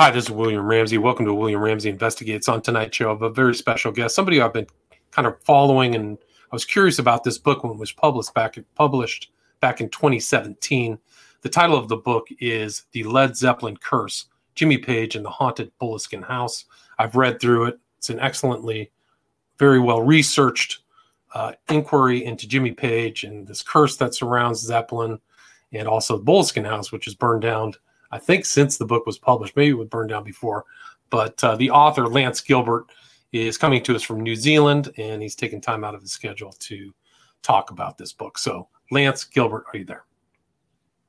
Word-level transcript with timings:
Hi, 0.00 0.10
this 0.10 0.24
is 0.24 0.30
William 0.30 0.64
Ramsey. 0.64 0.96
Welcome 0.96 1.26
to 1.26 1.34
William 1.34 1.60
Ramsey 1.60 1.90
Investigates. 1.90 2.48
On 2.48 2.62
tonight's 2.62 2.96
show, 2.96 3.08
I 3.08 3.12
have 3.12 3.20
a 3.20 3.28
very 3.28 3.54
special 3.54 3.92
guest, 3.92 4.14
somebody 4.14 4.40
I've 4.40 4.54
been 4.54 4.66
kind 5.10 5.28
of 5.28 5.38
following, 5.42 5.94
and 5.94 6.16
I 6.50 6.56
was 6.56 6.64
curious 6.64 6.98
about 6.98 7.22
this 7.22 7.36
book 7.36 7.62
when 7.62 7.74
it 7.74 7.78
was 7.78 7.92
published 7.92 8.32
back 8.32 8.56
published 8.74 9.30
back 9.60 9.82
in 9.82 9.90
2017. 9.90 10.98
The 11.42 11.48
title 11.50 11.76
of 11.76 11.88
the 11.88 11.98
book 11.98 12.28
is 12.40 12.84
"The 12.92 13.04
Led 13.04 13.36
Zeppelin 13.36 13.76
Curse: 13.76 14.24
Jimmy 14.54 14.78
Page 14.78 15.16
and 15.16 15.24
the 15.24 15.28
Haunted 15.28 15.70
Boleskine 15.78 16.26
House." 16.26 16.64
I've 16.98 17.14
read 17.14 17.38
through 17.38 17.66
it. 17.66 17.78
It's 17.98 18.08
an 18.08 18.20
excellently, 18.20 18.90
very 19.58 19.80
well 19.80 20.00
researched 20.00 20.78
uh, 21.34 21.52
inquiry 21.68 22.24
into 22.24 22.48
Jimmy 22.48 22.72
Page 22.72 23.24
and 23.24 23.46
this 23.46 23.60
curse 23.60 23.98
that 23.98 24.14
surrounds 24.14 24.60
Zeppelin, 24.60 25.20
and 25.74 25.86
also 25.86 26.16
the 26.16 26.24
Boleskine 26.24 26.66
House, 26.66 26.90
which 26.90 27.06
is 27.06 27.14
burned 27.14 27.42
down 27.42 27.74
I 28.10 28.18
think 28.18 28.44
since 28.44 28.76
the 28.76 28.86
book 28.86 29.06
was 29.06 29.18
published. 29.18 29.56
Maybe 29.56 29.70
it 29.70 29.78
would 29.78 29.90
burn 29.90 30.08
down 30.08 30.24
before. 30.24 30.64
But 31.10 31.42
uh, 31.42 31.56
the 31.56 31.70
author, 31.70 32.06
Lance 32.06 32.40
Gilbert, 32.40 32.86
is 33.32 33.58
coming 33.58 33.82
to 33.84 33.94
us 33.94 34.02
from 34.02 34.20
New 34.20 34.36
Zealand, 34.36 34.92
and 34.96 35.22
he's 35.22 35.34
taking 35.34 35.60
time 35.60 35.84
out 35.84 35.94
of 35.94 36.00
his 36.00 36.12
schedule 36.12 36.52
to 36.60 36.92
talk 37.42 37.70
about 37.70 37.98
this 37.98 38.12
book. 38.12 38.38
So, 38.38 38.68
Lance 38.90 39.24
Gilbert, 39.24 39.64
are 39.72 39.78
you 39.78 39.84
there? 39.84 40.04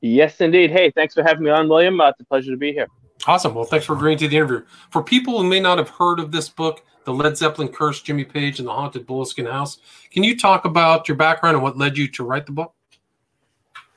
Yes, 0.01 0.41
indeed. 0.41 0.71
Hey, 0.71 0.91
thanks 0.91 1.13
for 1.13 1.23
having 1.23 1.43
me 1.43 1.51
on, 1.51 1.67
William. 1.69 1.99
Uh, 2.01 2.09
it's 2.09 2.19
a 2.19 2.25
pleasure 2.25 2.51
to 2.51 2.57
be 2.57 2.73
here. 2.73 2.87
Awesome. 3.27 3.53
Well, 3.53 3.65
thanks 3.65 3.85
for 3.85 3.95
agreeing 3.95 4.17
to 4.19 4.27
the 4.27 4.35
interview. 4.35 4.63
For 4.89 5.03
people 5.03 5.39
who 5.39 5.47
may 5.47 5.59
not 5.59 5.77
have 5.77 5.89
heard 5.89 6.19
of 6.19 6.31
this 6.31 6.49
book, 6.49 6.83
The 7.05 7.13
Led 7.13 7.37
Zeppelin 7.37 7.67
Curse, 7.67 8.01
Jimmy 8.01 8.25
Page, 8.25 8.57
and 8.57 8.67
the 8.67 8.73
Haunted 8.73 9.05
Boleskine 9.05 9.51
House, 9.51 9.77
can 10.09 10.23
you 10.23 10.37
talk 10.37 10.65
about 10.65 11.07
your 11.07 11.17
background 11.17 11.55
and 11.55 11.63
what 11.63 11.77
led 11.77 11.97
you 11.97 12.07
to 12.09 12.23
write 12.23 12.47
the 12.47 12.51
book? 12.51 12.73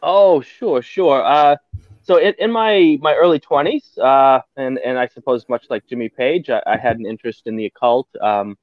Oh, 0.02 0.42
sure, 0.42 0.82
sure. 0.82 1.24
Uh, 1.24 1.56
so 2.04 2.18
in, 2.18 2.34
in 2.38 2.52
my 2.52 2.98
my 3.00 3.14
early 3.14 3.40
20s 3.40 3.98
uh, 3.98 4.40
and 4.56 4.78
and 4.78 4.98
i 4.98 5.06
suppose 5.08 5.44
much 5.48 5.66
like 5.70 5.86
jimmy 5.86 6.08
page 6.08 6.50
i, 6.50 6.62
I 6.66 6.76
had 6.76 6.98
an 6.98 7.06
interest 7.06 7.46
in 7.46 7.56
the 7.56 7.66
occult. 7.66 8.08
Um, 8.20 8.56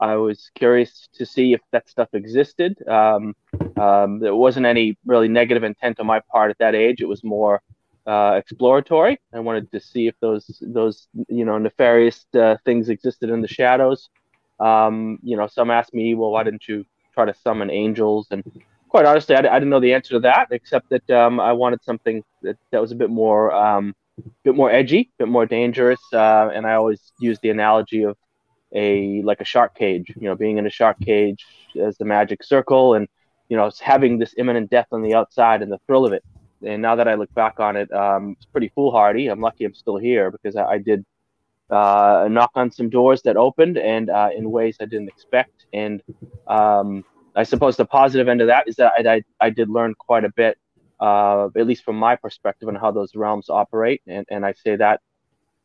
i 0.00 0.14
was 0.16 0.50
curious 0.54 1.08
to 1.14 1.24
see 1.24 1.54
if 1.54 1.60
that 1.72 1.88
stuff 1.88 2.08
existed. 2.12 2.76
Um, 2.88 3.34
um, 3.76 4.20
there 4.20 4.34
wasn't 4.34 4.66
any 4.66 4.96
really 5.06 5.28
negative 5.28 5.64
intent 5.64 5.98
on 6.00 6.06
my 6.06 6.20
part 6.20 6.50
at 6.50 6.58
that 6.58 6.74
age. 6.74 7.00
It 7.00 7.08
was 7.08 7.24
more 7.24 7.62
uh, 8.06 8.34
exploratory. 8.36 9.20
I 9.34 9.40
wanted 9.40 9.70
to 9.72 9.80
see 9.80 10.06
if 10.06 10.14
those 10.20 10.62
those 10.62 11.08
you 11.28 11.44
know 11.44 11.58
nefarious 11.58 12.26
uh, 12.34 12.56
things 12.64 12.88
existed 12.88 13.30
in 13.30 13.40
the 13.40 13.48
shadows. 13.48 14.08
Um, 14.60 15.18
you 15.22 15.36
know 15.36 15.46
some 15.46 15.70
asked 15.70 15.94
me 15.94 16.14
well 16.14 16.30
why 16.30 16.42
didn't 16.42 16.66
you 16.68 16.84
try 17.14 17.24
to 17.24 17.34
summon 17.34 17.70
angels 17.70 18.28
and 18.30 18.42
quite 18.88 19.04
honestly, 19.04 19.34
I, 19.34 19.40
I, 19.40 19.58
didn't 19.58 19.70
know 19.70 19.80
the 19.80 19.94
answer 19.94 20.14
to 20.14 20.20
that, 20.20 20.48
except 20.50 20.90
that 20.90 21.08
um, 21.10 21.40
I 21.40 21.52
wanted 21.52 21.82
something 21.82 22.22
that, 22.42 22.56
that 22.72 22.80
was 22.80 22.92
a 22.92 22.94
bit 22.94 23.10
more, 23.10 23.52
um, 23.52 23.94
bit 24.44 24.54
more 24.54 24.70
edgy, 24.70 25.10
a 25.18 25.24
bit 25.24 25.28
more 25.28 25.46
dangerous. 25.46 26.00
Uh, 26.12 26.50
and 26.54 26.66
I 26.66 26.74
always 26.74 27.12
use 27.20 27.38
the 27.40 27.50
analogy 27.50 28.02
of 28.02 28.16
a 28.74 29.22
like 29.22 29.40
a 29.40 29.44
shark 29.44 29.74
cage. 29.74 30.12
You 30.16 30.28
know, 30.28 30.34
being 30.34 30.58
in 30.58 30.66
a 30.66 30.70
shark 30.70 30.98
cage 31.00 31.44
as 31.80 31.96
the 31.98 32.04
magic 32.04 32.42
circle, 32.42 32.94
and 32.94 33.08
you 33.48 33.56
know, 33.56 33.70
having 33.80 34.18
this 34.18 34.34
imminent 34.36 34.70
death 34.70 34.88
on 34.92 35.02
the 35.02 35.14
outside 35.14 35.62
and 35.62 35.72
the 35.72 35.78
thrill 35.86 36.04
of 36.04 36.12
it. 36.12 36.24
And 36.64 36.82
now 36.82 36.96
that 36.96 37.06
I 37.06 37.14
look 37.14 37.32
back 37.34 37.60
on 37.60 37.76
it, 37.76 37.90
um, 37.92 38.32
it's 38.36 38.46
pretty 38.46 38.70
foolhardy. 38.74 39.28
I'm 39.28 39.40
lucky 39.40 39.64
I'm 39.64 39.74
still 39.74 39.96
here 39.96 40.30
because 40.30 40.56
I, 40.56 40.64
I 40.64 40.78
did 40.78 41.04
uh, 41.70 42.26
knock 42.30 42.50
on 42.54 42.70
some 42.70 42.88
doors 42.88 43.22
that 43.22 43.36
opened 43.36 43.78
and 43.78 44.10
uh, 44.10 44.30
in 44.36 44.50
ways 44.50 44.76
I 44.80 44.86
didn't 44.86 45.08
expect. 45.08 45.66
And 45.72 46.02
um, 46.46 47.04
I 47.38 47.44
suppose 47.44 47.76
the 47.76 47.84
positive 47.84 48.28
end 48.28 48.40
of 48.40 48.48
that 48.48 48.66
is 48.66 48.74
that 48.76 48.92
I, 48.98 49.14
I, 49.14 49.22
I 49.40 49.50
did 49.50 49.70
learn 49.70 49.94
quite 49.94 50.24
a 50.24 50.32
bit, 50.34 50.58
uh, 51.00 51.46
at 51.56 51.68
least 51.68 51.84
from 51.84 51.96
my 51.96 52.16
perspective, 52.16 52.68
on 52.68 52.74
how 52.74 52.90
those 52.90 53.14
realms 53.14 53.48
operate. 53.48 54.02
And, 54.08 54.26
and 54.28 54.44
I 54.44 54.54
say 54.54 54.74
that 54.74 55.00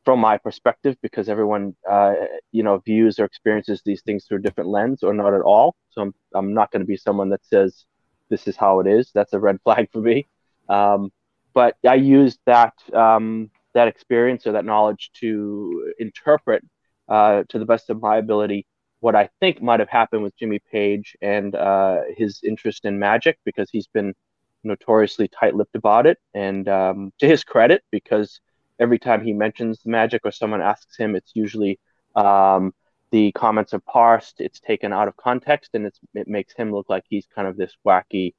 from 0.05 0.19
my 0.19 0.37
perspective 0.37 0.95
because 1.01 1.29
everyone, 1.29 1.75
uh, 1.89 2.13
you 2.51 2.61
know, 2.61 2.77
views 2.77 3.17
or 3.17 3.25
experiences 3.25 3.81
these 3.83 4.03
things 4.03 4.25
through 4.25 4.37
a 4.37 4.41
different 4.41 4.69
lens 4.69 5.01
or 5.01 5.15
not 5.15 5.33
at 5.33 5.41
all. 5.41 5.75
So 5.89 6.03
I'm, 6.03 6.13
I'm 6.35 6.53
not 6.53 6.69
going 6.71 6.81
to 6.81 6.85
be 6.85 6.95
someone 6.95 7.29
that 7.29 7.43
says 7.43 7.85
this 8.29 8.47
is 8.47 8.55
how 8.55 8.79
it 8.79 8.85
is. 8.85 9.09
That's 9.11 9.33
a 9.33 9.39
red 9.39 9.57
flag 9.63 9.89
for 9.91 9.99
me. 9.99 10.27
Um, 10.69 11.11
but 11.55 11.75
I 11.87 11.95
used 11.95 12.39
that 12.45 12.73
um, 12.93 13.49
that 13.73 13.87
experience 13.87 14.45
or 14.45 14.51
that 14.51 14.65
knowledge 14.65 15.09
to 15.21 15.91
interpret 15.97 16.63
uh, 17.09 17.43
to 17.49 17.57
the 17.57 17.65
best 17.65 17.89
of 17.89 17.99
my 17.99 18.17
ability 18.17 18.67
what 19.03 19.15
I 19.17 19.29
think 19.41 19.61
might 19.61 19.81
have 19.81 19.89
happened 19.89 20.23
with 20.23 20.37
Jimmy 20.37 20.59
Page 20.71 21.17
and 21.21 21.53
uh, 21.55 22.03
his 22.15 22.39
interest 22.41 22.85
in 22.85 22.97
magic 22.97 23.37
because 23.43 23.69
he's 23.69 23.87
been 23.87 24.13
notoriously 24.63 25.27
tight-lipped 25.27 25.75
about 25.75 26.07
it. 26.07 26.19
And 26.33 26.69
um, 26.69 27.11
to 27.19 27.27
his 27.27 27.43
credit, 27.43 27.83
because 27.91 28.39
every 28.79 28.97
time 28.97 29.21
he 29.21 29.33
mentions 29.33 29.81
magic 29.85 30.21
or 30.23 30.31
someone 30.31 30.61
asks 30.61 30.95
him, 30.95 31.17
it's 31.17 31.31
usually 31.35 31.81
um, 32.15 32.73
the 33.11 33.33
comments 33.33 33.73
are 33.73 33.81
parsed, 33.81 34.39
it's 34.39 34.61
taken 34.61 34.93
out 34.93 35.09
of 35.09 35.17
context, 35.17 35.71
and 35.73 35.91
it 36.13 36.27
makes 36.29 36.53
him 36.53 36.71
look 36.71 36.87
like 36.87 37.03
he's 37.09 37.27
kind 37.35 37.45
of 37.45 37.57
this 37.57 37.75
wacky 37.85 38.33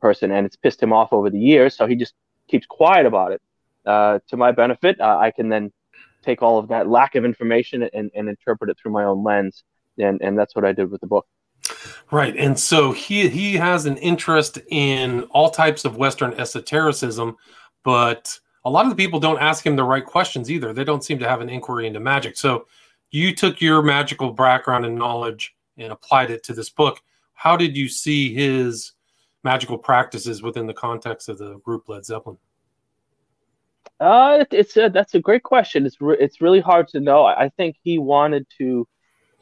person, 0.00 0.32
and 0.32 0.44
it's 0.44 0.56
pissed 0.56 0.82
him 0.82 0.92
off 0.92 1.12
over 1.12 1.30
the 1.30 1.38
years. 1.38 1.76
So 1.76 1.86
he 1.86 1.94
just 1.94 2.14
keeps 2.48 2.66
quiet 2.66 3.06
about 3.06 3.30
it. 3.30 3.42
Uh, 3.86 4.18
to 4.30 4.36
my 4.36 4.50
benefit, 4.50 5.00
uh, 5.00 5.16
I 5.16 5.30
can 5.30 5.48
then 5.48 5.70
take 6.24 6.42
all 6.42 6.58
of 6.58 6.68
that 6.68 6.88
lack 6.88 7.14
of 7.14 7.24
information 7.24 7.88
and, 7.94 8.10
and 8.16 8.28
interpret 8.28 8.68
it 8.68 8.78
through 8.82 8.90
my 8.90 9.04
own 9.04 9.22
lens 9.22 9.62
and 9.98 10.20
and 10.22 10.38
that's 10.38 10.54
what 10.54 10.64
I 10.64 10.72
did 10.72 10.90
with 10.90 11.00
the 11.00 11.06
book. 11.06 11.26
Right, 12.10 12.36
and 12.36 12.58
so 12.58 12.92
he 12.92 13.28
he 13.28 13.54
has 13.54 13.86
an 13.86 13.96
interest 13.98 14.58
in 14.70 15.22
all 15.24 15.50
types 15.50 15.84
of 15.84 15.96
Western 15.96 16.32
esotericism, 16.34 17.36
but 17.84 18.38
a 18.64 18.70
lot 18.70 18.84
of 18.84 18.90
the 18.90 18.96
people 18.96 19.20
don't 19.20 19.40
ask 19.40 19.64
him 19.64 19.76
the 19.76 19.84
right 19.84 20.04
questions 20.04 20.50
either. 20.50 20.72
They 20.72 20.84
don't 20.84 21.04
seem 21.04 21.18
to 21.18 21.28
have 21.28 21.40
an 21.40 21.48
inquiry 21.48 21.86
into 21.86 22.00
magic. 22.00 22.36
So 22.36 22.66
you 23.10 23.34
took 23.34 23.60
your 23.60 23.82
magical 23.82 24.32
background 24.32 24.84
and 24.84 24.96
knowledge 24.96 25.54
and 25.76 25.92
applied 25.92 26.30
it 26.30 26.42
to 26.44 26.54
this 26.54 26.70
book. 26.70 27.00
How 27.34 27.56
did 27.56 27.76
you 27.76 27.88
see 27.88 28.34
his 28.34 28.92
magical 29.44 29.78
practices 29.78 30.42
within 30.42 30.66
the 30.66 30.74
context 30.74 31.28
of 31.28 31.38
the 31.38 31.58
group 31.58 31.88
Led 31.88 32.04
Zeppelin? 32.04 32.36
Uh, 34.00 34.44
it's 34.50 34.74
that's 34.74 35.14
a 35.14 35.20
great 35.20 35.42
question. 35.42 35.86
It's 35.86 36.00
re- 36.00 36.18
it's 36.20 36.40
really 36.40 36.60
hard 36.60 36.88
to 36.88 37.00
know. 37.00 37.24
I 37.24 37.50
think 37.56 37.76
he 37.82 37.98
wanted 37.98 38.46
to 38.58 38.86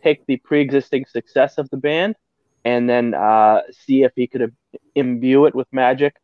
take 0.03 0.25
the 0.27 0.37
pre-existing 0.45 1.05
success 1.07 1.59
of 1.59 1.69
the 1.71 1.77
band 1.77 2.17
and 2.65 2.89
then 2.89 3.15
uh, 3.15 3.61
see 3.71 4.03
if 4.03 4.13
he 4.17 4.27
could 4.27 4.53
imbue 4.95 5.47
it 5.47 5.55
with 5.55 5.67
magic 5.73 6.15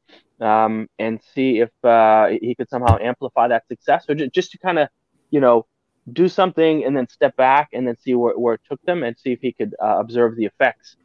um, 0.41 0.89
and 0.99 1.21
see 1.35 1.61
if 1.61 1.71
uh, 1.85 2.29
he 2.41 2.55
could 2.55 2.69
somehow 2.69 2.97
amplify 3.01 3.49
that 3.49 3.67
success 3.69 4.05
or 4.09 4.15
just 4.15 4.51
to 4.53 4.59
kind 4.59 4.79
of 4.79 4.89
you 5.31 5.41
know 5.41 5.67
do 6.13 6.29
something 6.29 6.85
and 6.85 6.97
then 6.97 7.09
step 7.09 7.37
back 7.37 7.69
and 7.73 7.87
then 7.87 7.97
see 7.97 8.15
where, 8.15 8.39
where 8.39 8.55
it 8.55 8.61
took 8.69 8.81
them 8.83 9.03
and 9.03 9.17
see 9.19 9.33
if 9.33 9.41
he 9.41 9.53
could 9.53 9.75
uh, 9.83 9.99
observe 9.99 10.37
the 10.37 10.45
effects. 10.45 10.97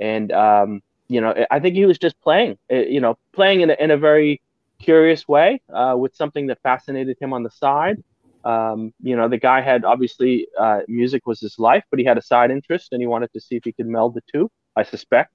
And 0.00 0.32
um, 0.32 0.80
you 1.08 1.20
know 1.20 1.34
i 1.50 1.58
think 1.60 1.74
he 1.74 1.84
was 1.86 1.98
just 1.98 2.20
playing 2.20 2.56
uh, 2.72 2.76
you 2.76 3.00
know 3.00 3.16
playing 3.34 3.60
in 3.60 3.70
a, 3.70 3.76
in 3.78 3.90
a 3.90 3.96
very 3.96 4.40
curious 4.80 5.26
way 5.28 5.60
uh, 5.72 5.94
with 5.96 6.14
something 6.14 6.46
that 6.46 6.58
fascinated 6.62 7.16
him 7.20 7.32
on 7.32 7.42
the 7.42 7.50
side 7.50 7.96
um, 8.46 8.92
you 9.02 9.16
know, 9.16 9.28
the 9.28 9.38
guy 9.38 9.60
had 9.60 9.84
obviously 9.84 10.46
uh, 10.56 10.80
music 10.86 11.26
was 11.26 11.40
his 11.40 11.58
life, 11.58 11.82
but 11.90 11.98
he 11.98 12.04
had 12.04 12.16
a 12.16 12.22
side 12.22 12.52
interest 12.52 12.92
and 12.92 13.02
he 13.02 13.06
wanted 13.06 13.32
to 13.32 13.40
see 13.40 13.56
if 13.56 13.64
he 13.64 13.72
could 13.72 13.88
meld 13.88 14.14
the 14.14 14.22
two, 14.32 14.48
I 14.76 14.84
suspect. 14.84 15.32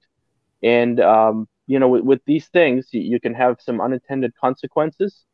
And, 0.62 0.98
um, 0.98 1.46
you 1.66 1.78
know, 1.78 1.88
with, 1.88 2.04
with 2.04 2.20
these 2.24 2.46
things, 2.48 2.88
you, 2.90 3.02
you, 3.02 3.20
can 3.20 3.34
have 3.34 3.56
some 3.60 3.82
unintended 3.82 4.32
consequences 4.40 5.24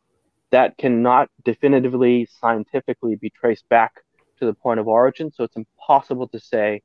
that 0.50 0.76
cannot 0.76 1.30
definitively 1.44 2.26
scientifically 2.40 3.14
be 3.14 3.30
traced 3.30 3.68
back 3.68 3.92
to 4.40 4.46
the 4.46 4.54
point 4.54 4.80
of 4.80 4.88
origin. 4.88 5.30
So 5.30 5.44
it's 5.44 5.56
impossible 5.56 6.26
to 6.28 6.40
say 6.40 6.82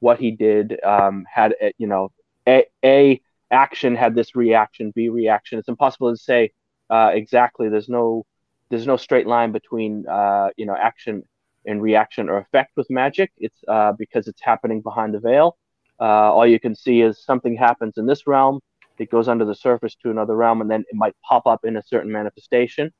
what 0.00 0.18
he 0.18 0.32
did 0.32 0.82
um, 0.82 1.24
had, 1.32 1.54
you 1.78 1.86
know, 1.86 2.10
a, 2.48 2.64
a 2.84 3.20
action 3.52 3.94
had 3.94 4.16
this 4.16 4.34
reaction, 4.34 4.92
B 4.92 5.08
reaction. 5.08 5.60
It's 5.60 5.68
impossible 5.68 6.10
to 6.10 6.16
say 6.16 6.50
uh, 6.90 7.12
exactly. 7.14 7.68
There's 7.68 7.88
no 7.88 8.24
there's 8.72 8.86
no 8.86 8.96
straight 8.96 9.26
line 9.26 9.52
between 9.52 10.08
uh, 10.08 10.48
you 10.56 10.66
know 10.66 10.74
action 10.74 11.22
and 11.66 11.80
reaction 11.82 12.28
or 12.28 12.38
effect 12.38 12.72
with 12.76 12.88
magic. 12.90 13.30
It's 13.36 13.60
uh, 13.68 13.92
because 13.92 14.26
it's 14.26 14.40
happening 14.42 14.80
behind 14.80 15.14
the 15.14 15.20
veil. 15.20 15.56
Uh, 16.00 16.32
all 16.34 16.46
you 16.46 16.58
can 16.58 16.74
see 16.74 17.02
is 17.02 17.24
something 17.24 17.54
happens 17.56 17.98
in 17.98 18.06
this 18.06 18.26
realm, 18.26 18.60
it 18.98 19.10
goes 19.10 19.28
under 19.28 19.44
the 19.44 19.54
surface 19.54 19.94
to 19.96 20.10
another 20.10 20.36
realm, 20.36 20.60
and 20.60 20.70
then 20.70 20.84
it 20.88 20.94
might 20.94 21.14
pop 21.28 21.46
up 21.46 21.64
in 21.64 21.76
a 21.76 21.82
certain 21.82 22.10
manifestation. 22.10 22.90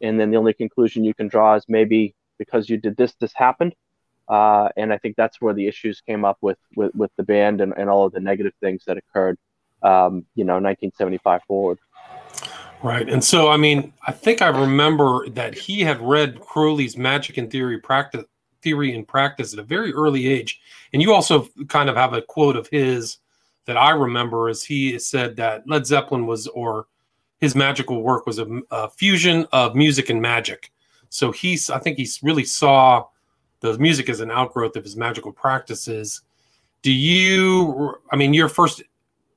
And 0.00 0.18
then 0.18 0.30
the 0.30 0.36
only 0.36 0.54
conclusion 0.54 1.04
you 1.04 1.14
can 1.14 1.28
draw 1.28 1.54
is 1.54 1.64
maybe 1.68 2.14
because 2.38 2.68
you 2.68 2.76
did 2.76 2.96
this, 2.96 3.14
this 3.20 3.32
happened. 3.34 3.74
Uh, 4.28 4.68
and 4.76 4.92
I 4.92 4.98
think 4.98 5.16
that's 5.16 5.40
where 5.40 5.54
the 5.54 5.66
issues 5.66 6.00
came 6.00 6.24
up 6.24 6.38
with 6.40 6.58
with, 6.76 6.94
with 6.94 7.10
the 7.16 7.24
band 7.24 7.60
and, 7.60 7.74
and 7.76 7.90
all 7.90 8.06
of 8.06 8.12
the 8.12 8.20
negative 8.20 8.52
things 8.60 8.84
that 8.86 8.96
occurred, 8.96 9.36
um, 9.82 10.24
you 10.34 10.44
know, 10.44 10.54
1975 10.54 11.42
forward. 11.46 11.78
Right. 12.82 13.08
And 13.08 13.22
so, 13.22 13.50
I 13.50 13.56
mean, 13.58 13.92
I 14.06 14.12
think 14.12 14.40
I 14.40 14.48
remember 14.48 15.28
that 15.30 15.54
he 15.54 15.80
had 15.80 16.00
read 16.00 16.40
Crowley's 16.40 16.96
Magic 16.96 17.36
and 17.36 17.50
Theory 17.50 17.78
practice 17.78 18.24
theory 18.62 18.94
and 18.94 19.06
practice 19.06 19.52
at 19.52 19.58
a 19.58 19.62
very 19.62 19.92
early 19.92 20.26
age. 20.28 20.60
And 20.92 21.00
you 21.00 21.12
also 21.12 21.48
kind 21.68 21.88
of 21.88 21.96
have 21.96 22.12
a 22.12 22.22
quote 22.22 22.56
of 22.56 22.68
his 22.68 23.18
that 23.66 23.76
I 23.76 23.90
remember 23.90 24.48
as 24.48 24.62
he 24.62 24.98
said 24.98 25.36
that 25.36 25.66
Led 25.66 25.86
Zeppelin 25.86 26.26
was, 26.26 26.46
or 26.48 26.86
his 27.40 27.54
magical 27.54 28.02
work 28.02 28.26
was 28.26 28.38
a, 28.38 28.60
a 28.70 28.90
fusion 28.90 29.46
of 29.52 29.74
music 29.74 30.10
and 30.10 30.20
magic. 30.20 30.72
So 31.08 31.32
he's, 31.32 31.70
I 31.70 31.78
think 31.78 31.96
he's 31.96 32.22
really 32.22 32.44
saw 32.44 33.06
the 33.60 33.78
music 33.78 34.08
as 34.08 34.20
an 34.20 34.30
outgrowth 34.30 34.76
of 34.76 34.84
his 34.84 34.96
magical 34.96 35.32
practices. 35.32 36.22
Do 36.82 36.92
you? 36.92 37.94
I 38.10 38.16
mean, 38.16 38.32
your 38.32 38.48
first 38.48 38.82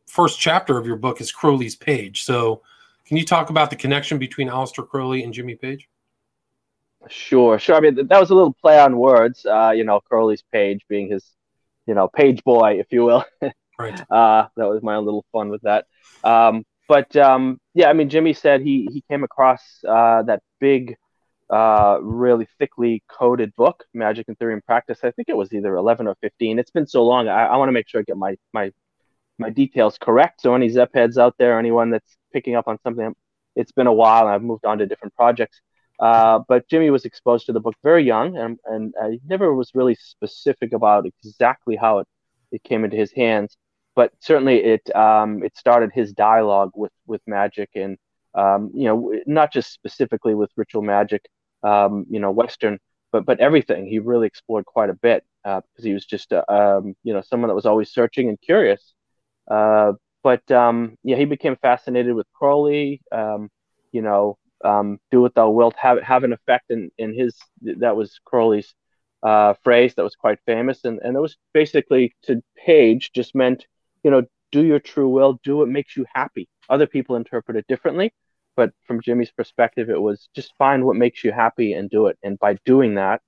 first 0.05 0.39
chapter 0.39 0.77
of 0.77 0.85
your 0.85 0.95
book 0.95 1.19
is 1.19 1.31
Crowley's 1.31 1.75
Page. 1.75 2.23
So, 2.23 2.61
can 3.05 3.17
you 3.17 3.25
talk 3.25 3.49
about 3.49 3.69
the 3.69 3.75
connection 3.75 4.17
between 4.17 4.49
Aleister 4.49 4.87
Crowley 4.87 5.23
and 5.23 5.33
Jimmy 5.33 5.55
Page? 5.55 5.89
Sure, 7.09 7.59
sure. 7.59 7.75
I 7.75 7.79
mean, 7.81 7.95
that 8.07 8.19
was 8.19 8.29
a 8.29 8.35
little 8.35 8.53
play 8.53 8.79
on 8.79 8.97
words. 8.97 9.45
Uh, 9.45 9.73
you 9.75 9.83
know, 9.83 9.99
Crowley's 9.99 10.43
Page 10.51 10.81
being 10.87 11.11
his, 11.11 11.25
you 11.85 11.93
know, 11.93 12.07
page 12.07 12.43
boy, 12.43 12.79
if 12.79 12.87
you 12.91 13.03
will. 13.03 13.25
right. 13.79 13.99
Uh, 14.09 14.47
that 14.55 14.69
was 14.69 14.81
my 14.81 14.97
little 14.97 15.25
fun 15.31 15.49
with 15.49 15.61
that. 15.63 15.85
Um, 16.23 16.63
but 16.87 17.15
um, 17.15 17.59
yeah, 17.73 17.89
I 17.89 17.93
mean, 17.93 18.09
Jimmy 18.09 18.33
said 18.33 18.61
he 18.61 18.87
he 18.91 19.03
came 19.09 19.23
across 19.23 19.61
uh, 19.87 20.23
that 20.23 20.41
big, 20.59 20.95
uh, 21.49 21.97
really 22.01 22.47
thickly 22.59 23.03
coded 23.09 23.55
book, 23.55 23.83
Magic 23.93 24.27
and 24.27 24.37
Theory 24.37 24.53
and 24.53 24.65
Practice. 24.65 24.99
I 25.03 25.11
think 25.11 25.29
it 25.29 25.35
was 25.35 25.53
either 25.53 25.75
eleven 25.75 26.07
or 26.07 26.15
fifteen. 26.21 26.59
It's 26.59 26.71
been 26.71 26.87
so 26.87 27.03
long. 27.05 27.27
I, 27.27 27.45
I 27.47 27.57
want 27.57 27.69
to 27.69 27.73
make 27.73 27.87
sure 27.87 28.01
I 28.01 28.03
get 28.03 28.17
my 28.17 28.35
my 28.53 28.71
my 29.37 29.49
details 29.49 29.97
correct. 29.99 30.41
So 30.41 30.55
any 30.55 30.69
Zep 30.69 30.91
heads 30.93 31.17
out 31.17 31.35
there, 31.37 31.59
anyone 31.59 31.89
that's 31.89 32.17
picking 32.31 32.55
up 32.55 32.67
on 32.67 32.77
something, 32.83 33.13
it's 33.55 33.71
been 33.71 33.87
a 33.87 33.93
while, 33.93 34.27
I've 34.27 34.41
moved 34.43 34.65
on 34.65 34.79
to 34.79 34.85
different 34.85 35.15
projects. 35.15 35.61
Uh, 35.99 36.39
but 36.47 36.67
Jimmy 36.69 36.89
was 36.89 37.05
exposed 37.05 37.45
to 37.45 37.53
the 37.53 37.59
book 37.59 37.75
very 37.83 38.03
young, 38.03 38.35
and 38.37 38.59
and 38.65 38.93
he 39.11 39.19
never 39.27 39.53
was 39.53 39.71
really 39.75 39.95
specific 39.95 40.73
about 40.73 41.05
exactly 41.05 41.75
how 41.75 41.99
it, 41.99 42.07
it 42.51 42.63
came 42.63 42.83
into 42.83 42.97
his 42.97 43.11
hands. 43.11 43.55
But 43.95 44.11
certainly, 44.19 44.63
it 44.63 44.95
um, 44.95 45.43
it 45.43 45.55
started 45.55 45.91
his 45.93 46.13
dialogue 46.13 46.71
with 46.75 46.91
with 47.05 47.21
magic, 47.27 47.69
and 47.75 47.97
um, 48.33 48.71
you 48.73 48.85
know, 48.85 49.13
not 49.27 49.53
just 49.53 49.71
specifically 49.71 50.33
with 50.33 50.51
ritual 50.57 50.81
magic, 50.81 51.25
um, 51.61 52.05
you 52.09 52.19
know, 52.19 52.31
Western, 52.31 52.79
but 53.11 53.25
but 53.25 53.39
everything. 53.39 53.85
He 53.87 53.99
really 53.99 54.27
explored 54.27 54.65
quite 54.65 54.89
a 54.89 54.95
bit 54.95 55.23
because 55.43 55.63
uh, 55.79 55.83
he 55.83 55.93
was 55.93 56.05
just 56.05 56.33
uh, 56.33 56.43
um, 56.49 56.95
you 57.03 57.13
know 57.13 57.21
someone 57.21 57.49
that 57.49 57.55
was 57.55 57.67
always 57.67 57.91
searching 57.91 58.29
and 58.29 58.41
curious. 58.41 58.93
Uh, 59.49 59.93
but 60.23 60.49
um, 60.51 60.97
yeah, 61.03 61.17
he 61.17 61.25
became 61.25 61.55
fascinated 61.57 62.15
with 62.15 62.27
Crowley. 62.33 63.01
Um, 63.11 63.49
you 63.91 64.01
know, 64.01 64.37
um, 64.63 64.99
"Do 65.11 65.21
what 65.21 65.35
thou 65.35 65.49
wilt" 65.49 65.75
have 65.77 66.01
have 66.01 66.23
an 66.23 66.33
effect 66.33 66.65
in 66.71 66.91
in 66.97 67.13
his. 67.13 67.35
That 67.61 67.95
was 67.95 68.19
Crowley's 68.25 68.73
uh, 69.23 69.53
phrase 69.63 69.95
that 69.95 70.03
was 70.03 70.15
quite 70.15 70.39
famous, 70.45 70.83
and 70.85 70.99
and 71.03 71.15
it 71.15 71.19
was 71.19 71.37
basically 71.53 72.15
to 72.23 72.41
Page 72.65 73.11
just 73.13 73.35
meant, 73.35 73.65
you 74.03 74.11
know, 74.11 74.23
do 74.51 74.63
your 74.63 74.79
true 74.79 75.09
will, 75.09 75.39
do 75.43 75.57
what 75.57 75.67
makes 75.69 75.95
you 75.97 76.05
happy. 76.13 76.47
Other 76.69 76.87
people 76.87 77.15
interpret 77.15 77.57
it 77.57 77.65
differently, 77.67 78.13
but 78.55 78.71
from 78.87 79.01
Jimmy's 79.01 79.31
perspective, 79.31 79.89
it 79.89 80.01
was 80.01 80.29
just 80.35 80.53
find 80.57 80.85
what 80.85 80.95
makes 80.95 81.23
you 81.23 81.31
happy 81.31 81.73
and 81.73 81.89
do 81.89 82.07
it. 82.07 82.17
And 82.23 82.39
by 82.39 82.57
doing 82.65 82.95
that, 82.95 83.21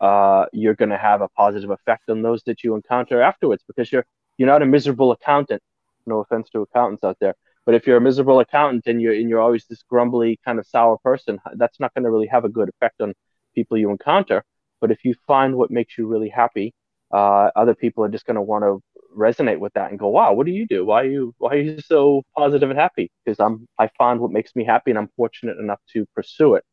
uh, 0.00 0.46
you're 0.52 0.74
going 0.74 0.90
to 0.90 0.98
have 0.98 1.22
a 1.22 1.28
positive 1.28 1.70
effect 1.70 2.08
on 2.10 2.22
those 2.22 2.42
that 2.44 2.62
you 2.62 2.74
encounter 2.74 3.20
afterwards 3.22 3.64
because 3.66 3.90
you're 3.90 4.06
you're 4.38 4.48
not 4.48 4.62
a 4.62 4.66
miserable 4.66 5.12
accountant. 5.12 5.62
No 6.06 6.20
offense 6.20 6.50
to 6.50 6.60
accountants 6.60 7.02
out 7.04 7.16
there, 7.20 7.34
but 7.64 7.74
if 7.74 7.86
you're 7.86 7.96
a 7.96 8.00
miserable 8.00 8.38
accountant 8.40 8.86
and 8.86 9.02
you're 9.02 9.14
and 9.14 9.28
you're 9.28 9.40
always 9.40 9.66
this 9.66 9.82
grumbly 9.82 10.38
kind 10.44 10.58
of 10.58 10.66
sour 10.66 10.98
person, 10.98 11.40
that's 11.54 11.80
not 11.80 11.92
going 11.94 12.04
to 12.04 12.10
really 12.10 12.28
have 12.28 12.44
a 12.44 12.48
good 12.48 12.68
effect 12.68 13.00
on 13.00 13.12
people 13.54 13.76
you 13.76 13.90
encounter. 13.90 14.44
But 14.80 14.92
if 14.92 15.04
you 15.04 15.14
find 15.26 15.56
what 15.56 15.70
makes 15.70 15.98
you 15.98 16.06
really 16.06 16.28
happy, 16.28 16.74
uh, 17.12 17.50
other 17.56 17.74
people 17.74 18.04
are 18.04 18.08
just 18.08 18.26
going 18.26 18.36
to 18.36 18.42
want 18.42 18.62
to 18.64 18.80
resonate 19.16 19.58
with 19.58 19.72
that 19.74 19.90
and 19.90 19.98
go, 19.98 20.08
"Wow, 20.08 20.34
what 20.34 20.46
do 20.46 20.52
you 20.52 20.66
do? 20.66 20.84
Why 20.84 21.02
are 21.02 21.06
you 21.06 21.34
why 21.38 21.52
are 21.54 21.60
you 21.60 21.80
so 21.80 22.22
positive 22.36 22.70
and 22.70 22.78
happy?" 22.78 23.10
Because 23.24 23.40
I'm 23.40 23.66
I 23.78 23.88
find 23.98 24.20
what 24.20 24.30
makes 24.30 24.54
me 24.54 24.64
happy, 24.64 24.90
and 24.92 24.98
I'm 24.98 25.08
fortunate 25.16 25.58
enough 25.58 25.80
to 25.94 26.06
pursue 26.14 26.54
it. 26.54 26.64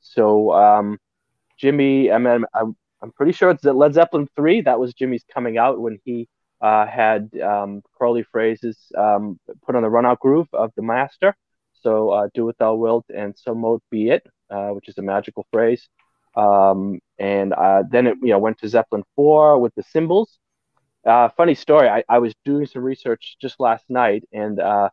So, 0.00 0.52
um, 0.52 0.98
Jimmy, 1.58 2.10
I 2.12 2.18
mean, 2.18 2.44
I'm 2.54 2.76
I'm 3.02 3.12
pretty 3.12 3.32
sure 3.32 3.50
it's 3.50 3.64
Led 3.64 3.94
Zeppelin 3.94 4.28
three. 4.36 4.62
That 4.62 4.78
was 4.80 4.94
Jimmy's 4.94 5.24
coming 5.32 5.58
out 5.58 5.80
when 5.80 5.98
he 6.04 6.28
uh, 6.62 6.86
had 6.86 7.30
um, 7.42 7.82
Crowley 7.94 8.24
phrases 8.24 8.78
um, 8.96 9.38
put 9.66 9.76
on 9.76 9.82
the 9.82 9.88
runout 9.88 10.20
groove 10.20 10.48
of 10.54 10.72
the 10.76 10.82
master. 10.82 11.34
So 11.74 12.10
uh, 12.10 12.28
do 12.34 12.46
what 12.46 12.58
thou 12.58 12.74
wilt, 12.74 13.06
and 13.14 13.34
so 13.36 13.54
mote 13.54 13.82
be 13.90 14.10
it, 14.10 14.24
uh, 14.50 14.68
which 14.68 14.88
is 14.88 14.98
a 14.98 15.02
magical 15.02 15.46
phrase. 15.52 15.88
Um, 16.36 17.00
and 17.18 17.52
uh, 17.52 17.84
then 17.90 18.06
it 18.06 18.16
you 18.22 18.30
know 18.30 18.38
went 18.38 18.58
to 18.60 18.68
Zeppelin 18.68 19.04
four 19.16 19.58
with 19.58 19.74
the 19.74 19.82
symbols. 19.82 20.38
Uh, 21.06 21.28
funny 21.36 21.54
story. 21.54 21.88
I, 21.88 22.04
I 22.08 22.18
was 22.18 22.34
doing 22.44 22.66
some 22.66 22.82
research 22.82 23.36
just 23.40 23.60
last 23.60 23.84
night, 23.88 24.24
and 24.32 24.60
uh, 24.60 24.90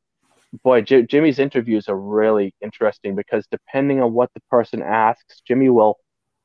boy, 0.63 0.81
J- 0.81 1.03
Jimmy's 1.03 1.39
interviews 1.39 1.87
are 1.89 1.97
really 1.99 2.53
interesting 2.61 3.15
because 3.15 3.47
depending 3.51 4.01
on 4.01 4.13
what 4.13 4.31
the 4.33 4.41
person 4.49 4.81
asks, 4.83 5.41
Jimmy 5.47 5.69
will. 5.69 5.97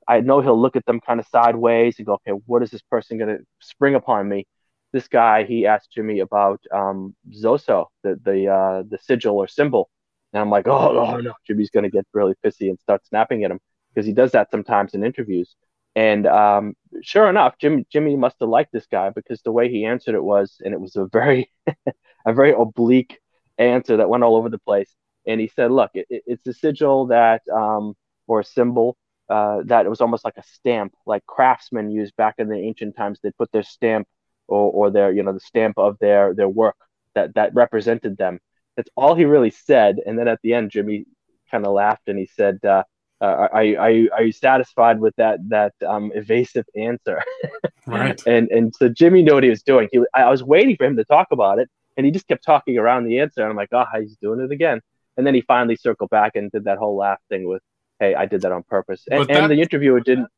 I 0.09 0.21
know 0.21 0.41
he'll 0.41 0.61
look 0.61 0.77
at 0.77 0.85
them 0.87 1.01
kind 1.01 1.21
of 1.21 1.27
sideways 1.29 1.97
and 1.99 2.07
go, 2.07 2.15
"Okay, 2.15 2.33
what 2.47 2.63
is 2.63 2.71
this 2.71 2.83
person 2.83 3.19
going 3.19 3.39
to 3.39 3.45
spring 3.61 3.95
upon 3.95 4.29
me?" 4.29 4.47
This 4.95 5.09
guy 5.09 5.45
he 5.45 5.67
asked 5.67 5.93
Jimmy 5.93 6.21
about 6.21 6.61
um, 6.73 7.17
Zoso, 7.31 7.87
the 8.05 8.15
the 8.25 8.47
uh, 8.49 8.83
the 8.89 8.99
sigil 9.03 9.37
or 9.37 9.49
symbol, 9.49 9.91
and 10.33 10.41
I'm 10.41 10.51
like, 10.51 10.69
oh, 10.69 10.99
oh 10.99 11.17
no, 11.17 11.35
Jimmy's 11.47 11.71
gonna 11.71 11.91
get 11.91 12.07
really 12.15 12.35
pissy 12.47 12.71
and 12.71 12.79
start 12.79 13.05
snapping 13.05 13.43
at 13.43 13.51
him 13.51 13.59
because 13.93 14.07
he 14.07 14.13
does 14.13 14.33
that 14.33 14.53
sometimes 14.53 14.95
in 14.95 15.05
interviews. 15.05 15.57
And 15.97 16.29
um, 16.29 16.75
sure 17.03 17.29
enough, 17.29 17.59
Jimmy 17.59 17.85
Jimmy 17.91 18.17
must 18.17 18.37
have 18.39 18.49
liked 18.49 18.73
this 18.73 18.87
guy 18.87 19.11
because 19.11 19.43
the 19.43 19.51
way 19.51 19.69
he 19.69 19.85
answered 19.85 20.15
it 20.15 20.23
was, 20.23 20.61
and 20.65 20.73
it 20.73 20.81
was 20.81 20.95
a 20.95 21.07
very 21.07 21.51
a 22.27 22.33
very 22.33 22.53
oblique 22.53 23.19
answer 23.59 23.97
that 23.97 24.09
went 24.09 24.23
all 24.23 24.37
over 24.37 24.49
the 24.49 24.59
place. 24.59 24.95
And 25.27 25.41
he 25.41 25.49
said, 25.49 25.73
look, 25.73 25.91
it, 25.95 26.07
it's 26.09 26.47
a 26.47 26.55
sigil 26.55 27.07
that 27.09 27.43
um, 27.53 27.95
or 28.29 28.41
a 28.41 28.45
symbol 28.45 28.97
uh, 29.29 29.63
that 29.65 29.87
it 29.87 29.89
was 29.89 30.01
almost 30.01 30.25
like 30.25 30.37
a 30.37 30.43
stamp, 30.45 30.95
like 31.05 31.27
craftsmen 31.27 31.91
used 31.91 32.15
back 32.17 32.37
in 32.39 32.49
the 32.49 32.57
ancient 32.57 32.97
times. 32.97 33.19
They 33.23 33.33
put 33.33 33.51
their 33.51 33.63
stamp 33.65 34.07
or, 34.49 34.71
or 34.73 34.91
their 34.91 35.13
you 35.13 35.23
know 35.23 35.33
the 35.33 35.41
stamp 35.41 35.79
of 35.79 35.99
their 36.01 36.35
their 36.35 36.49
work 36.49 36.77
that 37.15 37.35
that 37.35 37.55
represented 37.55 38.17
them. 38.17 38.41
That's 38.77 38.91
all 38.97 39.15
he 39.15 39.25
really 39.25 39.51
said. 39.51 40.01
And 40.05 40.19
then 40.19 40.29
at 40.29 40.41
the 40.43 40.55
end, 40.55 40.71
Jimmy 40.71 41.07
kind 41.51 41.65
of 41.65 41.73
laughed 41.73 42.09
and 42.09 42.19
he 42.19 42.27
said, 42.27 42.59
uh, 42.65 42.83
uh, 43.21 43.49
"Are 43.53 43.65
you 43.65 43.79
are 43.79 43.91
you 43.91 44.11
are 44.13 44.23
you 44.23 44.33
satisfied 44.33 45.01
with 45.01 45.15
that 45.17 45.39
that 45.49 45.73
um, 45.87 46.13
evasive 46.15 46.67
answer?" 46.77 47.23
right. 47.87 48.21
And 48.27 48.49
and 48.51 48.75
so 48.75 48.89
Jimmy 48.89 49.23
knew 49.23 49.35
what 49.35 49.45
he 49.45 49.51
was 49.51 49.63
doing. 49.63 49.89
He 49.93 50.01
I 50.15 50.29
was 50.31 50.43
waiting 50.43 50.77
for 50.77 50.85
him 50.85 50.97
to 50.97 51.05
talk 51.05 51.29
about 51.31 51.59
it, 51.59 51.69
and 51.97 52.05
he 52.05 52.13
just 52.13 52.27
kept 52.27 52.45
talking 52.45 52.77
around 52.79 53.05
the 53.05 53.21
answer. 53.21 53.43
And 53.43 53.51
I'm 53.51 53.57
like, 53.57 53.71
"Oh, 53.73 53.85
he's 53.99 54.17
doing 54.21 54.41
it 54.41 54.53
again." 54.53 54.81
And 55.17 55.27
then 55.27 55.35
he 55.35 55.43
finally 55.43 55.77
circled 55.77 56.11
back 56.11 56.33
and 56.35 56.51
did 56.51 56.65
that 56.65 56.79
whole 56.79 56.97
laugh 56.97 57.21
thing 57.29 57.47
with, 57.49 57.63
"Hey, 58.01 58.15
I 58.15 58.27
did 58.27 58.43
that 58.43 58.53
on 58.53 58.65
purpose." 58.65 59.05
And, 59.11 59.27
that, 59.29 59.31
and 59.31 59.51
the 59.51 59.61
interviewer 59.61 60.01
didn't 60.01 60.29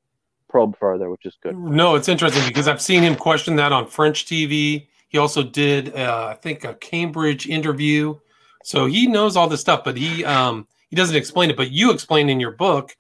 probe 0.56 0.78
further, 0.78 1.10
which 1.10 1.26
is 1.26 1.36
good. 1.42 1.54
No, 1.54 1.96
it's 1.96 2.08
interesting 2.08 2.42
because 2.48 2.66
I've 2.66 2.80
seen 2.80 3.02
him 3.02 3.14
question 3.14 3.56
that 3.56 3.72
on 3.72 3.86
French 3.86 4.24
TV. 4.24 4.86
He 5.08 5.18
also 5.18 5.42
did, 5.42 5.94
uh, 5.94 6.28
I 6.30 6.34
think, 6.34 6.64
a 6.64 6.72
Cambridge 6.72 7.46
interview. 7.46 8.14
So 8.64 8.86
he 8.86 9.06
knows 9.06 9.36
all 9.36 9.48
this 9.48 9.60
stuff, 9.60 9.84
but 9.84 9.98
he 9.98 10.24
um, 10.24 10.66
he 10.88 10.96
doesn't 10.96 11.14
explain 11.14 11.50
it. 11.50 11.58
But 11.58 11.72
you 11.72 11.92
explain 11.92 12.30
in 12.30 12.40
your 12.40 12.52
book 12.52 12.96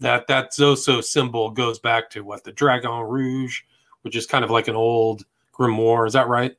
that 0.00 0.26
that 0.26 0.52
Zoso 0.52 1.02
symbol 1.02 1.48
goes 1.50 1.78
back 1.78 2.10
to 2.10 2.20
what 2.20 2.44
the 2.44 2.52
Dragon 2.52 2.90
Rouge, 2.90 3.62
which 4.02 4.14
is 4.14 4.26
kind 4.26 4.44
of 4.44 4.50
like 4.50 4.68
an 4.68 4.76
old 4.76 5.24
grimoire. 5.58 6.06
Is 6.06 6.12
that 6.12 6.28
right? 6.28 6.54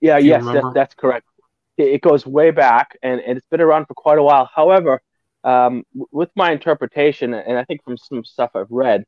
Yeah, 0.00 0.18
yes, 0.18 0.44
that, 0.44 0.72
that's 0.74 0.94
correct. 0.94 1.26
It, 1.76 2.02
goes 2.02 2.26
way 2.26 2.50
back, 2.50 2.98
and, 3.04 3.20
and 3.20 3.38
it's 3.38 3.46
been 3.46 3.60
around 3.60 3.86
for 3.86 3.94
quite 3.94 4.18
a 4.18 4.22
while. 4.22 4.50
However, 4.52 5.00
um, 5.44 5.84
with 6.10 6.30
my 6.34 6.50
interpretation, 6.50 7.34
and 7.34 7.56
I 7.56 7.62
think 7.64 7.84
from 7.84 7.96
some 7.96 8.24
stuff 8.24 8.50
I've 8.56 8.70
read, 8.70 9.04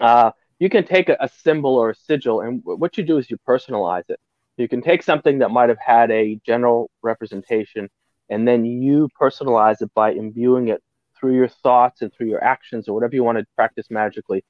uh, 0.00 0.30
you 0.58 0.68
can 0.68 0.84
take 0.84 1.08
a, 1.08 1.16
a, 1.20 1.28
symbol 1.28 1.76
or 1.76 1.90
a 1.90 1.94
sigil, 1.94 2.40
and 2.40 2.60
what 2.64 2.96
you 2.98 3.04
do 3.04 3.18
is 3.18 3.30
you 3.30 3.38
personalize 3.48 4.08
it. 4.08 4.18
You 4.56 4.68
can 4.68 4.82
take 4.82 5.02
something 5.02 5.38
that 5.38 5.50
might 5.50 5.68
have 5.68 5.78
had 5.78 6.10
a 6.10 6.40
general 6.44 6.90
representation, 7.02 7.88
and 8.28 8.46
then 8.46 8.64
you 8.64 9.08
personalize 9.20 9.80
it 9.82 9.92
by 9.94 10.12
imbuing 10.12 10.68
it 10.68 10.82
through 11.18 11.36
your 11.36 11.48
thoughts 11.48 12.02
and 12.02 12.12
through 12.12 12.28
your 12.28 12.42
actions 12.42 12.88
or 12.88 12.94
whatever 12.94 13.14
you 13.14 13.24
want 13.24 13.38
to 13.38 13.44
practice 13.54 13.86
magically. 13.90 14.44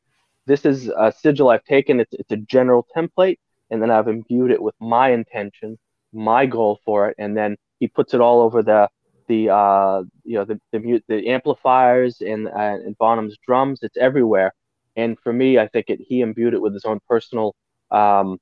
This 0.47 0.64
is 0.64 0.88
a 0.88 1.12
sigil 1.12 1.50
I've 1.50 1.64
taken. 1.64 2.00
It's, 2.00 2.14
it's 2.14 2.33
a 2.33 2.37
general 2.37 2.87
template, 2.97 3.38
and 3.71 3.83
then 3.83 3.90
I've 3.90 4.09
imbued 4.09 4.50
it 4.50 4.62
with 4.62 4.75
my 4.80 5.11
intention, 5.11 5.78
my 6.12 6.47
goal 6.47 6.80
for 6.85 7.11
it, 7.11 7.16
and 7.18 7.37
then 7.37 7.57
he 7.80 7.88
puts 7.88 8.14
it 8.14 8.21
all 8.21 8.40
over 8.40 8.62
the 8.62 8.88
the 9.28 9.50
uh, 9.50 10.02
you 10.25 10.37
know 10.38 10.45
the 10.45 10.59
the, 10.73 11.02
the 11.07 11.28
amplifiers 11.28 12.21
and 12.21 12.49
uh, 12.49 12.78
and 12.85 12.97
Bonham's 12.99 13.37
drums. 13.47 13.80
It's 13.83 13.97
everywhere, 13.97 14.54
and 14.98 15.16
for 15.20 15.32
me, 15.32 15.58
I 15.58 15.68
think 15.68 15.86
it, 15.88 16.00
he 16.00 16.20
imbued 16.22 16.54
it 16.54 16.60
with 16.60 16.74
his 16.74 16.84
own 16.84 16.98
personal, 17.08 17.54
um, 17.92 18.38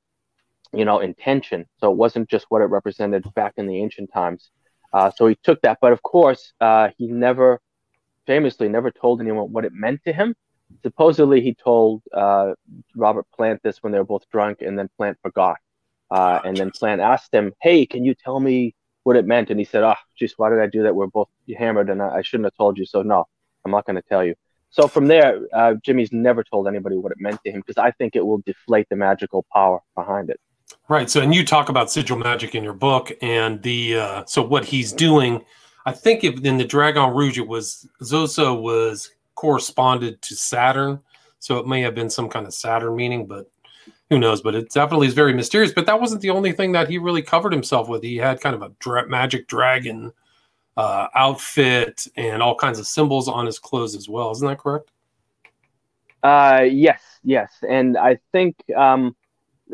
you 0.73 0.85
know, 0.85 0.99
intention. 0.99 1.67
So 1.79 1.91
it 1.91 1.95
wasn't 1.95 2.29
just 2.29 2.47
what 2.49 2.63
it 2.63 2.65
represented 2.65 3.31
back 3.35 3.53
in 3.57 3.67
the 3.67 3.79
ancient 3.79 4.11
times. 4.11 4.49
Uh, 4.91 5.11
so 5.15 5.27
he 5.27 5.37
took 5.43 5.61
that, 5.61 5.77
but 5.81 5.93
of 5.93 6.01
course, 6.01 6.53
uh, 6.59 6.89
he 6.97 7.07
never, 7.07 7.61
famously, 8.25 8.67
never 8.69 8.89
told 8.89 9.21
anyone 9.21 9.51
what 9.51 9.65
it 9.65 9.71
meant 9.71 10.01
to 10.05 10.11
him. 10.11 10.33
Supposedly, 10.81 11.41
he 11.41 11.53
told 11.53 12.01
uh, 12.11 12.53
Robert 12.95 13.27
Plant 13.35 13.61
this 13.63 13.83
when 13.83 13.91
they 13.93 13.99
were 13.99 14.11
both 14.15 14.27
drunk, 14.31 14.61
and 14.61 14.77
then 14.77 14.89
Plant 14.97 15.17
forgot. 15.21 15.57
Uh, 16.09 16.39
and 16.43 16.57
then 16.57 16.71
Plant 16.71 17.01
asked 17.01 17.33
him, 17.33 17.53
"Hey, 17.61 17.85
can 17.85 18.03
you 18.03 18.15
tell 18.15 18.39
me 18.39 18.73
what 19.03 19.15
it 19.15 19.25
meant?" 19.25 19.49
And 19.49 19.59
he 19.59 19.65
said, 19.65 19.83
"Oh, 19.83 19.95
jeez, 20.19 20.33
why 20.37 20.49
did 20.49 20.59
I 20.59 20.67
do 20.67 20.83
that? 20.83 20.95
We're 20.95 21.07
both 21.07 21.29
hammered, 21.57 21.89
and 21.89 22.01
I, 22.01 22.17
I 22.17 22.21
shouldn't 22.21 22.45
have 22.45 22.57
told 22.57 22.77
you. 22.77 22.85
So 22.85 23.01
no, 23.01 23.25
I'm 23.63 23.71
not 23.71 23.85
going 23.85 23.95
to 23.95 24.09
tell 24.09 24.25
you." 24.25 24.35
So 24.69 24.87
from 24.87 25.07
there, 25.07 25.39
uh, 25.53 25.75
Jimmy's 25.83 26.11
never 26.11 26.43
told 26.43 26.67
anybody 26.67 26.97
what 26.97 27.11
it 27.11 27.19
meant 27.19 27.39
to 27.45 27.51
him 27.51 27.61
because 27.65 27.77
I 27.81 27.91
think 27.91 28.15
it 28.15 28.25
will 28.25 28.39
deflate 28.45 28.87
the 28.89 28.95
magical 28.95 29.45
power 29.53 29.79
behind 29.95 30.29
it. 30.29 30.39
Right. 30.89 31.09
So, 31.09 31.21
and 31.21 31.33
you 31.33 31.45
talk 31.45 31.69
about 31.69 31.91
sigil 31.91 32.17
magic 32.17 32.55
in 32.55 32.63
your 32.63 32.73
book, 32.73 33.11
and 33.21 33.61
the 33.63 33.97
uh, 33.97 34.25
so 34.25 34.41
what 34.41 34.65
he's 34.65 34.91
doing. 34.91 35.43
I 35.85 35.93
think 35.93 36.23
if 36.23 36.43
in 36.43 36.57
the 36.57 36.65
Dragon 36.65 37.13
Rouge, 37.13 37.37
it 37.37 37.47
was 37.47 37.87
Zoso 38.01 38.61
was 38.61 39.09
corresponded 39.35 40.21
to 40.23 40.35
Saturn, 40.35 40.99
so 41.39 41.57
it 41.57 41.67
may 41.67 41.81
have 41.81 41.95
been 41.95 42.09
some 42.09 42.27
kind 42.27 42.45
of 42.45 42.53
Saturn 42.53 42.95
meaning, 42.95 43.25
but 43.25 43.49
who 44.09 44.19
knows? 44.19 44.41
But 44.41 44.55
it 44.55 44.71
definitely 44.71 45.07
is 45.07 45.13
very 45.13 45.33
mysterious. 45.33 45.73
But 45.73 45.85
that 45.85 45.99
wasn't 45.99 46.21
the 46.21 46.29
only 46.29 46.51
thing 46.51 46.73
that 46.73 46.89
he 46.89 46.97
really 46.97 47.21
covered 47.21 47.53
himself 47.53 47.87
with. 47.89 48.03
He 48.03 48.17
had 48.17 48.41
kind 48.41 48.55
of 48.55 48.61
a 48.61 48.71
dra- 48.79 49.07
magic 49.07 49.47
dragon 49.47 50.11
uh, 50.77 51.07
outfit 51.15 52.07
and 52.15 52.41
all 52.41 52.55
kinds 52.55 52.79
of 52.79 52.87
symbols 52.87 53.27
on 53.27 53.45
his 53.45 53.59
clothes 53.59 53.95
as 53.95 54.07
well. 54.07 54.31
Isn't 54.31 54.47
that 54.47 54.59
correct? 54.59 54.91
Uh, 56.23 56.65
yes, 56.69 57.01
yes, 57.23 57.51
and 57.67 57.97
I 57.97 58.19
think, 58.31 58.55
um, 58.75 59.15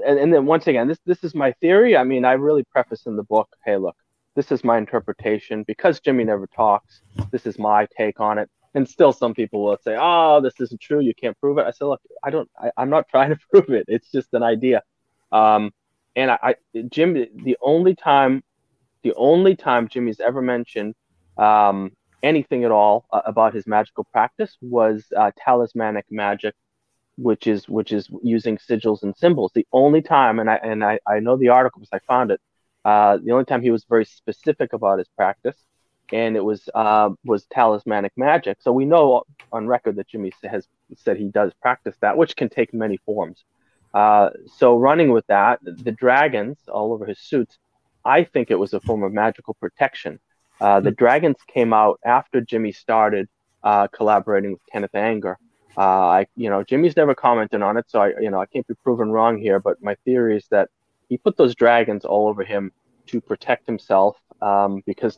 and, 0.05 0.19
and 0.19 0.33
then 0.33 0.45
once 0.45 0.67
again, 0.67 0.88
this 0.88 1.00
this 1.05 1.24
is 1.24 1.33
my 1.33 1.51
theory. 1.53 1.95
I 1.95 2.03
mean, 2.03 2.25
I 2.25 2.33
really 2.33 2.63
preface 2.63 3.05
in 3.05 3.15
the 3.15 3.24
book, 3.24 3.50
hey, 3.65 3.77
look, 3.77 3.95
this 4.36 4.51
is 4.51 4.63
my 4.63 4.77
interpretation 4.77 5.63
because 5.63 6.00
Jimmy 6.00 6.24
never 6.24 6.48
talks. 6.48 7.01
This 7.31 7.45
is 7.45 7.60
my 7.60 7.88
take 7.98 8.19
on 8.19 8.38
it. 8.38 8.50
And 8.75 8.89
still, 8.89 9.13
some 9.13 9.33
people 9.33 9.63
will 9.63 9.77
say, 9.83 9.95
"Oh, 10.00 10.41
this 10.41 10.60
isn't 10.60 10.81
true. 10.81 11.00
You 11.00 11.13
can't 11.13 11.39
prove 11.39 11.60
it." 11.60 11.65
I 11.65 11.72
said, 11.72 11.86
"Look, 11.86 12.01
I 12.24 12.29
don't. 12.31 12.50
I, 12.60 12.81
am 12.81 12.89
not 12.89 13.07
trying 13.10 13.29
to 13.29 13.39
prove 13.51 13.69
it. 13.69 13.86
It's 13.88 14.12
just 14.12 14.33
an 14.33 14.41
idea." 14.43 14.81
Um, 15.31 15.72
and 16.15 16.31
I, 16.31 16.39
I, 16.41 16.55
Jim, 16.89 17.13
the 17.13 17.57
only 17.62 17.95
time 17.95 18.43
the 19.03 19.13
only 19.15 19.55
time 19.55 19.88
Jimmy's 19.88 20.19
ever 20.19 20.41
mentioned 20.41 20.95
um, 21.38 21.91
anything 22.24 22.63
at 22.63 22.72
all 22.72 23.05
uh, 23.12 23.22
about 23.25 23.53
his 23.53 23.67
magical 23.67 24.05
practice 24.05 24.57
was 24.62 25.05
uh, 25.15 25.31
talismanic 25.38 26.05
magic, 26.10 26.55
which 27.17 27.48
is 27.48 27.67
which 27.69 27.91
is 27.91 28.10
using 28.24 28.57
sigils 28.57 29.03
and 29.03 29.15
symbols. 29.15 29.51
The 29.53 29.67
only 29.72 30.01
time, 30.01 30.39
and 30.39 30.50
I 30.50 30.55
and 30.55 30.83
I, 30.83 31.00
I 31.07 31.19
know 31.19 31.38
the 31.38 31.50
article 31.50 31.81
because 31.81 31.93
I 31.93 32.00
found 32.07 32.31
it. 32.31 32.41
Uh, 32.86 33.17
the 33.24 33.31
only 33.31 33.45
time 33.45 33.62
he 33.62 33.72
was 33.72 33.86
very 33.86 34.05
specific 34.05 34.74
about 34.74 34.98
his 35.00 35.07
practice, 35.15 35.57
and 36.12 36.36
it 36.36 36.43
was 36.43 36.67
uh, 36.74 37.10
was 37.25 37.45
talismanic 37.45 38.13
magic. 38.17 38.57
So 38.62 38.72
we 38.72 38.86
know 38.86 39.24
on 39.51 39.67
record 39.67 39.98
that 39.98 40.07
Jimmy 40.07 40.31
has 40.43 40.67
said 40.95 41.17
he 41.17 41.27
does 41.27 41.51
practice 41.62 41.95
that, 42.01 42.17
which 42.17 42.36
can 42.36 42.50
take 42.50 42.74
many 42.74 42.98
forms. 43.05 43.43
Uh, 43.93 44.29
so 44.57 44.75
running 44.75 45.12
with 45.12 45.25
that, 45.27 45.60
the 45.62 45.91
dragons 45.91 46.57
all 46.67 46.93
over 46.93 47.05
his 47.05 47.19
suits 47.19 47.60
I 48.05 48.24
think 48.24 48.51
it 48.51 48.55
was 48.55 48.74
a 48.74 48.79
form 48.79 49.03
of 49.03 49.13
magical 49.13 49.53
protection. 49.55 50.19
Uh, 50.60 50.79
the 50.79 50.89
hmm. 50.89 50.95
Dragons 50.95 51.38
came 51.48 51.74
out 51.74 52.00
after 52.05 52.41
Jimmy 52.41 52.72
started 52.72 53.27
uh, 53.63 53.88
collaborating 53.88 54.51
with 54.51 54.62
Kenneth 54.72 54.95
Anger. 54.95 55.38
Uh, 55.75 55.81
I, 55.81 56.27
you 56.36 56.50
know, 56.50 56.63
Jimmy's 56.63 56.95
never 56.95 57.15
commented 57.15 57.62
on 57.62 57.77
it, 57.77 57.86
so 57.88 58.01
I, 58.01 58.13
you 58.19 58.29
know, 58.29 58.39
I 58.39 58.45
can't 58.45 58.67
be 58.67 58.75
proven 58.75 59.12
wrong 59.12 59.39
here. 59.39 59.60
But 59.60 59.81
my 59.81 59.95
theory 60.05 60.38
is 60.38 60.45
that 60.51 60.69
he 61.10 61.17
put 61.17 61.36
those 61.38 61.55
dragons 61.55 62.05
all 62.05 62.27
over 62.27 62.43
him 62.43 62.72
to 63.07 63.19
protect 63.19 63.65
himself, 63.65 64.17
um, 64.41 64.83
because 64.86 65.17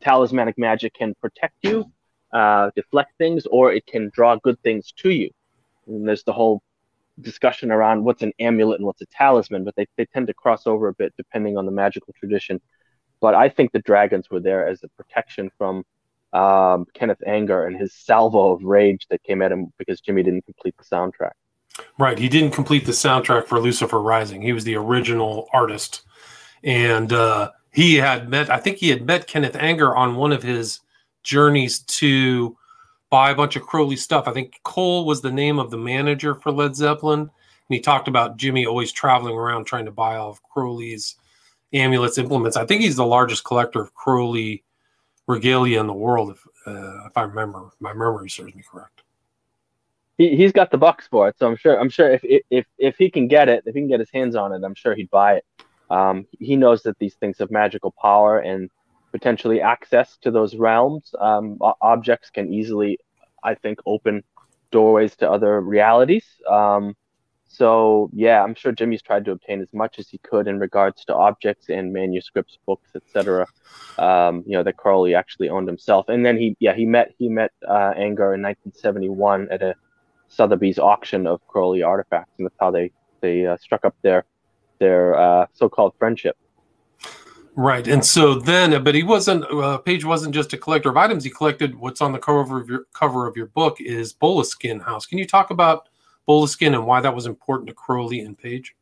talismanic 0.00 0.56
magic 0.58 0.94
can 0.94 1.14
protect 1.20 1.54
you, 1.62 1.90
uh, 2.32 2.70
deflect 2.74 3.12
things, 3.18 3.46
or 3.46 3.72
it 3.72 3.86
can 3.86 4.10
draw 4.14 4.36
good 4.36 4.60
things 4.62 4.92
to 4.92 5.10
you. 5.10 5.30
And 5.86 6.08
there's 6.08 6.24
the 6.24 6.32
whole 6.32 6.62
discussion 7.20 7.70
around 7.70 8.04
what's 8.04 8.22
an 8.22 8.32
amulet 8.38 8.78
and 8.78 8.86
what's 8.86 9.02
a 9.02 9.06
talisman, 9.06 9.64
but 9.64 9.74
they, 9.76 9.86
they 9.96 10.06
tend 10.06 10.26
to 10.26 10.34
cross 10.34 10.66
over 10.66 10.88
a 10.88 10.94
bit 10.94 11.12
depending 11.16 11.56
on 11.56 11.66
the 11.66 11.72
magical 11.72 12.14
tradition. 12.18 12.60
But 13.20 13.34
I 13.34 13.48
think 13.48 13.72
the 13.72 13.80
dragons 13.80 14.30
were 14.30 14.40
there 14.40 14.66
as 14.66 14.82
a 14.82 14.88
protection 14.88 15.50
from 15.56 15.84
um, 16.32 16.86
Kenneth 16.94 17.22
Anger 17.26 17.66
and 17.66 17.78
his 17.78 17.94
salvo 17.94 18.52
of 18.52 18.64
rage 18.64 19.06
that 19.10 19.22
came 19.22 19.42
at 19.42 19.52
him 19.52 19.72
because 19.78 20.00
Jimmy 20.00 20.22
didn't 20.22 20.44
complete 20.44 20.74
the 20.78 20.84
soundtrack. 20.84 21.32
Right. 21.98 22.18
He 22.18 22.28
didn't 22.28 22.52
complete 22.52 22.86
the 22.86 22.92
soundtrack 22.92 23.46
for 23.46 23.60
Lucifer 23.60 24.00
Rising. 24.00 24.42
He 24.42 24.52
was 24.52 24.64
the 24.64 24.76
original 24.76 25.48
artist. 25.52 26.02
And 26.64 27.12
uh, 27.12 27.50
he 27.70 27.96
had 27.96 28.28
met, 28.28 28.50
I 28.50 28.58
think 28.58 28.78
he 28.78 28.88
had 28.88 29.06
met 29.06 29.26
Kenneth 29.26 29.56
Anger 29.56 29.94
on 29.94 30.16
one 30.16 30.32
of 30.32 30.42
his 30.42 30.80
journeys 31.22 31.80
to 31.80 32.56
buy 33.12 33.30
a 33.30 33.34
bunch 33.34 33.56
of 33.56 33.62
Crowley 33.62 33.96
stuff. 33.96 34.26
I 34.26 34.32
think 34.32 34.58
Cole 34.62 35.04
was 35.04 35.20
the 35.20 35.30
name 35.30 35.58
of 35.58 35.70
the 35.70 35.76
manager 35.76 36.34
for 36.34 36.50
Led 36.50 36.74
Zeppelin. 36.74 37.20
And 37.20 37.30
he 37.68 37.78
talked 37.78 38.08
about 38.08 38.38
Jimmy 38.38 38.64
always 38.64 38.90
traveling 38.90 39.36
around 39.36 39.66
trying 39.66 39.84
to 39.84 39.90
buy 39.90 40.16
all 40.16 40.30
of 40.30 40.42
Crowley's 40.42 41.16
amulets, 41.74 42.16
implements. 42.16 42.56
I 42.56 42.64
think 42.64 42.80
he's 42.80 42.96
the 42.96 43.04
largest 43.04 43.44
collector 43.44 43.82
of 43.82 43.94
Crowley 43.94 44.64
regalia 45.26 45.78
in 45.78 45.88
the 45.88 45.92
world, 45.92 46.30
if, 46.30 46.46
uh, 46.66 47.06
if 47.06 47.14
I 47.14 47.24
remember, 47.24 47.68
my 47.80 47.92
memory 47.92 48.30
serves 48.30 48.54
me 48.54 48.62
correct. 48.66 49.02
He, 50.16 50.34
he's 50.34 50.52
got 50.52 50.70
the 50.70 50.78
bucks 50.78 51.06
for 51.06 51.28
it, 51.28 51.36
so 51.38 51.46
I'm 51.46 51.56
sure. 51.56 51.78
I'm 51.78 51.90
sure 51.90 52.10
if, 52.12 52.20
if 52.50 52.66
if 52.78 52.96
he 52.96 53.10
can 53.10 53.28
get 53.28 53.48
it, 53.48 53.62
if 53.66 53.74
he 53.74 53.80
can 53.80 53.88
get 53.88 54.00
his 54.00 54.10
hands 54.10 54.36
on 54.36 54.52
it, 54.52 54.62
I'm 54.64 54.74
sure 54.74 54.94
he'd 54.94 55.10
buy 55.10 55.34
it. 55.34 55.44
Um, 55.90 56.26
he 56.38 56.56
knows 56.56 56.82
that 56.82 56.98
these 56.98 57.14
things 57.14 57.38
have 57.38 57.50
magical 57.50 57.92
power, 57.92 58.38
and 58.40 58.70
potentially 59.12 59.60
access 59.60 60.16
to 60.22 60.30
those 60.30 60.56
realms. 60.56 61.14
Um, 61.20 61.58
objects 61.80 62.30
can 62.30 62.52
easily, 62.52 62.98
I 63.44 63.54
think, 63.54 63.78
open 63.86 64.24
doorways 64.70 65.14
to 65.16 65.30
other 65.30 65.60
realities. 65.60 66.24
Um, 66.50 66.96
so 67.52 68.08
yeah, 68.14 68.42
I'm 68.42 68.54
sure 68.54 68.72
Jimmy's 68.72 69.02
tried 69.02 69.26
to 69.26 69.32
obtain 69.32 69.60
as 69.60 69.72
much 69.74 69.98
as 69.98 70.08
he 70.08 70.16
could 70.18 70.48
in 70.48 70.58
regards 70.58 71.04
to 71.04 71.14
objects 71.14 71.68
and 71.68 71.92
manuscripts, 71.92 72.58
books, 72.64 72.88
etc. 72.96 73.46
Um, 73.98 74.42
you 74.46 74.56
know 74.56 74.62
that 74.62 74.78
Crowley 74.78 75.14
actually 75.14 75.50
owned 75.50 75.68
himself, 75.68 76.08
and 76.08 76.24
then 76.24 76.38
he 76.38 76.56
yeah 76.60 76.72
he 76.74 76.86
met 76.86 77.12
he 77.18 77.28
met 77.28 77.52
uh, 77.68 77.92
Anger 77.94 78.32
in 78.34 78.40
1971 78.40 79.48
at 79.50 79.62
a 79.62 79.74
Sotheby's 80.28 80.78
auction 80.78 81.26
of 81.26 81.46
Crowley 81.46 81.82
artifacts, 81.82 82.32
and 82.38 82.46
that's 82.46 82.56
how 82.58 82.70
they 82.70 82.90
they 83.20 83.46
uh, 83.46 83.58
struck 83.58 83.84
up 83.84 83.94
their 84.00 84.24
their 84.78 85.14
uh, 85.14 85.46
so-called 85.52 85.92
friendship. 85.98 86.36
Right, 87.54 87.86
and 87.86 88.04
so 88.04 88.34
then, 88.34 88.82
but 88.82 88.94
he 88.94 89.02
wasn't. 89.02 89.44
Uh, 89.44 89.76
Page 89.76 90.06
wasn't 90.06 90.34
just 90.34 90.54
a 90.54 90.56
collector 90.56 90.88
of 90.88 90.96
items. 90.96 91.22
He 91.22 91.30
collected 91.30 91.74
what's 91.74 92.00
on 92.00 92.12
the 92.12 92.18
cover 92.18 92.58
of 92.58 92.68
your 92.68 92.86
cover 92.94 93.26
of 93.26 93.36
your 93.36 93.46
book 93.46 93.78
is 93.78 94.14
Boleskine 94.14 94.82
House. 94.82 95.04
Can 95.04 95.18
you 95.18 95.26
talk 95.26 95.50
about 95.50 95.90
Boleskine 96.26 96.74
and 96.74 96.86
why 96.86 97.02
that 97.02 97.14
was 97.14 97.26
important 97.26 97.68
to 97.68 97.74
Crowley 97.74 98.20
and 98.20 98.38
Page? 98.38 98.74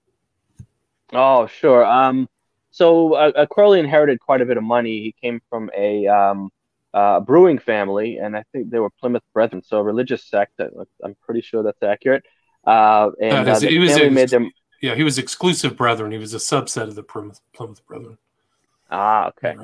Oh, 1.12 1.48
sure. 1.48 1.84
Um, 1.84 2.28
so 2.70 3.14
uh, 3.14 3.32
uh, 3.34 3.46
Crowley 3.46 3.80
inherited 3.80 4.20
quite 4.20 4.40
a 4.40 4.46
bit 4.46 4.56
of 4.56 4.62
money. 4.62 5.02
He 5.02 5.14
came 5.20 5.40
from 5.50 5.68
a 5.76 6.06
um, 6.06 6.50
uh, 6.94 7.18
brewing 7.18 7.58
family, 7.58 8.18
and 8.18 8.36
I 8.36 8.44
think 8.52 8.70
they 8.70 8.78
were 8.78 8.90
Plymouth 8.90 9.24
Brethren, 9.32 9.62
so 9.64 9.78
a 9.78 9.82
religious 9.82 10.24
sect. 10.24 10.60
I'm 11.04 11.16
pretty 11.22 11.40
sure 11.40 11.64
that's 11.64 11.82
accurate. 11.82 12.24
Uh, 12.64 13.10
and 13.20 13.48
uh, 13.48 13.58
he 13.58 13.78
was 13.78 13.96
ex- 13.96 14.14
made 14.14 14.28
them. 14.28 14.52
Yeah, 14.80 14.94
he 14.94 15.02
was 15.02 15.18
exclusive 15.18 15.76
Brethren. 15.76 16.12
He 16.12 16.18
was 16.18 16.34
a 16.34 16.38
subset 16.38 16.84
of 16.84 16.94
the 16.94 17.02
Plymouth, 17.02 17.40
Plymouth 17.52 17.84
Brethren. 17.84 18.16
Ah, 18.90 19.28
okay. 19.28 19.56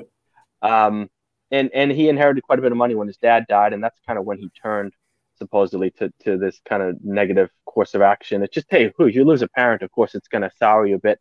Um, 0.62 1.11
and 1.50 1.71
and 1.75 1.90
he 1.90 2.09
inherited 2.09 2.42
quite 2.42 2.59
a 2.59 2.62
bit 2.62 2.73
of 2.73 2.78
money 2.78 2.95
when 2.95 3.06
his 3.06 3.16
dad 3.18 3.45
died, 3.49 3.73
and 3.73 3.83
that's 3.83 3.99
kind 4.06 4.18
of 4.18 4.25
when 4.25 4.38
he 4.38 4.50
turned 4.62 4.92
supposedly 5.38 5.90
to, 5.90 6.12
to 6.25 6.38
this 6.38 6.61
kind 6.66 6.83
of 6.83 6.97
negative 7.04 7.50
course 7.66 7.95
of 7.95 8.02
action. 8.02 8.42
It's 8.42 8.54
just 8.54 8.66
hey, 8.71 8.92
who 8.97 9.06
you 9.06 9.25
lose 9.25 9.42
a 9.42 9.49
parent, 9.49 9.83
of 9.83 9.90
course, 9.92 10.14
it's 10.14 10.28
going 10.28 10.42
to 10.42 10.50
sour 10.59 10.87
you 10.87 10.97
a 10.97 10.99
bit. 10.99 11.21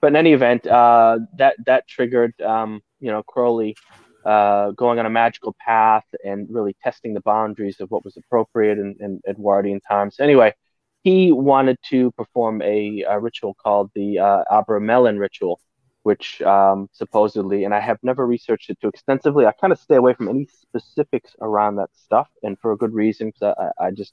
But 0.00 0.08
in 0.08 0.16
any 0.16 0.32
event, 0.32 0.66
uh, 0.66 1.18
that 1.38 1.56
that 1.66 1.86
triggered 1.88 2.38
um, 2.40 2.82
you 3.00 3.10
know 3.10 3.22
Crowley 3.22 3.76
uh, 4.24 4.70
going 4.72 4.98
on 4.98 5.06
a 5.06 5.10
magical 5.10 5.54
path 5.64 6.04
and 6.24 6.46
really 6.50 6.74
testing 6.82 7.14
the 7.14 7.20
boundaries 7.20 7.80
of 7.80 7.90
what 7.90 8.04
was 8.04 8.16
appropriate 8.16 8.78
in, 8.78 8.96
in 9.00 9.20
Edwardian 9.28 9.80
times. 9.80 10.16
Anyway, 10.18 10.54
he 11.02 11.30
wanted 11.32 11.76
to 11.90 12.10
perform 12.12 12.62
a, 12.62 13.04
a 13.06 13.20
ritual 13.20 13.54
called 13.54 13.90
the 13.94 14.18
uh, 14.18 14.44
Abramelin 14.50 15.18
ritual, 15.18 15.60
which 16.04 16.42
um, 16.42 16.88
supposedly, 16.92 17.64
and 17.64 17.74
I 17.74 17.80
have 17.80 17.98
never 18.02 18.26
researched 18.26 18.68
it 18.68 18.78
too 18.78 18.88
extensively. 18.88 19.46
I 19.46 19.52
kind 19.52 19.72
of 19.72 19.78
stay 19.78 19.96
away 19.96 20.12
from 20.12 20.28
any 20.28 20.46
specifics 20.46 21.34
around 21.40 21.76
that 21.76 21.88
stuff, 21.94 22.28
and 22.42 22.58
for 22.58 22.72
a 22.72 22.76
good 22.76 22.92
reason, 22.92 23.28
because 23.28 23.54
I, 23.58 23.86
I, 23.86 23.90
just, 23.90 24.12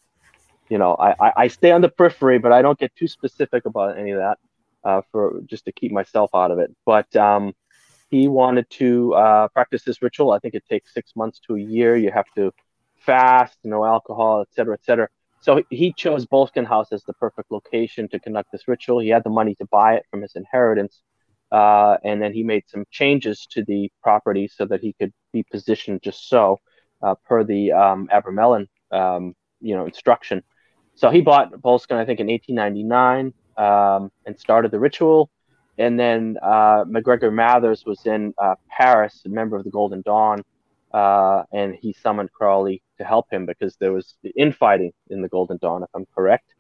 you 0.70 0.78
know, 0.78 0.96
I, 0.96 1.34
I 1.36 1.48
stay 1.50 1.72
on 1.72 1.82
the 1.82 1.90
periphery, 1.90 2.40
but 2.40 2.54
I 2.54 2.62
don't 2.62 2.80
get 2.80 2.96
too 2.96 3.10
specific 3.10 3.66
about 3.66 3.98
any 3.98 4.12
of 4.12 4.20
that, 4.20 4.38
uh, 4.86 5.02
for 5.12 5.42
just 5.46 5.66
to 5.66 5.74
keep 5.74 5.92
myself 5.92 6.32
out 6.34 6.50
of 6.50 6.60
it. 6.60 6.74
But 6.86 7.14
um, 7.18 7.54
he 8.10 8.30
wanted 8.30 8.70
to 8.72 9.14
uh, 9.14 9.48
practice 9.50 9.84
this 9.84 10.02
ritual. 10.02 10.32
I 10.32 10.40
think 10.40 10.54
it 10.54 10.64
takes 10.70 10.94
six 10.94 11.14
months 11.18 11.42
to 11.48 11.58
a 11.58 11.62
year. 11.62 11.98
You 11.98 12.12
have 12.12 12.32
to 12.36 12.54
fast, 13.00 13.58
no 13.66 13.84
alcohol, 13.84 14.44
etc., 14.44 14.76
etc. 14.76 15.10
So 15.42 15.62
he 15.70 15.92
chose 15.92 16.26
Boleskine 16.26 16.68
House 16.68 16.94
as 16.94 17.04
the 17.04 17.14
perfect 17.14 17.52
location 17.52 18.08
to 18.10 18.20
conduct 18.20 18.54
this 18.54 18.66
ritual. 18.70 19.00
He 19.00 19.10
had 19.10 19.26
the 19.26 19.30
money 19.30 19.56
to 19.56 19.66
buy 19.66 19.96
it 19.96 20.06
from 20.10 20.22
his 20.22 20.38
inheritance 20.38 21.02
uh, 21.52 21.98
and 22.04 22.22
then 22.22 22.34
he 22.34 22.44
made 22.44 22.64
some 22.68 22.86
changes 22.92 23.46
to 23.52 23.64
the 23.66 23.92
property 24.02 24.48
so 24.48 24.66
that 24.66 24.82
he 24.82 24.94
could 24.94 25.14
be 25.34 25.44
positioned 25.52 26.02
just 26.02 26.30
so, 26.30 26.58
uh, 27.02 27.16
per 27.26 27.44
the 27.44 27.72
um, 27.72 28.08
Abramelin, 28.14 28.68
um, 28.92 29.34
you 29.60 29.76
know, 29.76 29.86
instruction. 29.86 30.44
So 30.96 31.10
he 31.10 31.22
bought 31.22 31.52
Boleskine, 31.54 31.98
I 31.98 32.06
think, 32.06 32.20
in 32.20 32.28
1899, 32.28 33.34
um, 33.58 34.12
and 34.26 34.40
started 34.40 34.72
the 34.72 34.80
ritual. 34.80 35.30
And 35.78 36.00
then 36.00 36.38
uh, 36.42 36.84
MacGregor 36.88 37.32
Mathers 37.32 37.84
was 37.86 38.06
in 38.06 38.34
uh, 38.38 38.56
Paris, 38.70 39.22
a 39.26 39.30
member 39.30 39.58
of 39.58 39.64
the 39.64 39.72
Golden 39.72 40.02
Dawn, 40.02 40.44
uh, 40.94 41.44
and 41.52 41.76
he 41.76 41.94
summoned 41.94 42.32
Crowley 42.32 42.82
to 42.98 43.04
help 43.04 43.32
him 43.32 43.46
because 43.46 43.76
there 43.80 43.92
was 43.92 44.16
infighting 44.36 44.92
in 45.10 45.22
the 45.22 45.30
Golden 45.30 45.58
Dawn, 45.58 45.84
if 45.84 45.90
I'm 45.96 46.06
correct. 46.14 46.54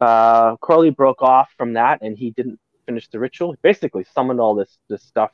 Uh, 0.00 0.56
Crowley 0.56 0.90
broke 0.90 1.22
off 1.22 1.48
from 1.56 1.74
that, 1.74 2.02
and 2.02 2.18
he 2.18 2.30
didn't 2.30 2.60
finish 2.86 3.08
the 3.08 3.18
ritual. 3.18 3.52
He 3.52 3.58
basically 3.62 4.04
summoned 4.14 4.40
all 4.40 4.54
this 4.54 4.78
this 4.88 5.02
stuff, 5.02 5.32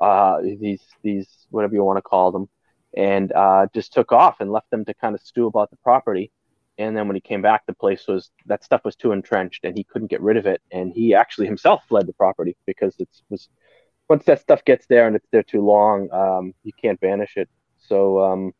uh, 0.00 0.40
these 0.42 0.82
these 1.02 1.28
whatever 1.50 1.74
you 1.74 1.84
want 1.84 1.98
to 1.98 2.02
call 2.02 2.32
them, 2.32 2.48
and 2.96 3.32
uh, 3.32 3.66
just 3.74 3.92
took 3.92 4.12
off 4.12 4.36
and 4.40 4.52
left 4.52 4.70
them 4.70 4.84
to 4.84 4.94
kind 4.94 5.14
of 5.14 5.20
stew 5.20 5.46
about 5.46 5.70
the 5.70 5.76
property. 5.76 6.30
And 6.78 6.96
then 6.96 7.08
when 7.08 7.16
he 7.16 7.20
came 7.20 7.42
back, 7.42 7.66
the 7.66 7.74
place 7.74 8.06
was 8.06 8.30
that 8.46 8.62
stuff 8.62 8.82
was 8.84 8.94
too 8.94 9.12
entrenched, 9.12 9.64
and 9.64 9.76
he 9.76 9.84
couldn't 9.84 10.10
get 10.10 10.20
rid 10.20 10.36
of 10.36 10.46
it. 10.46 10.60
And 10.70 10.92
he 10.92 11.14
actually 11.14 11.46
himself 11.46 11.82
fled 11.88 12.06
the 12.06 12.12
property 12.12 12.56
because 12.66 12.94
it 12.98 13.08
was 13.30 13.48
once 14.08 14.24
that 14.24 14.40
stuff 14.40 14.64
gets 14.64 14.86
there 14.86 15.06
and 15.06 15.14
it's 15.16 15.28
there 15.30 15.42
too 15.42 15.64
long, 15.64 16.08
um, 16.12 16.54
you 16.64 16.72
can't 16.80 17.00
banish 17.00 17.36
it. 17.36 17.48
So 17.78 18.20
um, 18.20 18.52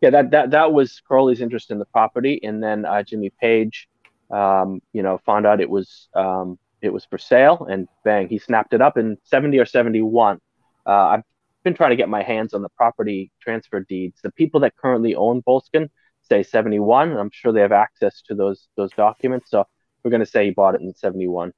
yeah, 0.00 0.10
that 0.10 0.30
that 0.32 0.50
that 0.50 0.72
was 0.72 1.00
Crowley's 1.00 1.40
interest 1.40 1.70
in 1.70 1.78
the 1.78 1.84
property, 1.86 2.40
and 2.42 2.62
then 2.62 2.84
uh, 2.84 3.02
Jimmy 3.02 3.30
Page, 3.40 3.88
um, 4.30 4.80
you 4.92 5.02
know, 5.02 5.18
found 5.24 5.46
out 5.46 5.60
it 5.60 5.70
was 5.70 6.08
um, 6.14 6.58
it 6.82 6.92
was 6.92 7.04
for 7.04 7.18
sale, 7.18 7.66
and 7.70 7.88
bang, 8.04 8.28
he 8.28 8.38
snapped 8.38 8.74
it 8.74 8.80
up 8.80 8.96
in 8.98 9.16
seventy 9.24 9.58
or 9.58 9.66
seventy 9.66 10.02
one. 10.02 10.38
Uh, 10.86 10.90
I've 10.90 11.22
been 11.62 11.74
trying 11.74 11.90
to 11.90 11.96
get 11.96 12.08
my 12.08 12.22
hands 12.22 12.54
on 12.54 12.62
the 12.62 12.68
property 12.70 13.30
transfer 13.40 13.80
deeds. 13.80 14.20
The 14.22 14.32
people 14.32 14.60
that 14.60 14.76
currently 14.76 15.14
own 15.14 15.42
Boleskine 15.42 15.88
say 16.22 16.42
seventy 16.42 16.80
one. 16.80 17.16
I'm 17.16 17.30
sure 17.32 17.52
they 17.52 17.60
have 17.60 17.72
access 17.72 18.22
to 18.22 18.34
those 18.34 18.68
those 18.76 18.92
documents, 18.92 19.50
so 19.50 19.64
we're 20.02 20.10
going 20.10 20.20
to 20.20 20.26
say 20.26 20.46
he 20.46 20.50
bought 20.50 20.74
it 20.74 20.80
in 20.80 20.92
seventy 20.94 21.28
one, 21.28 21.52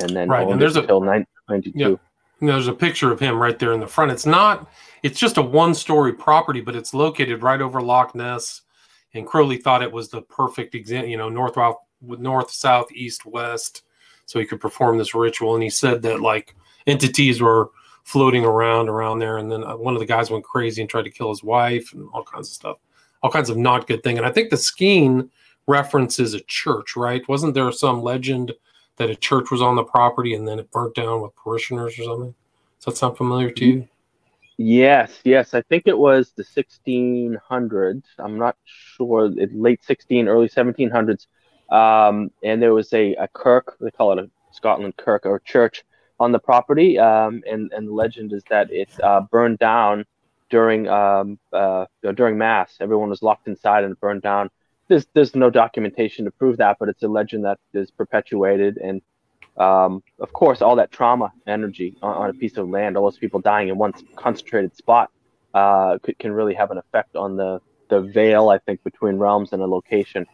and 0.00 0.10
then 0.10 0.28
right, 0.28 0.48
and 0.48 0.60
there's 0.60 0.76
until 0.76 1.02
a, 1.02 1.24
92. 1.48 1.72
Yeah 1.74 1.96
there's 2.48 2.68
a 2.68 2.72
picture 2.72 3.12
of 3.12 3.20
him 3.20 3.38
right 3.38 3.58
there 3.58 3.72
in 3.72 3.80
the 3.80 3.86
front. 3.86 4.10
It's 4.10 4.26
not, 4.26 4.70
it's 5.02 5.18
just 5.18 5.36
a 5.36 5.42
one 5.42 5.74
story 5.74 6.12
property, 6.12 6.60
but 6.60 6.76
it's 6.76 6.94
located 6.94 7.42
right 7.42 7.60
over 7.60 7.80
Loch 7.80 8.14
Ness. 8.14 8.62
And 9.14 9.26
Crowley 9.26 9.58
thought 9.58 9.82
it 9.82 9.92
was 9.92 10.08
the 10.08 10.22
perfect 10.22 10.74
example, 10.74 11.10
you 11.10 11.16
know, 11.16 11.28
north, 11.28 11.56
north, 12.00 12.50
south, 12.50 12.90
east, 12.92 13.26
west. 13.26 13.82
So 14.32 14.38
he 14.38 14.46
could 14.46 14.62
perform 14.62 14.96
this 14.96 15.14
ritual. 15.14 15.52
And 15.54 15.62
he 15.62 15.68
said 15.68 16.00
that 16.02 16.22
like 16.22 16.56
entities 16.86 17.42
were 17.42 17.70
floating 18.04 18.46
around 18.46 18.88
around 18.88 19.18
there. 19.18 19.36
And 19.36 19.52
then 19.52 19.62
uh, 19.62 19.76
one 19.76 19.92
of 19.92 20.00
the 20.00 20.06
guys 20.06 20.30
went 20.30 20.42
crazy 20.42 20.80
and 20.80 20.88
tried 20.88 21.02
to 21.02 21.10
kill 21.10 21.28
his 21.28 21.44
wife 21.44 21.92
and 21.92 22.08
all 22.14 22.24
kinds 22.24 22.48
of 22.48 22.54
stuff, 22.54 22.78
all 23.22 23.30
kinds 23.30 23.50
of 23.50 23.58
not 23.58 23.86
good 23.86 24.02
thing. 24.02 24.16
And 24.16 24.26
I 24.26 24.32
think 24.32 24.48
the 24.48 24.56
Skene 24.56 25.30
references 25.66 26.32
a 26.32 26.40
church, 26.40 26.96
right? 26.96 27.28
Wasn't 27.28 27.52
there 27.52 27.70
some 27.72 28.00
legend 28.00 28.52
that 28.96 29.10
a 29.10 29.14
church 29.14 29.50
was 29.50 29.60
on 29.60 29.76
the 29.76 29.84
property 29.84 30.32
and 30.32 30.48
then 30.48 30.58
it 30.58 30.70
burnt 30.70 30.94
down 30.94 31.20
with 31.20 31.36
parishioners 31.36 31.98
or 31.98 32.04
something? 32.04 32.34
Does 32.78 32.86
that 32.86 32.96
sound 32.96 33.18
familiar 33.18 33.50
to 33.50 33.64
you? 33.66 33.88
Yes, 34.56 35.20
yes. 35.24 35.52
I 35.52 35.60
think 35.60 35.82
it 35.84 35.98
was 35.98 36.32
the 36.32 36.44
1600s. 36.44 38.02
I'm 38.18 38.38
not 38.38 38.56
sure. 38.64 39.28
Late 39.28 39.84
16, 39.84 40.26
early 40.26 40.48
1700s. 40.48 41.26
Um, 41.72 42.30
and 42.42 42.62
there 42.62 42.74
was 42.74 42.92
a, 42.92 43.14
a 43.14 43.28
kirk. 43.28 43.76
They 43.80 43.90
call 43.90 44.12
it 44.12 44.18
a 44.18 44.30
Scotland 44.52 44.96
kirk 44.96 45.26
or 45.26 45.40
church 45.40 45.84
on 46.20 46.32
the 46.32 46.38
property. 46.38 46.98
Um, 46.98 47.42
and 47.50 47.72
and 47.72 47.88
the 47.88 47.92
legend 47.92 48.32
is 48.32 48.42
that 48.50 48.70
it 48.70 48.90
uh, 49.02 49.22
burned 49.22 49.58
down 49.58 50.04
during 50.50 50.88
um, 50.88 51.38
uh, 51.52 51.86
during 52.14 52.38
mass. 52.38 52.76
Everyone 52.80 53.08
was 53.08 53.22
locked 53.22 53.48
inside 53.48 53.84
and 53.84 53.98
burned 53.98 54.22
down 54.22 54.50
there's 54.92 55.06
there's 55.14 55.34
no 55.34 55.50
documentation 55.50 56.24
to 56.24 56.30
prove 56.30 56.58
that, 56.58 56.76
but 56.78 56.88
it's 56.88 57.02
a 57.02 57.08
legend 57.08 57.44
that 57.44 57.58
is 57.72 57.90
perpetuated. 57.90 58.78
And 58.78 59.00
um, 59.56 60.02
of 60.18 60.32
course, 60.32 60.62
all 60.62 60.76
that 60.76 60.90
trauma 60.90 61.32
energy 61.46 61.96
on, 62.02 62.14
on, 62.14 62.30
a 62.30 62.34
piece 62.34 62.56
of 62.56 62.68
land, 62.68 62.96
all 62.96 63.04
those 63.04 63.18
people 63.18 63.40
dying 63.40 63.68
in 63.68 63.78
one 63.78 63.92
concentrated 64.16 64.76
spot, 64.76 65.10
uh, 65.54 65.98
could, 66.02 66.18
can 66.18 66.32
really 66.32 66.54
have 66.54 66.70
an 66.70 66.78
effect 66.78 67.16
on 67.16 67.36
the 67.36 67.60
the 67.88 68.00
veil. 68.00 68.48
I 68.50 68.58
think 68.58 68.82
between 68.84 69.16
realms 69.16 69.52
and 69.52 69.62
a 69.62 69.66
location. 69.66 70.26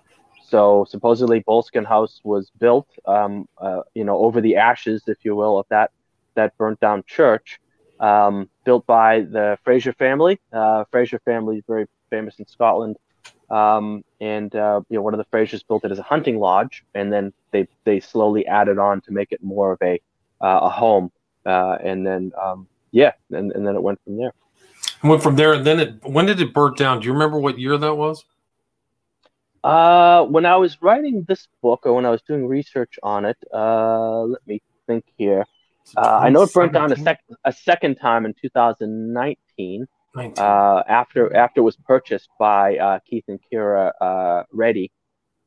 So 0.49 0.87
supposedly, 0.89 1.43
Boleskine 1.43 1.87
House 1.87 2.21
was 2.25 2.51
built, 2.59 2.89
um, 3.07 3.49
uh, 3.59 3.83
you 3.95 4.05
know, 4.05 4.19
over 4.19 4.41
the 4.41 4.57
ashes, 4.57 5.03
if 5.07 5.19
you 5.23 5.37
will, 5.37 5.59
of 5.59 5.67
that 5.71 5.91
that 6.35 6.57
burnt 6.57 6.81
down 6.81 7.03
church, 7.07 7.61
um, 8.01 8.49
built 8.65 8.87
by 8.87 9.21
the 9.21 9.59
Fraser 9.65 9.93
family. 9.93 10.41
Uh, 10.53 10.85
Fraser 10.91 11.21
family 11.25 11.59
is 11.59 11.65
very 11.67 11.87
famous 12.11 12.39
in 12.39 12.47
Scotland 12.47 12.97
um, 13.51 14.05
and 14.21 14.55
uh, 14.55 14.81
you 14.89 14.97
know, 14.97 15.03
one 15.03 15.15
of 15.15 15.19
the 15.19 15.25
Frasers 15.37 15.67
built 15.67 15.85
it 15.85 15.91
as 15.91 15.99
a 15.99 16.03
hunting 16.03 16.39
lodge, 16.39 16.85
and 16.95 17.13
then 17.13 17.33
they 17.51 17.67
they 17.85 18.01
slowly 18.01 18.47
added 18.47 18.79
on 18.79 19.01
to 19.03 19.13
make 19.13 19.33
it 19.33 19.43
more 19.43 19.73
of 19.73 19.79
a 19.83 20.01
uh, 20.41 20.61
a 20.63 20.69
home, 20.69 21.11
uh, 21.47 21.79
and 21.83 22.07
then 22.07 22.33
um, 22.41 22.67
yeah, 22.91 23.13
and, 23.31 23.53
and 23.53 23.67
then 23.67 23.75
it 23.75 23.83
went 23.83 24.01
from 24.05 24.19
there. 24.19 24.33
It 25.03 25.07
went 25.07 25.23
from 25.23 25.37
there, 25.37 25.55
and 25.55 25.67
then 25.67 25.81
it. 25.81 26.05
When 26.05 26.27
did 26.27 26.41
it 26.41 26.53
burn 26.53 26.75
down? 26.75 27.01
Do 27.01 27.07
you 27.07 27.13
remember 27.13 27.39
what 27.39 27.59
year 27.59 27.79
that 27.79 27.95
was? 27.95 28.25
Uh, 29.69 30.25
when 30.25 30.47
I 30.47 30.57
was 30.57 30.81
writing 30.81 31.27
this 31.29 31.47
book, 31.61 31.81
or 31.85 31.93
when 31.93 32.07
I 32.07 32.11
was 32.11 32.23
doing 32.23 32.47
research 32.47 32.99
on 33.03 33.27
it, 33.27 33.37
uh, 33.53 34.23
let 34.23 34.47
me 34.47 34.63
think 34.87 35.05
here. 35.19 35.45
Uh, 35.95 36.21
I 36.23 36.31
know 36.31 36.41
it 36.43 36.55
burnt 36.55 36.73
down 36.73 36.91
a, 36.91 36.97
sec- 36.97 37.21
a 37.45 37.53
second 37.53 37.97
time 37.97 38.25
in 38.25 38.33
2019 38.41 39.87
uh, 40.17 40.83
after 40.89 41.37
after 41.37 41.61
it 41.61 41.65
was 41.65 41.77
purchased 41.77 42.31
by 42.39 42.79
uh, 42.79 42.99
Keith 43.07 43.25
and 43.29 43.39
Kira 43.53 43.93
uh, 44.01 44.45
Readdy. 44.55 44.91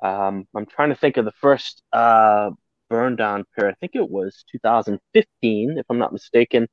Um, 0.03 0.47
I'm 0.55 0.67
trying 0.67 0.89
to 0.89 0.95
think 0.95 1.17
of 1.17 1.25
the 1.25 1.33
first 1.41 1.81
uh, 1.91 2.51
burn 2.91 3.15
down 3.15 3.45
period. 3.57 3.73
I 3.73 3.79
think 3.79 3.93
it 3.95 4.07
was 4.07 4.45
2015, 4.51 5.77
if 5.79 5.85
I'm 5.89 5.97
not 5.97 6.13
mistaken, 6.13 6.67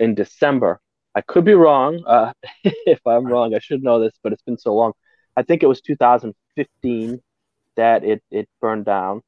in 0.00 0.16
December. 0.16 0.80
I 1.14 1.20
could 1.20 1.44
be 1.44 1.54
wrong. 1.54 2.02
Uh, 2.04 2.32
if 2.64 3.00
I'm 3.06 3.26
wrong, 3.26 3.54
I 3.54 3.60
should 3.60 3.84
know 3.84 4.00
this, 4.00 4.14
but 4.24 4.32
it's 4.32 4.42
been 4.42 4.58
so 4.58 4.74
long. 4.74 4.92
I 5.36 5.42
think 5.42 5.62
it 5.62 5.66
was 5.66 5.80
2015 5.80 6.34
that 7.76 8.04
it 8.04 8.22
it 8.30 8.48
burned 8.60 8.84
down. 8.84 9.22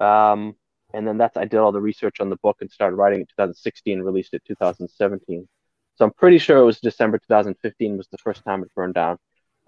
Um, 0.00 0.56
and 0.94 1.06
then 1.06 1.18
that's 1.18 1.36
I 1.36 1.44
did 1.44 1.58
all 1.58 1.72
the 1.72 1.80
research 1.80 2.20
on 2.20 2.30
the 2.30 2.36
book 2.36 2.58
and 2.60 2.70
started 2.70 2.96
writing 2.96 3.20
it 3.20 3.28
2016, 3.30 4.00
released 4.00 4.34
it 4.34 4.42
2017. 4.46 5.48
So 5.96 6.04
I'm 6.04 6.12
pretty 6.12 6.38
sure 6.38 6.58
it 6.58 6.64
was 6.64 6.80
December 6.80 7.18
2015 7.18 7.96
was 7.96 8.08
the 8.08 8.18
first 8.18 8.44
time 8.44 8.62
it 8.62 8.74
burned 8.74 8.94
down, 8.94 9.18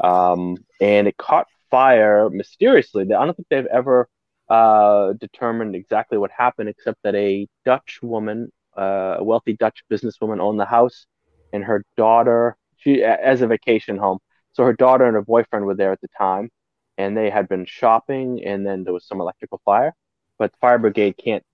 um, 0.00 0.56
and 0.80 1.08
it 1.08 1.16
caught 1.16 1.46
fire 1.70 2.30
mysteriously. 2.30 3.02
I 3.02 3.24
don't 3.24 3.34
think 3.34 3.48
they've 3.48 3.66
ever 3.66 4.08
uh, 4.48 5.12
determined 5.14 5.74
exactly 5.74 6.18
what 6.18 6.30
happened, 6.30 6.68
except 6.68 6.98
that 7.04 7.14
a 7.14 7.46
Dutch 7.64 8.00
woman, 8.02 8.50
uh, 8.76 9.16
a 9.18 9.24
wealthy 9.24 9.54
Dutch 9.54 9.82
businesswoman, 9.90 10.40
owned 10.40 10.60
the 10.60 10.64
house, 10.66 11.06
and 11.52 11.64
her 11.64 11.84
daughter, 11.96 12.56
she 12.76 13.02
as 13.02 13.40
a 13.42 13.46
vacation 13.46 13.96
home. 13.96 14.18
So 14.52 14.64
her 14.64 14.72
daughter 14.72 15.04
and 15.04 15.14
her 15.14 15.22
boyfriend 15.22 15.66
were 15.66 15.74
there 15.74 15.92
at 15.92 16.00
the 16.00 16.08
time, 16.16 16.50
and 16.98 17.16
they 17.16 17.30
had 17.30 17.48
been 17.48 17.64
shopping, 17.64 18.44
and 18.44 18.66
then 18.66 18.84
there 18.84 18.92
was 18.92 19.06
some 19.06 19.20
electrical 19.20 19.62
fire, 19.64 19.94
but 20.36 20.52
the 20.52 20.58
fire 20.58 20.78
brigade 20.78 21.16
can't 21.16 21.44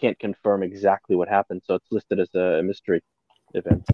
can't 0.00 0.18
confirm 0.18 0.62
exactly 0.62 1.16
what 1.16 1.28
happened, 1.28 1.62
so 1.66 1.74
it's 1.74 1.90
listed 1.90 2.20
as 2.20 2.34
a 2.34 2.62
mystery 2.62 3.02
event. 3.54 3.86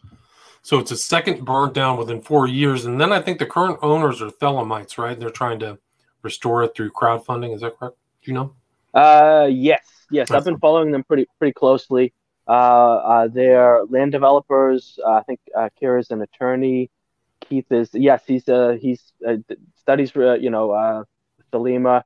So 0.62 0.78
it's 0.78 0.90
a 0.90 0.96
second 0.96 1.44
burnt 1.44 1.74
down 1.74 1.96
within 1.96 2.20
four 2.20 2.46
years. 2.46 2.86
And 2.86 3.00
then 3.00 3.12
I 3.12 3.20
think 3.20 3.38
the 3.38 3.46
current 3.46 3.78
owners 3.82 4.20
are 4.20 4.30
Thelemites, 4.30 4.98
right? 4.98 5.18
They're 5.18 5.30
trying 5.30 5.60
to 5.60 5.78
restore 6.22 6.64
it 6.64 6.74
through 6.74 6.90
crowdfunding. 6.90 7.54
Is 7.54 7.60
that 7.60 7.78
correct? 7.78 7.96
Do 8.22 8.30
you 8.30 8.34
know? 8.34 8.54
Uh, 8.92 9.48
yes, 9.50 9.86
yes. 10.10 10.30
I've 10.30 10.44
been 10.44 10.58
following 10.58 10.90
them 10.90 11.04
pretty 11.04 11.26
pretty 11.38 11.52
closely. 11.52 12.12
Uh, 12.48 12.50
uh, 12.50 13.28
they're 13.28 13.84
land 13.84 14.12
developers. 14.12 14.98
Uh, 15.04 15.14
I 15.14 15.22
think 15.22 15.40
uh, 15.56 15.68
Kira's 15.80 16.10
an 16.10 16.22
attorney. 16.22 16.90
Keith 17.48 17.70
is 17.70 17.90
yes, 17.92 18.22
he's 18.26 18.48
uh, 18.48 18.76
he's 18.80 19.12
uh, 19.26 19.36
studies 19.74 20.14
uh, 20.16 20.34
you 20.34 20.50
know 20.50 20.70
uh, 20.70 21.04
Thelema, 21.52 22.02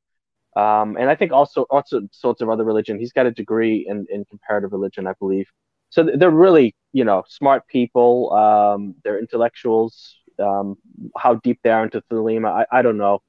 um, 0.56 0.96
and 0.96 1.08
I 1.10 1.14
think 1.14 1.32
also 1.32 1.62
also 1.70 2.02
sorts 2.12 2.40
of 2.40 2.48
other 2.48 2.64
religion. 2.64 2.98
He's 2.98 3.12
got 3.12 3.26
a 3.26 3.30
degree 3.30 3.86
in 3.88 4.06
in 4.10 4.24
comparative 4.24 4.72
religion, 4.72 5.06
I 5.06 5.14
believe 5.18 5.46
so 5.90 6.04
they're 6.04 6.30
really 6.30 6.74
you 6.92 7.04
know 7.04 7.24
smart 7.28 7.66
people 7.66 8.32
um, 8.32 8.94
they're 9.04 9.18
intellectuals 9.18 10.16
um, 10.38 10.78
how 11.16 11.34
deep 11.34 11.58
they 11.62 11.70
are 11.70 11.84
into 11.84 12.00
Thelema 12.10 12.64
I, 12.70 12.78
I 12.78 12.82
don't 12.82 12.96
know 12.96 13.22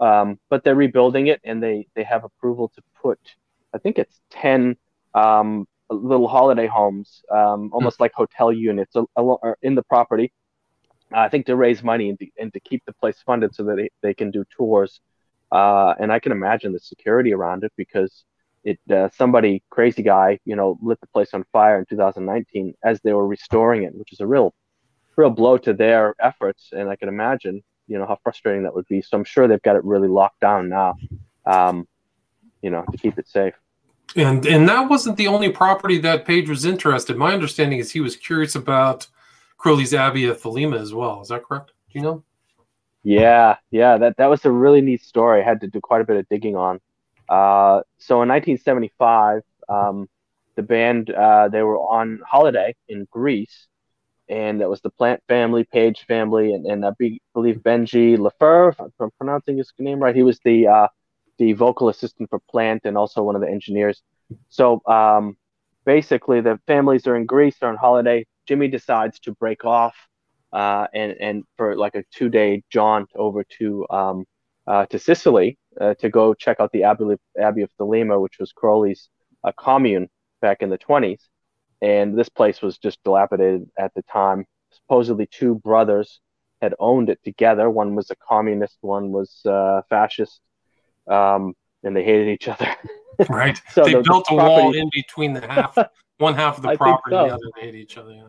um, 0.00 0.38
but 0.50 0.62
they're 0.62 0.74
rebuilding 0.74 1.28
it 1.28 1.40
and 1.44 1.62
they 1.62 1.86
they 1.94 2.04
have 2.04 2.24
approval 2.24 2.70
to 2.74 2.82
put 3.00 3.18
I 3.72 3.78
think 3.78 3.98
it's 3.98 4.20
10 4.30 4.76
um, 5.14 5.66
little 5.90 6.28
holiday 6.28 6.66
homes 6.66 7.22
um, 7.30 7.70
almost 7.72 7.98
mm. 7.98 8.02
like 8.02 8.12
hotel 8.12 8.52
units 8.52 8.94
in 9.62 9.74
the 9.74 9.82
property 9.84 10.32
I 11.12 11.28
think 11.28 11.46
to 11.46 11.56
raise 11.56 11.82
money 11.82 12.10
and 12.10 12.18
to, 12.18 12.26
and 12.38 12.52
to 12.52 12.60
keep 12.60 12.84
the 12.86 12.92
place 12.92 13.16
funded 13.24 13.54
so 13.54 13.64
that 13.64 13.76
they, 13.76 13.90
they 14.02 14.14
can 14.14 14.30
do 14.30 14.44
tours. 14.56 15.00
Uh, 15.50 15.94
and 15.98 16.12
I 16.12 16.18
can 16.18 16.32
imagine 16.32 16.72
the 16.72 16.80
security 16.80 17.32
around 17.32 17.64
it 17.64 17.72
because 17.76 18.24
it 18.64 18.78
uh, 18.90 19.08
somebody 19.16 19.62
crazy 19.70 20.02
guy 20.02 20.38
you 20.44 20.56
know 20.56 20.78
lit 20.82 21.00
the 21.00 21.06
place 21.06 21.32
on 21.32 21.44
fire 21.52 21.78
in 21.78 21.86
2019 21.86 22.74
as 22.84 23.00
they 23.00 23.12
were 23.12 23.26
restoring 23.26 23.84
it 23.84 23.94
which 23.94 24.12
is 24.12 24.20
a 24.20 24.26
real 24.26 24.52
real 25.16 25.30
blow 25.30 25.56
to 25.58 25.72
their 25.72 26.14
efforts. 26.20 26.70
And 26.72 26.88
i 26.88 26.96
can 26.96 27.08
imagine 27.08 27.62
you 27.86 27.98
know 27.98 28.06
how 28.06 28.18
frustrating 28.22 28.64
that 28.64 28.74
would 28.74 28.86
be. 28.88 29.00
So 29.00 29.16
i'm 29.16 29.24
sure 29.24 29.48
they've 29.48 29.62
got 29.62 29.76
it 29.76 29.84
really 29.84 30.08
locked 30.08 30.40
down 30.40 30.68
now 30.68 30.96
um, 31.46 31.88
you 32.62 32.70
know 32.70 32.84
to 32.90 32.98
keep 32.98 33.18
it 33.18 33.28
safe. 33.28 33.54
And 34.16 34.44
and 34.46 34.68
that 34.68 34.88
wasn't 34.88 35.16
the 35.16 35.28
only 35.28 35.50
property 35.50 35.98
that 35.98 36.24
page 36.24 36.48
was 36.48 36.64
interested. 36.64 37.16
My 37.16 37.32
understanding 37.32 37.78
is 37.78 37.92
he 37.92 38.00
was 38.00 38.16
curious 38.16 38.54
about 38.54 39.06
Crowley's 39.58 39.92
Abbey 39.92 40.26
of 40.26 40.40
Thelema 40.40 40.80
as 40.80 40.94
well. 40.94 41.20
Is 41.20 41.28
that 41.28 41.44
correct? 41.44 41.72
Do 41.92 41.98
you 41.98 42.02
know? 42.02 42.24
Yeah, 43.02 43.56
yeah, 43.70 43.98
that 43.98 44.16
that 44.16 44.26
was 44.26 44.44
a 44.44 44.50
really 44.50 44.80
neat 44.80 45.02
story. 45.02 45.40
I 45.40 45.44
had 45.44 45.60
to 45.60 45.66
do 45.66 45.80
quite 45.80 46.00
a 46.00 46.04
bit 46.04 46.16
of 46.16 46.28
digging 46.28 46.56
on. 46.56 46.80
Uh, 47.28 47.82
so 47.98 48.22
in 48.22 48.28
1975, 48.28 49.42
um, 49.68 50.08
the 50.56 50.62
band 50.62 51.10
uh, 51.10 51.48
they 51.48 51.62
were 51.62 51.78
on 51.78 52.20
holiday 52.26 52.74
in 52.88 53.06
Greece, 53.10 53.66
and 54.28 54.60
that 54.60 54.68
was 54.68 54.80
the 54.80 54.90
Plant 54.90 55.22
family, 55.28 55.64
Page 55.64 56.04
family, 56.06 56.52
and, 56.52 56.66
and 56.66 56.84
I 56.84 56.90
be, 56.98 57.20
believe 57.34 57.58
Benji 57.58 58.16
LeFevre, 58.16 58.72
if 58.72 59.00
I'm 59.00 59.10
pronouncing 59.18 59.58
his 59.58 59.72
name 59.78 60.00
right, 60.00 60.14
he 60.14 60.22
was 60.22 60.38
the 60.44 60.68
uh, 60.68 60.88
the 61.38 61.52
vocal 61.52 61.88
assistant 61.88 62.30
for 62.30 62.40
Plant 62.50 62.82
and 62.84 62.96
also 62.96 63.22
one 63.22 63.34
of 63.34 63.40
the 63.40 63.48
engineers. 63.48 64.02
So 64.48 64.82
um, 64.86 65.36
basically, 65.84 66.40
the 66.40 66.60
families 66.66 67.06
are 67.06 67.16
in 67.16 67.26
Greece, 67.26 67.56
they're 67.60 67.70
on 67.70 67.76
holiday. 67.76 68.26
Jimmy 68.48 68.68
decides 68.68 69.20
to 69.20 69.32
break 69.32 69.64
off 69.64 69.94
uh, 70.52 70.86
and 70.94 71.14
and 71.20 71.44
for 71.56 71.76
like 71.76 71.94
a 71.94 72.02
two 72.14 72.28
day 72.28 72.62
jaunt 72.70 73.10
over 73.14 73.44
to 73.58 73.86
um, 73.90 74.24
uh, 74.66 74.86
to 74.86 74.98
Sicily 74.98 75.58
uh, 75.80 75.94
to 75.94 76.08
go 76.08 76.34
check 76.34 76.58
out 76.60 76.72
the 76.72 76.84
Abbey, 76.84 77.16
Abbey 77.40 77.62
of 77.62 77.70
Thelema, 77.80 78.20
which 78.20 78.38
was 78.38 78.52
Crowley's 78.52 79.08
uh, 79.44 79.52
commune 79.58 80.08
back 80.40 80.62
in 80.62 80.70
the 80.70 80.78
20s. 80.78 81.20
And 81.80 82.18
this 82.18 82.28
place 82.28 82.60
was 82.60 82.76
just 82.76 83.02
dilapidated 83.04 83.68
at 83.78 83.94
the 83.94 84.02
time. 84.02 84.44
Supposedly, 84.70 85.26
two 85.26 85.54
brothers 85.56 86.20
had 86.60 86.74
owned 86.78 87.08
it 87.08 87.20
together. 87.24 87.70
One 87.70 87.94
was 87.94 88.10
a 88.10 88.16
communist, 88.16 88.78
one 88.80 89.10
was 89.12 89.40
uh, 89.46 89.82
fascist, 89.88 90.40
um, 91.06 91.54
and 91.84 91.96
they 91.96 92.02
hated 92.02 92.28
each 92.28 92.48
other. 92.48 92.68
right. 93.28 93.60
so 93.72 93.84
they 93.84 93.94
the, 93.94 94.02
built 94.02 94.26
the 94.28 94.34
a 94.34 94.38
property... 94.38 94.62
wall 94.62 94.74
in 94.74 94.90
between 94.92 95.32
the 95.34 95.46
half, 95.46 95.78
one 96.18 96.34
half 96.34 96.56
of 96.56 96.64
the 96.64 96.76
property, 96.76 97.14
so. 97.14 97.26
the 97.26 97.34
other 97.34 97.42
they 97.54 97.60
hate 97.62 97.74
each 97.76 97.96
other. 97.96 98.12
Yeah. 98.12 98.28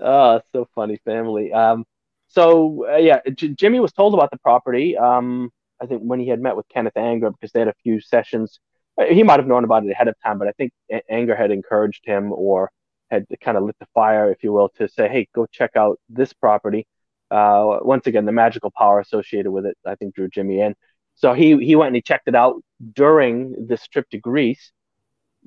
Oh, 0.00 0.40
so 0.52 0.68
funny 0.74 0.98
family. 1.04 1.52
Um, 1.52 1.84
so 2.28 2.86
uh, 2.88 2.96
yeah, 2.96 3.20
J- 3.34 3.48
Jimmy 3.54 3.80
was 3.80 3.92
told 3.92 4.14
about 4.14 4.30
the 4.30 4.38
property. 4.38 4.96
Um, 4.96 5.50
I 5.80 5.86
think 5.86 6.02
when 6.02 6.20
he 6.20 6.28
had 6.28 6.40
met 6.40 6.56
with 6.56 6.68
Kenneth 6.68 6.96
Anger 6.96 7.30
because 7.30 7.52
they 7.52 7.60
had 7.60 7.68
a 7.68 7.74
few 7.82 8.00
sessions. 8.00 8.60
Uh, 9.00 9.04
he 9.06 9.22
might 9.22 9.38
have 9.38 9.46
known 9.46 9.64
about 9.64 9.84
it 9.84 9.90
ahead 9.90 10.08
of 10.08 10.14
time, 10.24 10.38
but 10.38 10.48
I 10.48 10.52
think 10.52 10.72
Anger 11.08 11.36
had 11.36 11.50
encouraged 11.50 12.04
him 12.04 12.32
or 12.32 12.70
had 13.10 13.26
kind 13.40 13.56
of 13.56 13.64
lit 13.64 13.76
the 13.80 13.86
fire, 13.94 14.30
if 14.30 14.42
you 14.44 14.52
will, 14.52 14.68
to 14.76 14.88
say, 14.88 15.08
"Hey, 15.08 15.28
go 15.34 15.46
check 15.46 15.72
out 15.76 15.98
this 16.08 16.32
property." 16.32 16.86
Uh, 17.30 17.78
once 17.82 18.06
again, 18.06 18.24
the 18.24 18.32
magical 18.32 18.70
power 18.76 19.00
associated 19.00 19.50
with 19.50 19.66
it, 19.66 19.76
I 19.86 19.94
think, 19.96 20.14
drew 20.14 20.28
Jimmy 20.28 20.60
in. 20.60 20.74
So 21.14 21.32
he 21.34 21.56
he 21.64 21.76
went 21.76 21.88
and 21.88 21.96
he 21.96 22.02
checked 22.02 22.28
it 22.28 22.34
out 22.34 22.62
during 22.94 23.66
this 23.66 23.86
trip 23.88 24.08
to 24.10 24.18
Greece. 24.18 24.72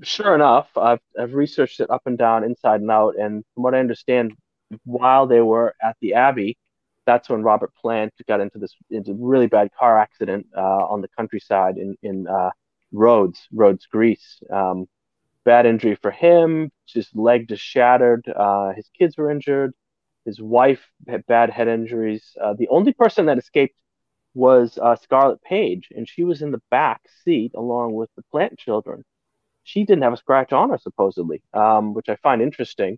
Sure 0.03 0.33
enough, 0.35 0.69
I've 0.77 1.01
I've 1.19 1.33
researched 1.33 1.79
it 1.79 1.89
up 1.89 2.03
and 2.05 2.17
down, 2.17 2.43
inside 2.43 2.81
and 2.81 2.89
out, 2.91 3.15
and 3.17 3.43
from 3.53 3.63
what 3.63 3.75
I 3.75 3.79
understand, 3.79 4.33
while 4.83 5.27
they 5.27 5.41
were 5.41 5.75
at 5.81 5.97
the 6.01 6.13
Abbey, 6.13 6.57
that's 7.05 7.29
when 7.29 7.43
Robert 7.43 7.73
Plant 7.75 8.13
got 8.27 8.41
into 8.41 8.59
this 8.59 8.75
into 8.89 9.13
really 9.19 9.47
bad 9.47 9.69
car 9.77 9.97
accident 9.99 10.47
uh, 10.55 10.61
on 10.61 11.01
the 11.01 11.07
countryside 11.17 11.77
in 11.77 11.95
in 12.03 12.27
uh, 12.27 12.51
Rhodes, 12.91 13.47
Rhodes, 13.51 13.85
Greece. 13.87 14.41
Um, 14.51 14.87
bad 15.43 15.65
injury 15.65 15.95
for 15.95 16.11
him. 16.11 16.71
His 16.87 17.09
leg 17.13 17.47
just 17.47 17.63
shattered. 17.63 18.27
Uh, 18.27 18.73
his 18.73 18.89
kids 18.97 19.17
were 19.17 19.31
injured. 19.31 19.73
His 20.25 20.39
wife 20.39 20.87
had 21.07 21.25
bad 21.25 21.49
head 21.49 21.67
injuries. 21.67 22.35
Uh, 22.39 22.53
the 22.53 22.67
only 22.69 22.93
person 22.93 23.25
that 23.25 23.37
escaped 23.39 23.75
was 24.33 24.77
uh, 24.77 24.95
Scarlett 24.95 25.41
Page, 25.41 25.89
and 25.95 26.07
she 26.07 26.23
was 26.23 26.41
in 26.41 26.51
the 26.51 26.61
back 26.69 27.01
seat 27.23 27.51
along 27.55 27.93
with 27.93 28.09
the 28.15 28.23
Plant 28.31 28.57
children. 28.57 29.03
She 29.63 29.83
didn't 29.83 30.03
have 30.03 30.13
a 30.13 30.17
scratch 30.17 30.53
on 30.53 30.69
her 30.69 30.77
supposedly, 30.77 31.41
um, 31.53 31.93
which 31.93 32.09
I 32.09 32.15
find 32.17 32.41
interesting. 32.41 32.97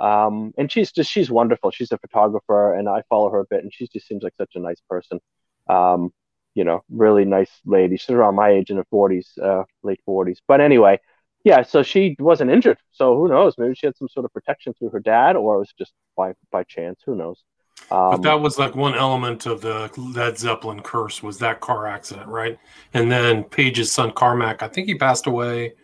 Um, 0.00 0.52
and 0.56 0.72
she's 0.72 0.92
just 0.92 1.10
she's 1.10 1.30
wonderful. 1.30 1.70
She's 1.70 1.92
a 1.92 1.98
photographer, 1.98 2.74
and 2.74 2.88
I 2.88 3.02
follow 3.10 3.30
her 3.30 3.40
a 3.40 3.44
bit, 3.44 3.62
and 3.62 3.72
she 3.72 3.86
just 3.86 4.08
seems 4.08 4.22
like 4.22 4.32
such 4.38 4.52
a 4.54 4.58
nice 4.58 4.80
person. 4.88 5.20
Um, 5.68 6.12
you 6.54 6.64
know, 6.64 6.82
really 6.90 7.24
nice 7.26 7.50
lady. 7.66 7.98
She's 7.98 8.10
around 8.10 8.34
my 8.34 8.48
age 8.48 8.70
in 8.70 8.78
her 8.78 8.86
forties, 8.90 9.30
uh, 9.40 9.64
late 9.82 10.00
forties. 10.06 10.40
But 10.48 10.62
anyway, 10.62 10.98
yeah. 11.44 11.62
So 11.62 11.82
she 11.82 12.16
wasn't 12.18 12.50
injured. 12.50 12.78
So 12.92 13.14
who 13.16 13.28
knows? 13.28 13.54
Maybe 13.58 13.74
she 13.74 13.86
had 13.86 13.96
some 13.96 14.08
sort 14.08 14.24
of 14.24 14.32
protection 14.32 14.72
through 14.72 14.88
her 14.90 15.00
dad, 15.00 15.36
or 15.36 15.56
it 15.56 15.58
was 15.58 15.72
just 15.78 15.92
by 16.16 16.32
by 16.50 16.64
chance. 16.64 17.00
Who 17.04 17.14
knows? 17.14 17.44
Um, 17.90 18.10
but 18.10 18.22
that 18.22 18.40
was 18.40 18.58
like 18.58 18.74
one 18.74 18.94
element 18.94 19.44
of 19.46 19.60
the 19.60 19.90
Led 19.98 20.38
Zeppelin 20.38 20.80
curse 20.80 21.22
was 21.22 21.38
that 21.38 21.60
car 21.60 21.86
accident, 21.86 22.28
right? 22.28 22.58
And 22.94 23.12
then 23.12 23.44
Page's 23.44 23.92
son 23.92 24.12
Karac, 24.12 24.62
I 24.62 24.68
think 24.68 24.86
he 24.86 24.94
passed 24.94 25.26
away 25.26 25.74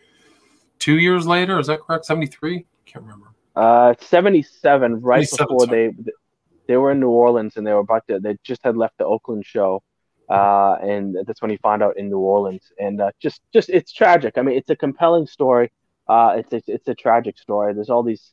two 0.78 0.98
years 0.98 1.26
later. 1.26 1.58
Is 1.58 1.66
that 1.66 1.80
correct? 1.80 2.06
Seventy 2.06 2.28
three? 2.28 2.64
Can't 2.86 3.04
remember. 3.04 3.35
Uh, 3.56 3.94
77, 4.00 5.00
right 5.00 5.26
77, 5.26 5.46
before 5.46 5.66
sorry. 5.66 5.94
they 5.96 6.12
they 6.68 6.76
were 6.76 6.90
in 6.90 7.00
New 7.00 7.08
Orleans 7.08 7.56
and 7.56 7.66
they 7.66 7.72
were 7.72 7.80
about 7.80 8.06
to 8.08 8.20
they 8.20 8.36
just 8.44 8.62
had 8.62 8.76
left 8.76 8.98
the 8.98 9.04
Oakland 9.04 9.46
show, 9.46 9.82
uh, 10.28 10.76
and 10.82 11.16
that's 11.26 11.40
when 11.40 11.50
he 11.50 11.56
found 11.56 11.82
out 11.82 11.96
in 11.96 12.08
New 12.08 12.18
Orleans. 12.18 12.70
And 12.78 13.00
uh, 13.00 13.12
just 13.20 13.40
just 13.52 13.70
it's 13.70 13.92
tragic. 13.92 14.36
I 14.36 14.42
mean, 14.42 14.56
it's 14.56 14.70
a 14.70 14.76
compelling 14.76 15.26
story. 15.26 15.72
Uh, 16.08 16.34
it's 16.38 16.52
it's, 16.52 16.68
it's 16.68 16.88
a 16.88 16.94
tragic 16.94 17.38
story. 17.38 17.72
There's 17.72 17.88
all 17.88 18.02
these, 18.02 18.32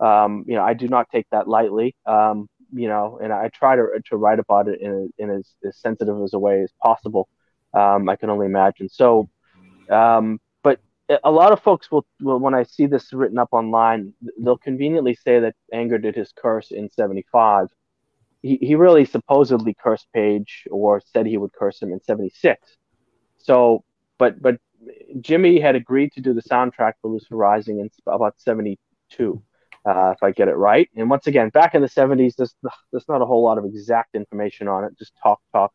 um, 0.00 0.44
you 0.46 0.54
know, 0.54 0.62
I 0.62 0.74
do 0.74 0.88
not 0.88 1.10
take 1.10 1.26
that 1.30 1.48
lightly. 1.48 1.94
Um, 2.06 2.48
you 2.72 2.88
know, 2.88 3.18
and 3.22 3.32
I 3.32 3.48
try 3.48 3.76
to 3.76 3.88
to 4.06 4.16
write 4.16 4.38
about 4.38 4.68
it 4.68 4.80
in 4.80 4.90
a, 5.18 5.22
in 5.22 5.30
as, 5.30 5.48
as 5.66 5.76
sensitive 5.76 6.18
as 6.22 6.32
a 6.32 6.38
way 6.38 6.62
as 6.62 6.72
possible. 6.82 7.28
Um, 7.74 8.08
I 8.08 8.16
can 8.16 8.30
only 8.30 8.46
imagine. 8.46 8.88
So, 8.88 9.28
um, 9.90 10.40
a 11.24 11.30
lot 11.30 11.52
of 11.52 11.62
folks 11.62 11.90
will, 11.90 12.06
will, 12.20 12.38
when 12.38 12.54
I 12.54 12.62
see 12.62 12.86
this 12.86 13.12
written 13.12 13.38
up 13.38 13.48
online, 13.52 14.14
they'll 14.38 14.58
conveniently 14.58 15.14
say 15.14 15.40
that 15.40 15.54
Anger 15.72 15.98
did 15.98 16.14
his 16.14 16.32
curse 16.32 16.70
in 16.70 16.90
75. 16.90 17.68
He, 18.42 18.58
he 18.60 18.74
really 18.74 19.04
supposedly 19.04 19.74
cursed 19.74 20.06
Page 20.12 20.66
or 20.70 21.00
said 21.12 21.26
he 21.26 21.38
would 21.38 21.52
curse 21.52 21.80
him 21.80 21.92
in 21.92 22.02
76. 22.02 22.76
So, 23.38 23.84
but, 24.18 24.40
but 24.40 24.58
Jimmy 25.20 25.60
had 25.60 25.76
agreed 25.76 26.12
to 26.12 26.20
do 26.20 26.34
the 26.34 26.42
soundtrack 26.42 26.94
for 27.00 27.10
Lucifer 27.10 27.36
Rising 27.36 27.80
in 27.80 27.90
about 28.06 28.40
72, 28.40 29.42
uh, 29.84 30.10
if 30.10 30.22
I 30.22 30.30
get 30.30 30.48
it 30.48 30.54
right. 30.54 30.88
And 30.96 31.08
once 31.10 31.26
again, 31.26 31.50
back 31.50 31.74
in 31.74 31.82
the 31.82 31.88
70s, 31.88 32.36
there's, 32.36 32.54
there's 32.90 33.08
not 33.08 33.22
a 33.22 33.26
whole 33.26 33.42
lot 33.42 33.58
of 33.58 33.64
exact 33.64 34.14
information 34.14 34.68
on 34.68 34.84
it, 34.84 34.98
just 34.98 35.12
talk, 35.22 35.40
talk, 35.52 35.72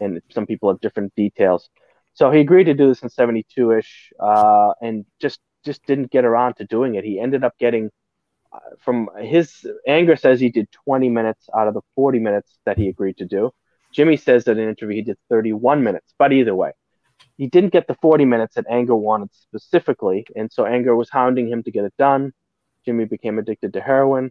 and 0.00 0.20
some 0.30 0.46
people 0.46 0.70
have 0.70 0.80
different 0.80 1.14
details. 1.14 1.68
So 2.14 2.30
he 2.30 2.40
agreed 2.40 2.64
to 2.64 2.74
do 2.74 2.88
this 2.88 3.02
in 3.02 3.08
72 3.08 3.72
ish 3.72 4.12
uh, 4.20 4.72
and 4.80 5.04
just 5.20 5.40
just 5.64 5.84
didn't 5.86 6.10
get 6.10 6.24
around 6.24 6.54
to 6.54 6.64
doing 6.64 6.94
it. 6.94 7.04
He 7.04 7.20
ended 7.20 7.44
up 7.44 7.56
getting 7.58 7.90
uh, 8.52 8.58
from 8.78 9.08
his 9.20 9.66
anger 9.86 10.16
says 10.16 10.40
he 10.40 10.48
did 10.48 10.68
20 10.84 11.08
minutes 11.08 11.48
out 11.56 11.68
of 11.68 11.74
the 11.74 11.82
40 11.94 12.18
minutes 12.18 12.58
that 12.66 12.78
he 12.78 12.88
agreed 12.88 13.18
to 13.18 13.24
do. 13.24 13.50
Jimmy 13.92 14.16
says 14.16 14.44
that 14.44 14.52
in 14.52 14.64
an 14.64 14.68
interview 14.70 14.96
he 14.96 15.02
did 15.02 15.18
31 15.28 15.82
minutes, 15.82 16.14
but 16.18 16.32
either 16.32 16.54
way, 16.54 16.72
he 17.36 17.46
didn't 17.46 17.72
get 17.72 17.86
the 17.86 17.96
40 18.00 18.24
minutes 18.24 18.54
that 18.54 18.66
Anger 18.70 18.94
wanted 18.96 19.30
specifically, 19.32 20.26
and 20.36 20.50
so 20.52 20.64
Anger 20.64 20.94
was 20.96 21.10
hounding 21.10 21.48
him 21.48 21.62
to 21.64 21.70
get 21.70 21.84
it 21.84 21.94
done. 21.98 22.32
Jimmy 22.84 23.04
became 23.04 23.38
addicted 23.38 23.72
to 23.74 23.80
heroin. 23.80 24.30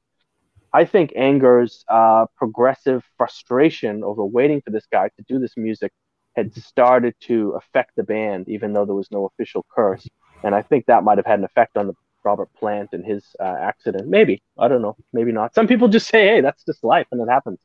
I 0.73 0.85
think 0.85 1.13
Anger's 1.15 1.83
uh, 1.87 2.27
progressive 2.37 3.03
frustration 3.17 4.03
over 4.03 4.23
waiting 4.25 4.61
for 4.61 4.71
this 4.71 4.85
guy 4.91 5.09
to 5.09 5.23
do 5.27 5.39
this 5.39 5.57
music 5.57 5.91
had 6.35 6.53
started 6.55 7.15
to 7.21 7.51
affect 7.51 7.95
the 7.95 8.03
band, 8.03 8.47
even 8.47 8.73
though 8.73 8.85
there 8.85 8.95
was 8.95 9.11
no 9.11 9.25
official 9.25 9.65
curse. 9.69 10.07
And 10.43 10.55
I 10.55 10.61
think 10.61 10.85
that 10.85 11.03
might 11.03 11.17
have 11.17 11.25
had 11.25 11.39
an 11.39 11.45
effect 11.45 11.77
on 11.77 11.87
the 11.87 11.93
Robert 12.23 12.49
Plant 12.53 12.89
and 12.93 13.05
his 13.05 13.23
uh, 13.39 13.55
accident. 13.59 14.07
Maybe 14.07 14.41
I 14.57 14.67
don't 14.67 14.81
know. 14.81 14.95
Maybe 15.13 15.31
not. 15.31 15.53
Some 15.55 15.67
people 15.67 15.87
just 15.87 16.07
say, 16.07 16.27
"Hey, 16.27 16.41
that's 16.41 16.63
just 16.63 16.83
life," 16.83 17.07
and 17.11 17.21
it 17.21 17.29
happens. 17.29 17.59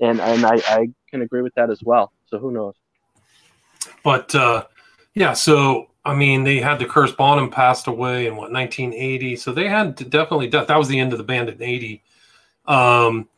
And 0.00 0.20
and 0.20 0.44
I, 0.44 0.60
I 0.66 0.88
can 1.08 1.22
agree 1.22 1.42
with 1.42 1.54
that 1.54 1.70
as 1.70 1.82
well. 1.82 2.12
So 2.26 2.38
who 2.38 2.50
knows? 2.50 2.74
But 4.02 4.34
uh, 4.34 4.64
yeah, 5.14 5.32
so 5.32 5.88
I 6.04 6.14
mean, 6.14 6.44
they 6.44 6.60
had 6.60 6.78
the 6.78 6.86
curse. 6.86 7.12
Bonham 7.12 7.50
passed 7.50 7.86
away 7.86 8.26
in 8.26 8.36
what 8.36 8.52
1980, 8.52 9.36
so 9.36 9.52
they 9.52 9.68
had 9.68 9.96
definitely 10.10 10.48
death. 10.48 10.66
that 10.68 10.78
was 10.78 10.88
the 10.88 11.00
end 11.00 11.12
of 11.12 11.18
the 11.18 11.24
band 11.24 11.48
in 11.48 11.62
80. 11.62 12.02
Um, 12.66 13.28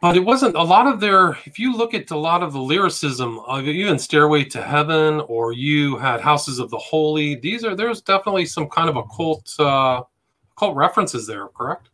but 0.00 0.16
it 0.16 0.24
wasn't 0.24 0.54
a 0.56 0.62
lot 0.62 0.86
of 0.86 1.00
their 1.00 1.30
if 1.44 1.58
you 1.58 1.76
look 1.76 1.94
at 1.94 2.10
a 2.10 2.16
lot 2.16 2.42
of 2.42 2.52
the 2.52 2.60
lyricism 2.60 3.38
of 3.40 3.66
even 3.66 3.98
stairway 3.98 4.44
to 4.44 4.62
heaven 4.62 5.20
or 5.28 5.52
you 5.52 5.96
had 5.96 6.20
houses 6.20 6.58
of 6.58 6.70
the 6.70 6.78
holy 6.78 7.36
these 7.36 7.64
are 7.64 7.74
there's 7.74 8.00
definitely 8.02 8.46
some 8.46 8.68
kind 8.68 8.88
of 8.88 8.96
occult 8.96 9.54
uh 9.58 10.02
cult 10.58 10.76
references 10.76 11.26
there 11.26 11.48
correct? 11.48 11.90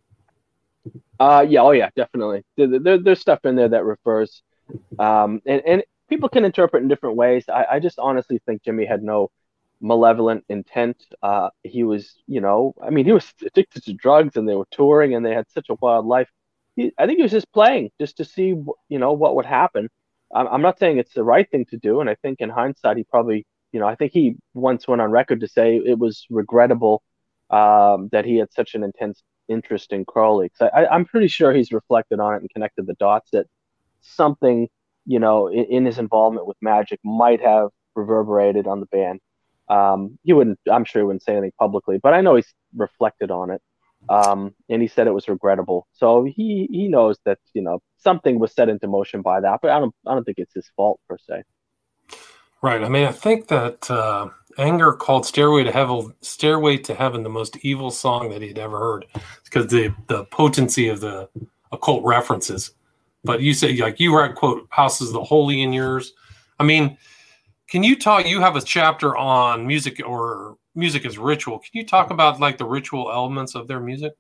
Uh 1.18 1.44
yeah 1.48 1.60
oh 1.60 1.72
yeah 1.72 1.90
definitely. 1.96 2.42
There, 2.56 2.78
there, 2.78 2.98
there's 2.98 3.20
stuff 3.20 3.44
in 3.44 3.56
there 3.56 3.68
that 3.68 3.84
refers 3.84 4.42
um 4.98 5.40
and, 5.46 5.62
and 5.66 5.82
people 6.08 6.28
can 6.28 6.44
interpret 6.44 6.82
in 6.82 6.88
different 6.88 7.16
ways. 7.16 7.44
I, 7.48 7.66
I 7.72 7.78
just 7.80 7.98
honestly 7.98 8.40
think 8.46 8.62
jimmy 8.62 8.86
had 8.86 9.02
no 9.02 9.30
malevolent 9.80 10.44
intent. 10.48 11.02
Uh 11.22 11.50
he 11.62 11.84
was 11.84 12.14
you 12.26 12.40
know 12.40 12.74
i 12.82 12.90
mean 12.90 13.04
he 13.04 13.12
was 13.12 13.32
addicted 13.44 13.84
to 13.84 13.94
drugs 13.94 14.36
and 14.36 14.48
they 14.48 14.54
were 14.54 14.68
touring 14.70 15.14
and 15.14 15.24
they 15.24 15.34
had 15.34 15.50
such 15.50 15.68
a 15.70 15.76
wild 15.80 16.06
life 16.06 16.28
he, 16.76 16.92
I 16.98 17.06
think 17.06 17.18
he 17.18 17.22
was 17.22 17.32
just 17.32 17.52
playing 17.52 17.90
just 18.00 18.16
to 18.18 18.24
see, 18.24 18.48
you 18.88 18.98
know, 18.98 19.12
what 19.12 19.36
would 19.36 19.46
happen. 19.46 19.88
I'm, 20.34 20.46
I'm 20.48 20.62
not 20.62 20.78
saying 20.78 20.98
it's 20.98 21.14
the 21.14 21.24
right 21.24 21.48
thing 21.50 21.66
to 21.70 21.76
do, 21.76 22.00
and 22.00 22.08
I 22.08 22.16
think 22.16 22.40
in 22.40 22.50
hindsight, 22.50 22.96
he 22.96 23.04
probably, 23.04 23.46
you 23.72 23.80
know, 23.80 23.86
I 23.86 23.94
think 23.94 24.12
he 24.12 24.36
once 24.54 24.86
went 24.88 25.02
on 25.02 25.10
record 25.10 25.40
to 25.40 25.48
say 25.48 25.76
it 25.76 25.98
was 25.98 26.26
regrettable 26.30 27.02
um, 27.50 28.08
that 28.12 28.24
he 28.24 28.36
had 28.36 28.52
such 28.52 28.74
an 28.74 28.84
intense 28.84 29.22
interest 29.48 29.92
in 29.92 30.04
Crowley. 30.04 30.50
I, 30.60 30.86
I'm 30.86 31.04
pretty 31.04 31.28
sure 31.28 31.52
he's 31.52 31.72
reflected 31.72 32.20
on 32.20 32.34
it 32.34 32.40
and 32.42 32.50
connected 32.50 32.86
the 32.86 32.94
dots 32.94 33.30
that 33.32 33.46
something, 34.00 34.68
you 35.06 35.18
know, 35.18 35.48
in, 35.48 35.64
in 35.64 35.84
his 35.84 35.98
involvement 35.98 36.46
with 36.46 36.56
magic 36.62 37.00
might 37.04 37.40
have 37.40 37.68
reverberated 37.96 38.66
on 38.66 38.80
the 38.80 38.86
band. 38.86 39.20
Um, 39.68 40.18
he 40.22 40.32
wouldn't, 40.32 40.58
I'm 40.70 40.84
sure 40.84 41.02
he 41.02 41.06
wouldn't 41.06 41.22
say 41.22 41.32
anything 41.32 41.52
publicly, 41.58 41.98
but 42.02 42.14
I 42.14 42.20
know 42.20 42.36
he's 42.36 42.52
reflected 42.74 43.30
on 43.30 43.50
it. 43.50 43.60
Um, 44.08 44.54
and 44.68 44.82
he 44.82 44.88
said 44.88 45.06
it 45.06 45.12
was 45.12 45.28
regrettable. 45.28 45.86
So 45.92 46.24
he, 46.24 46.68
he 46.70 46.88
knows 46.88 47.18
that, 47.24 47.38
you 47.52 47.62
know, 47.62 47.82
something 47.98 48.38
was 48.38 48.52
set 48.52 48.68
into 48.68 48.88
motion 48.88 49.22
by 49.22 49.40
that, 49.40 49.60
but 49.62 49.70
I 49.70 49.78
don't, 49.78 49.94
I 50.06 50.14
don't 50.14 50.24
think 50.24 50.38
it's 50.38 50.54
his 50.54 50.70
fault 50.74 51.00
per 51.08 51.18
se. 51.18 51.42
Right. 52.62 52.82
I 52.82 52.88
mean, 52.88 53.06
I 53.06 53.12
think 53.12 53.48
that, 53.48 53.90
uh, 53.90 54.30
Anger 54.58 54.92
called 54.92 55.26
"Stairway 55.26 55.64
to 55.64 55.72
Heaven" 55.72 56.12
"Stairway 56.20 56.76
to 56.78 56.94
Heaven" 56.94 57.22
the 57.22 57.28
most 57.28 57.56
evil 57.62 57.90
song 57.90 58.30
that 58.30 58.42
he'd 58.42 58.58
ever 58.58 58.78
heard 58.78 59.06
because 59.44 59.68
the 59.68 59.94
the 60.08 60.24
potency 60.26 60.88
of 60.88 61.00
the 61.00 61.28
occult 61.72 62.04
references. 62.04 62.72
But 63.22 63.40
you 63.40 63.54
say 63.54 63.76
like 63.76 64.00
you 64.00 64.16
read 64.16 64.34
quote 64.34 64.66
"House 64.70 65.00
is 65.00 65.12
the 65.12 65.22
holy" 65.22 65.62
in 65.62 65.72
yours. 65.72 66.12
I 66.58 66.64
mean, 66.64 66.98
can 67.70 67.84
you 67.84 67.96
talk? 67.96 68.26
You 68.26 68.40
have 68.40 68.56
a 68.56 68.60
chapter 68.60 69.16
on 69.16 69.66
music 69.66 70.02
or 70.04 70.56
music 70.74 71.06
as 71.06 71.18
ritual. 71.18 71.58
Can 71.60 71.70
you 71.72 71.86
talk 71.86 72.10
about 72.10 72.40
like 72.40 72.58
the 72.58 72.64
ritual 72.64 73.10
elements 73.12 73.54
of 73.54 73.68
their 73.68 73.80
music? 73.80 74.12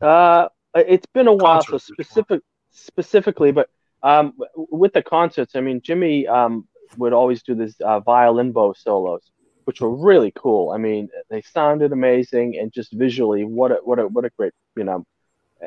Uh, 0.00 0.48
it's 0.74 1.06
been 1.06 1.28
a 1.28 1.32
while, 1.32 1.62
so 1.62 1.78
specific 1.78 2.42
specifically, 2.72 3.52
but 3.52 3.70
um, 4.02 4.34
with 4.56 4.92
the 4.92 5.02
concerts, 5.02 5.54
I 5.54 5.60
mean, 5.60 5.80
Jimmy 5.80 6.26
um, 6.26 6.66
would 6.98 7.12
always 7.12 7.42
do 7.42 7.54
this 7.54 7.74
uh, 7.80 8.00
violin 8.00 8.50
bow 8.50 8.74
solos, 8.76 9.30
which 9.64 9.80
were 9.80 9.94
really 9.94 10.32
cool. 10.34 10.70
I 10.70 10.78
mean, 10.78 11.08
they 11.30 11.40
sounded 11.40 11.92
amazing, 11.92 12.58
and 12.58 12.72
just 12.72 12.92
visually, 12.92 13.44
what 13.44 13.70
a 13.70 13.76
what 13.76 14.00
a 14.00 14.08
what 14.08 14.24
a 14.24 14.30
great 14.36 14.52
you 14.76 14.84
know 14.84 15.04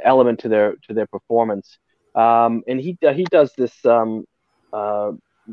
element 0.03 0.39
to 0.41 0.49
their 0.49 0.75
to 0.87 0.93
their 0.93 1.07
performance. 1.07 1.79
Um, 2.13 2.63
and 2.67 2.79
he 2.81 2.97
he 3.13 3.23
does 3.23 3.53
this 3.57 3.73
um, 3.85 4.25
uh, 4.73 5.11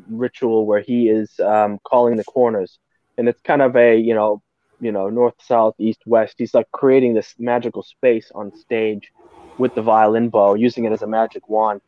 ritual 0.09 0.66
where 0.66 0.80
he 0.80 1.09
is 1.09 1.38
um, 1.40 1.78
calling 1.85 2.16
the 2.16 2.24
corners, 2.24 2.78
and 3.18 3.28
it's 3.28 3.40
kind 3.42 3.62
of 3.62 3.76
a 3.76 3.96
you 3.96 4.14
know 4.14 4.42
you 4.80 4.92
know 4.92 5.09
north 5.09 5.35
south 5.40 5.74
east 5.78 6.02
west. 6.07 6.35
He's 6.38 6.54
like 6.54 6.70
creating 6.72 7.14
this 7.14 7.35
magical 7.38 7.83
space 7.83 8.30
on 8.35 8.54
stage 8.57 9.11
with 9.59 9.74
the 9.74 9.83
violin 9.83 10.28
bow, 10.28 10.54
using 10.54 10.85
it 10.85 10.92
as 10.92 11.02
a 11.02 11.07
magic 11.07 11.48
wand 11.48 11.80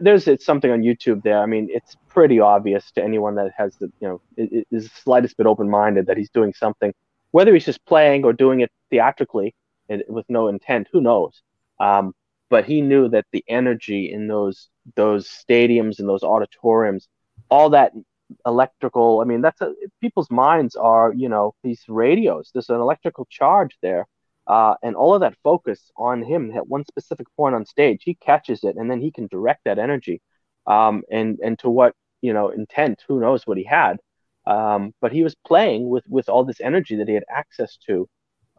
there's 0.00 0.28
it's 0.28 0.44
something 0.44 0.70
on 0.70 0.82
YouTube 0.82 1.22
there. 1.22 1.40
I 1.40 1.46
mean, 1.46 1.68
it's 1.70 1.96
pretty 2.08 2.40
obvious 2.40 2.90
to 2.92 3.02
anyone 3.02 3.34
that 3.36 3.52
has 3.56 3.76
the 3.76 3.90
you 4.00 4.08
know 4.08 4.20
is 4.36 4.84
the 4.84 5.00
slightest 5.02 5.36
bit 5.36 5.46
open 5.46 5.70
minded 5.70 6.06
that 6.06 6.16
he's 6.16 6.30
doing 6.30 6.52
something, 6.54 6.92
whether 7.30 7.52
he's 7.54 7.64
just 7.64 7.84
playing 7.86 8.24
or 8.24 8.32
doing 8.32 8.60
it 8.60 8.70
theatrically 8.90 9.54
and 9.88 10.02
with 10.08 10.26
no 10.28 10.48
intent. 10.48 10.88
Who 10.92 11.00
knows? 11.00 11.42
Um, 11.80 12.14
but 12.50 12.64
he 12.64 12.80
knew 12.80 13.08
that 13.08 13.26
the 13.32 13.44
energy 13.48 14.12
in 14.12 14.28
those 14.28 14.68
those 14.96 15.28
stadiums 15.28 15.98
and 15.98 16.08
those 16.08 16.22
auditoriums, 16.22 17.08
all 17.50 17.70
that 17.70 17.92
electrical. 18.46 19.20
I 19.20 19.24
mean, 19.24 19.40
that's 19.42 19.60
a, 19.60 19.74
people's 20.00 20.30
minds 20.30 20.76
are 20.76 21.12
you 21.14 21.28
know 21.28 21.54
these 21.62 21.82
radios. 21.88 22.50
There's 22.52 22.70
an 22.70 22.80
electrical 22.80 23.26
charge 23.30 23.76
there 23.82 24.06
uh, 24.46 24.74
and 24.82 24.94
all 24.94 25.14
of 25.14 25.20
that 25.20 25.36
focus 25.42 25.90
on 25.96 26.22
him 26.22 26.52
at 26.54 26.68
one 26.68 26.84
specific 26.84 27.26
point 27.36 27.54
on 27.54 27.64
stage, 27.64 28.02
he 28.04 28.14
catches 28.14 28.62
it, 28.64 28.76
and 28.76 28.90
then 28.90 29.00
he 29.00 29.10
can 29.10 29.26
direct 29.28 29.64
that 29.64 29.78
energy, 29.78 30.20
um, 30.66 31.02
and 31.10 31.38
and 31.42 31.58
to 31.58 31.70
what 31.70 31.94
you 32.20 32.32
know 32.32 32.50
intent? 32.50 33.02
Who 33.08 33.20
knows 33.20 33.46
what 33.46 33.56
he 33.58 33.64
had? 33.64 33.96
Um, 34.46 34.92
but 35.00 35.12
he 35.12 35.22
was 35.22 35.34
playing 35.46 35.88
with 35.88 36.04
with 36.08 36.28
all 36.28 36.44
this 36.44 36.60
energy 36.60 36.96
that 36.96 37.08
he 37.08 37.14
had 37.14 37.24
access 37.30 37.78
to, 37.86 38.08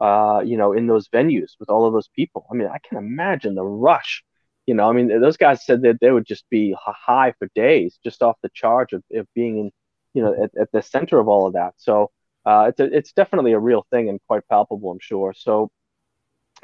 uh, 0.00 0.42
you 0.44 0.56
know, 0.56 0.72
in 0.72 0.88
those 0.88 1.08
venues 1.08 1.52
with 1.60 1.70
all 1.70 1.86
of 1.86 1.92
those 1.92 2.08
people. 2.08 2.46
I 2.50 2.54
mean, 2.54 2.68
I 2.68 2.78
can 2.88 2.98
imagine 2.98 3.54
the 3.54 3.64
rush. 3.64 4.24
You 4.66 4.74
know, 4.74 4.88
I 4.88 4.92
mean, 4.92 5.08
those 5.20 5.36
guys 5.36 5.64
said 5.64 5.82
that 5.82 6.00
they 6.00 6.10
would 6.10 6.26
just 6.26 6.44
be 6.50 6.74
high 6.84 7.32
for 7.38 7.48
days 7.54 7.98
just 8.02 8.22
off 8.22 8.36
the 8.42 8.50
charge 8.52 8.92
of, 8.92 9.02
of 9.14 9.26
being 9.34 9.58
in, 9.58 9.70
you 10.14 10.22
know, 10.22 10.34
at, 10.42 10.50
at 10.60 10.72
the 10.72 10.82
center 10.82 11.18
of 11.20 11.28
all 11.28 11.46
of 11.46 11.52
that. 11.54 11.74
So 11.76 12.10
uh, 12.44 12.66
it's 12.68 12.80
a, 12.80 12.84
it's 12.84 13.12
definitely 13.12 13.52
a 13.52 13.58
real 13.58 13.86
thing 13.90 14.08
and 14.08 14.20
quite 14.26 14.46
palpable, 14.48 14.90
I'm 14.90 14.98
sure. 15.00 15.34
So, 15.36 15.70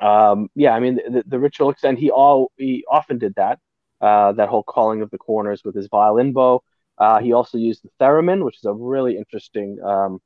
um, 0.00 0.48
yeah, 0.54 0.72
I 0.72 0.80
mean 0.80 0.96
the, 0.96 1.22
the 1.26 1.38
ritual 1.38 1.70
extent. 1.70 1.98
He 1.98 2.10
all 2.10 2.50
he 2.56 2.84
often 2.90 3.18
did 3.18 3.34
that, 3.36 3.58
uh, 4.00 4.32
that 4.32 4.48
whole 4.48 4.64
calling 4.64 5.02
of 5.02 5.10
the 5.10 5.18
corners 5.18 5.62
with 5.64 5.74
his 5.74 5.88
violin 5.88 6.32
bow. 6.32 6.62
Uh, 6.98 7.20
he 7.20 7.32
also 7.32 7.58
used 7.58 7.82
the 7.82 7.90
theremin, 8.00 8.44
which 8.44 8.58
is 8.58 8.64
a 8.64 8.72
really 8.72 9.16
interesting 9.16 9.78
um, 9.84 10.20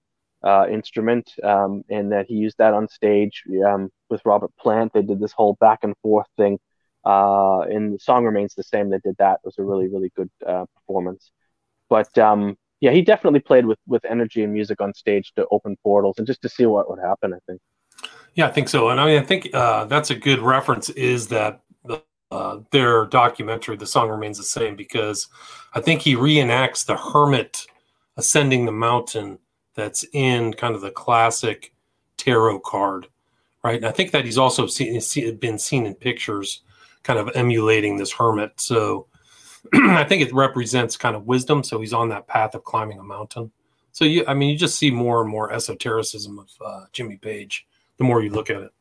uh, 0.45 0.67
instrument, 0.71 1.31
um, 1.43 1.83
and 1.91 2.13
that 2.13 2.27
he 2.27 2.35
used 2.35 2.59
that 2.59 2.75
on 2.75 2.89
stage 2.89 3.43
um, 3.67 3.91
with 4.11 4.21
Robert 4.25 4.53
Plant. 4.57 4.93
They 4.93 5.03
did 5.03 5.21
this 5.21 5.33
whole 5.33 5.57
back 5.61 5.81
and 5.83 5.95
forth 6.03 6.27
thing, 6.37 6.59
uh, 7.07 7.61
and 7.61 7.95
the 7.95 7.99
song 7.99 8.25
remains 8.25 8.55
the 8.55 8.65
same. 8.65 8.91
They 8.91 8.99
did 8.99 9.17
that. 9.19 9.35
It 9.35 9.47
was 9.47 9.59
a 9.59 9.63
really 9.63 9.89
really 9.89 10.13
good 10.17 10.31
uh, 10.47 10.67
performance. 10.75 11.31
But 11.89 12.17
um, 12.19 12.59
yeah, 12.81 12.91
he 12.91 13.03
definitely 13.03 13.41
played 13.41 13.65
with 13.65 13.79
with 13.87 14.05
energy 14.05 14.43
and 14.43 14.53
music 14.53 14.81
on 14.81 14.93
stage 14.93 15.33
to 15.37 15.47
open 15.51 15.77
portals 15.83 16.19
and 16.19 16.27
just 16.27 16.43
to 16.43 16.49
see 16.49 16.67
what 16.67 16.91
would 16.91 16.99
happen. 16.99 17.33
I 17.33 17.39
think. 17.47 17.61
Yeah, 18.35 18.49
I 18.49 18.51
think 18.51 18.69
so. 18.69 18.91
And 18.91 19.01
I 19.01 19.07
mean, 19.07 19.19
I 19.19 19.25
think 19.25 19.49
uh, 19.55 19.85
that's 19.87 20.11
a 20.11 20.15
good 20.15 20.41
reference. 20.41 20.91
Is 20.91 21.29
that 21.29 21.63
uh, 22.31 22.59
their 22.73 23.07
documentary, 23.07 23.77
"The 23.77 23.87
Song 23.87 24.09
Remains 24.09 24.39
the 24.39 24.45
Same," 24.45 24.75
because 24.77 25.29
I 25.75 25.81
think 25.81 26.03
he 26.03 26.17
reenacts 26.17 26.85
the 26.85 26.97
hermit 26.97 27.67
ascending 28.17 28.65
the 28.65 28.73
mountain 28.73 29.39
that's 29.75 30.05
in 30.13 30.53
kind 30.55 30.75
of 30.75 30.81
the 30.81 30.91
classic 30.91 31.73
tarot 32.17 32.61
card, 32.61 33.07
right? 33.63 33.77
And 33.77 33.87
I 33.87 33.93
think 33.93 34.11
that 34.11 34.25
he's 34.25 34.39
also 34.39 34.67
seen, 34.67 34.99
been 35.37 35.59
seen 35.59 35.87
in 35.87 35.95
pictures, 35.95 36.63
kind 37.07 37.19
of 37.19 37.31
emulating 37.35 37.97
this 37.97 38.13
hermit. 38.13 38.61
So 38.61 39.07
I 39.73 40.05
think 40.05 40.23
it 40.23 40.35
represents 40.35 40.97
kind 40.97 41.15
of 41.15 41.25
wisdom. 41.27 41.63
So 41.63 41.81
he's 41.81 41.93
on 41.93 42.09
that 42.09 42.27
path 42.27 42.55
of 42.55 42.65
climbing 42.65 42.99
a 42.99 43.05
mountain. 43.05 43.53
So 43.93 44.05
you, 44.05 44.25
I 44.27 44.35
mean, 44.35 44.51
you 44.51 44.59
just 44.59 44.77
see 44.77 44.91
more 44.91 45.23
and 45.23 45.31
more 45.31 45.53
esotericism 45.53 46.39
of 46.39 46.49
uh, 46.65 46.85
Jimmy 46.93 47.17
Page 47.17 47.67
the 47.99 48.05
more 48.05 48.23
you 48.23 48.31
look 48.31 48.51
at 48.51 48.63
it. 48.63 48.73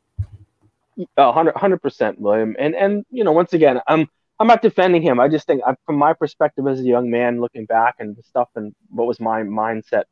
hundred 1.17 1.81
percent, 1.81 2.19
William. 2.19 2.55
And 2.59 2.75
and 2.75 3.05
you 3.11 3.23
know, 3.23 3.31
once 3.31 3.53
again, 3.53 3.79
I'm 3.88 4.07
I'm 4.39 4.47
not 4.47 4.61
defending 4.61 5.01
him. 5.01 5.19
I 5.19 5.29
just 5.29 5.47
think, 5.47 5.61
I, 5.65 5.75
from 5.85 5.97
my 5.97 6.13
perspective 6.13 6.67
as 6.67 6.81
a 6.81 6.83
young 6.83 7.09
man, 7.09 7.39
looking 7.39 7.65
back 7.65 7.95
and 7.99 8.15
the 8.15 8.23
stuff 8.23 8.49
and 8.55 8.75
what 8.89 9.07
was 9.07 9.19
my 9.19 9.43
mindset 9.43 10.03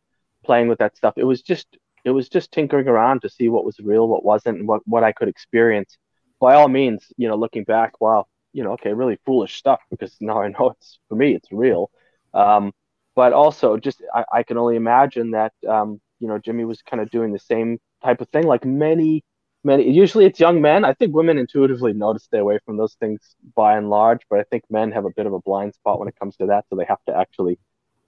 playing 0.45 0.69
with 0.69 0.79
that 0.79 0.95
stuff, 0.95 1.15
it 1.17 1.25
was 1.25 1.41
just 1.41 1.67
it 2.05 2.11
was 2.11 2.29
just 2.29 2.51
tinkering 2.51 2.87
around 2.87 3.21
to 3.21 3.29
see 3.29 3.49
what 3.49 3.65
was 3.65 3.79
real, 3.79 4.07
what 4.07 4.23
wasn't, 4.23 4.59
and 4.59 4.67
what 4.67 4.81
what 4.85 5.03
I 5.03 5.11
could 5.11 5.27
experience. 5.27 5.97
By 6.43 6.55
all 6.55 6.67
means, 6.67 7.05
you 7.17 7.29
know, 7.29 7.35
looking 7.37 7.63
back, 7.63 8.01
wow, 8.01 8.27
you 8.51 8.63
know, 8.65 8.73
okay, 8.73 8.93
really 8.93 9.17
foolish 9.25 9.55
stuff 9.55 9.79
because 9.89 10.15
now 10.19 10.41
I 10.41 10.49
know 10.49 10.71
it's 10.77 10.99
for 11.09 11.15
me, 11.15 11.35
it's 11.35 11.51
real. 11.51 11.89
Um, 12.33 12.73
but 13.15 13.31
also, 13.33 13.77
just 13.77 14.01
I, 14.13 14.25
I 14.33 14.43
can 14.43 14.57
only 14.57 14.75
imagine 14.75 15.31
that 15.31 15.53
um, 15.69 16.01
you 16.19 16.27
know 16.27 16.39
Jimmy 16.39 16.65
was 16.65 16.81
kind 16.81 17.01
of 17.01 17.09
doing 17.11 17.31
the 17.31 17.39
same 17.39 17.79
type 18.03 18.19
of 18.21 18.29
thing. 18.29 18.45
Like 18.45 18.65
many, 18.65 19.23
many, 19.63 19.89
usually 19.89 20.25
it's 20.25 20.39
young 20.39 20.61
men. 20.61 20.83
I 20.83 20.93
think 20.93 21.15
women 21.15 21.37
intuitively 21.37 21.93
know 21.93 22.11
to 22.13 22.19
stay 22.19 22.39
away 22.39 22.59
from 22.65 22.77
those 22.77 22.95
things 22.95 23.35
by 23.55 23.77
and 23.77 23.89
large, 23.89 24.21
but 24.29 24.39
I 24.39 24.43
think 24.51 24.63
men 24.69 24.91
have 24.91 25.05
a 25.05 25.11
bit 25.15 25.27
of 25.27 25.33
a 25.33 25.39
blind 25.39 25.75
spot 25.75 25.99
when 25.99 26.09
it 26.09 26.19
comes 26.19 26.35
to 26.37 26.47
that. 26.47 26.65
So 26.69 26.75
they 26.75 26.85
have 26.85 27.03
to 27.07 27.15
actually 27.17 27.59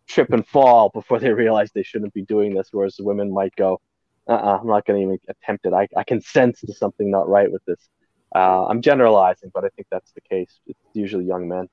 trip 0.07 0.31
and 0.33 0.47
fall 0.47 0.89
before 0.93 1.19
they 1.19 1.31
realize 1.31 1.71
they 1.73 1.83
shouldn't 1.83 2.13
be 2.13 2.23
doing 2.23 2.53
this. 2.55 2.69
Whereas 2.73 2.97
women 2.99 3.33
might 3.33 3.55
go, 3.55 3.81
uh-uh, 4.27 4.59
I'm 4.61 4.67
not 4.67 4.85
going 4.85 4.99
to 4.99 5.05
even 5.05 5.19
attempt 5.29 5.65
it. 5.65 5.73
I, 5.73 5.87
I 5.97 6.03
can 6.03 6.21
sense 6.37 6.61
there's 6.61 6.79
something 6.79 7.11
not 7.11 7.29
right 7.29 7.51
with 7.51 7.63
this. 7.65 7.89
Uh, 8.35 8.65
I'm 8.65 8.81
generalizing, 8.81 9.49
but 9.53 9.63
I 9.63 9.69
think 9.69 9.87
that's 9.89 10.11
the 10.11 10.21
case. 10.21 10.59
It's 10.67 10.79
usually 10.93 11.25
young 11.25 11.47
men. 11.47 11.69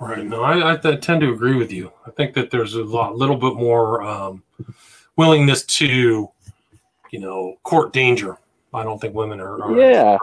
Right. 0.00 0.26
No, 0.26 0.42
I, 0.42 0.72
I, 0.72 0.96
tend 0.96 1.20
to 1.20 1.32
agree 1.32 1.54
with 1.54 1.70
you. 1.70 1.92
I 2.04 2.10
think 2.10 2.34
that 2.34 2.50
there's 2.50 2.74
a 2.74 2.82
lot, 2.82 3.16
little 3.16 3.36
bit 3.36 3.54
more 3.54 4.02
um, 4.02 4.42
willingness 5.16 5.62
to 5.64 6.28
you 7.14 7.20
know, 7.20 7.54
court 7.62 7.92
danger. 7.92 8.36
I 8.72 8.82
don't 8.82 9.00
think 9.00 9.14
women 9.14 9.38
are. 9.38 9.62
are 9.62 9.78
yeah. 9.78 10.18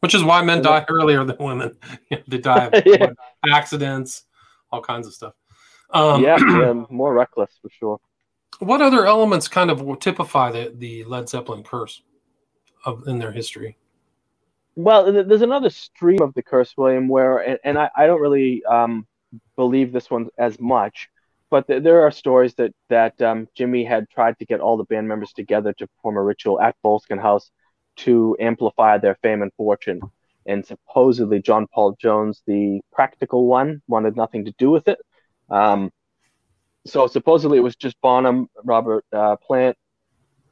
Which 0.00 0.14
is 0.14 0.24
why 0.24 0.42
men 0.42 0.62
die 0.62 0.86
earlier 0.88 1.22
than 1.22 1.36
women. 1.38 1.76
they 2.28 2.38
die 2.38 2.70
of 2.72 2.82
yeah. 2.86 3.10
accidents, 3.52 4.24
all 4.72 4.80
kinds 4.80 5.06
of 5.06 5.12
stuff. 5.12 5.34
Um, 5.90 6.22
yeah, 6.24 6.38
yeah, 6.40 6.72
more 6.88 7.12
reckless 7.12 7.50
for 7.60 7.68
sure. 7.68 8.00
What 8.60 8.80
other 8.80 9.04
elements 9.06 9.46
kind 9.46 9.70
of 9.70 10.00
typify 10.00 10.50
the, 10.50 10.72
the 10.74 11.04
Led 11.04 11.28
Zeppelin 11.28 11.62
curse 11.62 12.00
of 12.84 13.06
in 13.06 13.18
their 13.18 13.32
history? 13.32 13.76
Well, 14.76 15.12
there's 15.12 15.42
another 15.42 15.70
stream 15.70 16.20
of 16.20 16.34
the 16.34 16.42
curse, 16.42 16.74
William, 16.76 17.06
where, 17.06 17.38
and, 17.38 17.58
and 17.62 17.78
I, 17.78 17.90
I, 17.96 18.06
don't 18.06 18.20
really 18.20 18.64
um, 18.64 19.06
believe 19.54 19.92
this 19.92 20.10
one 20.10 20.28
as 20.36 20.58
much, 20.58 21.08
but 21.48 21.68
th- 21.68 21.84
there 21.84 22.02
are 22.02 22.10
stories 22.10 22.54
that 22.54 22.74
that 22.88 23.20
um, 23.22 23.46
Jimmy 23.54 23.84
had 23.84 24.10
tried 24.10 24.36
to 24.40 24.44
get 24.44 24.60
all 24.60 24.76
the 24.76 24.84
band 24.84 25.06
members 25.06 25.32
together 25.32 25.72
to 25.74 25.86
perform 25.86 26.16
a 26.16 26.22
ritual 26.22 26.60
at 26.60 26.74
Boleskine 26.84 27.22
House 27.22 27.50
to 27.96 28.36
amplify 28.40 28.98
their 28.98 29.14
fame 29.22 29.42
and 29.42 29.52
fortune. 29.56 30.00
And 30.46 30.66
supposedly 30.66 31.40
John 31.40 31.66
Paul 31.72 31.96
Jones, 32.00 32.42
the 32.46 32.80
practical 32.92 33.46
one, 33.46 33.80
wanted 33.86 34.16
nothing 34.16 34.44
to 34.46 34.54
do 34.58 34.70
with 34.70 34.88
it. 34.88 34.98
Um, 35.48 35.90
so 36.86 37.06
supposedly 37.06 37.58
it 37.58 37.62
was 37.62 37.76
just 37.76 38.00
Bonham, 38.00 38.48
Robert 38.62 39.04
uh, 39.12 39.36
Plant, 39.36 39.76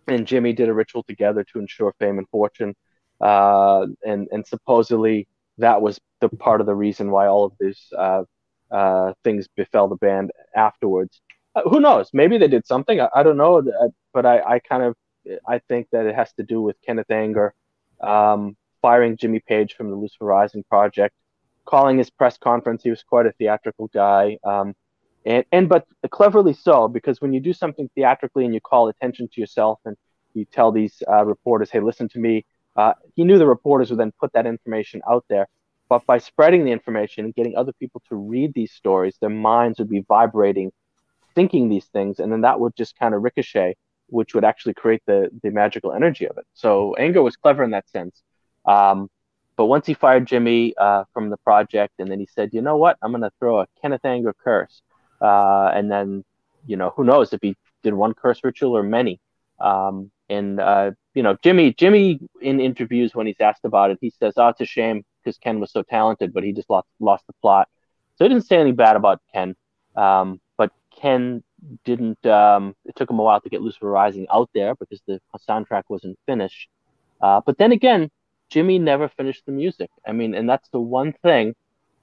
and 0.09 0.27
Jimmy 0.27 0.53
did 0.53 0.69
a 0.69 0.75
ritual 0.75 1.03
together 1.05 1.45
to 1.53 1.59
ensure 1.59 1.95
fame 1.99 2.19
and 2.19 2.29
fortune. 2.29 2.75
uh, 3.21 3.87
and 4.05 4.29
and 4.33 4.47
supposedly 4.47 5.29
that 5.59 5.81
was 5.81 6.01
the 6.21 6.29
part 6.29 6.61
of 6.61 6.67
the 6.67 6.75
reason 6.75 7.11
why 7.11 7.27
all 7.27 7.45
of 7.45 7.53
these 7.61 7.81
uh, 7.97 8.23
uh, 8.71 9.13
things 9.25 9.49
befell 9.57 9.89
the 9.89 9.97
band 9.97 10.31
afterwards. 10.57 11.21
Uh, 11.55 11.63
who 11.69 11.81
knows? 11.81 12.11
Maybe 12.13 12.39
they 12.39 12.49
did 12.49 12.67
something. 12.67 13.01
I, 13.01 13.09
I 13.15 13.23
don't 13.23 13.37
know, 13.37 13.59
uh, 13.59 13.89
but 14.13 14.27
I, 14.27 14.41
I, 14.41 14.59
kind 14.59 14.83
of 14.83 14.97
I 15.47 15.61
think 15.69 15.89
that 15.93 16.07
it 16.07 16.15
has 16.15 16.33
to 16.35 16.43
do 16.43 16.63
with 16.63 16.77
Kenneth 16.85 17.11
Anger 17.11 17.55
um, 18.01 18.57
firing 18.81 19.17
Jimmy 19.17 19.41
Page 19.41 19.75
from 19.75 19.91
the 19.91 19.97
Lucifer 19.97 20.25
Rising 20.25 20.65
project, 20.69 21.15
calling 21.65 21.99
his 21.99 22.11
press 22.11 22.39
conference. 22.39 22.83
He 22.83 22.91
was 22.91 23.03
quite 23.03 23.27
a 23.27 23.33
theatrical 23.33 23.89
guy. 23.93 24.39
Um, 24.43 24.75
and, 25.25 25.45
and 25.53 25.69
but 25.69 25.87
cleverly 26.11 26.53
so 26.53 26.89
because 26.89 27.21
when 27.21 27.33
you 27.33 27.41
do 27.41 27.53
something 27.53 27.89
theatrically 27.95 28.45
and 28.45 28.55
you 28.55 28.61
call 28.61 28.89
attention 28.89 29.29
to 29.33 29.41
yourself 29.41 29.79
and 29.85 29.97
you 30.35 30.45
tell 30.45 30.73
these 30.73 31.03
uh, 31.09 31.25
reporters, 31.25 31.71
"Hey, 31.71 31.81
listen 31.81 32.09
to 32.11 32.19
me," 32.19 32.45
uh, 32.77 32.95
he 33.15 33.25
knew 33.25 33.39
the 33.39 33.47
reporters 33.47 33.91
would 33.91 33.99
then 34.01 34.13
put 34.19 34.33
that 34.33 34.47
information 34.47 35.03
out 35.09 35.25
there. 35.29 35.47
But 35.89 36.07
by 36.07 36.19
spreading 36.19 36.65
the 36.65 36.73
information 36.73 37.25
and 37.25 37.35
getting 37.35 37.57
other 37.57 37.73
people 37.75 38.03
to 38.09 38.17
read 38.17 38.55
these 38.55 38.73
stories, 38.73 39.17
their 39.21 39.31
minds 39.31 39.79
would 39.79 39.91
be 39.91 40.01
vibrating, 40.09 40.73
thinking 41.35 41.69
these 41.69 41.85
things, 41.87 42.19
and 42.19 42.33
then 42.33 42.41
that 42.43 42.59
would 42.59 42.75
just 42.77 42.99
kind 42.99 43.15
of 43.15 43.23
ricochet, 43.23 43.77
which 44.07 44.35
would 44.35 44.45
actually 44.45 44.75
create 44.75 45.03
the 45.07 45.31
the 45.43 45.51
magical 45.51 45.93
energy 45.93 46.27
of 46.27 46.39
it. 46.39 46.47
So 46.55 46.95
Anger 46.97 47.23
was 47.23 47.37
clever 47.37 47.63
in 47.63 47.71
that 47.73 47.89
sense. 47.89 48.23
Um, 48.65 49.11
but 49.57 49.67
once 49.67 49.87
he 49.87 49.95
fired 49.95 50.27
Jimmy 50.27 50.75
uh, 50.79 51.05
from 51.13 51.29
the 51.29 51.37
project, 51.37 51.95
and 51.99 52.11
then 52.11 52.19
he 52.19 52.27
said, 52.27 52.51
"You 52.53 52.63
know 52.63 52.77
what? 52.77 52.97
I'm 53.03 53.13
going 53.13 53.23
to 53.23 53.31
throw 53.39 53.61
a 53.61 53.67
Kenneth 53.81 54.05
Anger 54.05 54.35
curse." 54.43 54.81
Uh, 55.23 55.71
and 55.75 55.91
then, 55.91 56.25
you 56.67 56.77
know, 56.77 56.93
who 56.97 57.05
knows 57.05 57.33
if 57.33 57.41
he 57.43 57.57
did 57.83 57.95
one 57.95 58.15
curse 58.15 58.41
ritual 58.43 58.77
or 58.77 58.83
many. 58.83 59.21
Um, 59.61 60.11
and 60.29 60.59
uh, 60.61 60.93
you 61.15 61.23
know, 61.23 61.37
Jimmy, 61.43 61.75
Jimmy 61.75 62.21
in 62.41 62.61
interviews 62.61 63.15
when 63.15 63.27
he's 63.27 63.41
asked 63.41 63.65
about 63.65 63.91
it, 63.91 63.99
he 64.01 64.11
says, 64.11 64.35
"Oh, 64.37 64.49
it's 64.49 64.61
a 64.61 64.65
shame 64.65 65.05
because 65.23 65.39
Ken 65.39 65.61
was 65.61 65.71
so 65.71 65.83
talented, 65.83 66.33
but 66.33 66.43
he 66.43 66.53
just 66.53 66.71
lost 66.71 66.89
lost 67.01 67.27
the 67.27 67.35
plot." 67.35 67.69
So 68.17 68.25
he 68.25 68.29
didn't 68.29 68.47
say 68.47 68.57
anything 68.57 68.77
bad 68.77 68.97
about 68.97 69.21
Ken, 69.33 69.55
um, 69.95 70.41
but 70.57 70.73
Ken 70.97 71.43
didn't. 71.85 72.25
Um, 72.27 72.75
it 72.85 72.97
took 72.97 73.11
him 73.11 73.19
a 73.19 73.23
while 73.23 73.41
to 73.41 73.49
get 73.49 73.63
Lucifer 73.63 73.91
Rising 73.91 74.27
out 74.33 74.51
there 74.55 74.75
because 74.75 75.01
the 75.07 75.21
soundtrack 75.49 75.85
wasn't 75.89 76.19
finished. 76.27 76.69
Uh, 77.21 77.41
but 77.45 77.59
then 77.59 77.73
again, 77.73 78.11
Jimmy 78.49 78.79
never 78.79 79.09
finished 79.09 79.45
the 79.47 79.53
music. 79.53 79.91
I 80.07 80.13
mean, 80.13 80.35
and 80.35 80.49
that's 80.49 80.69
the 80.71 80.81
one 80.81 81.13
thing 81.13 81.55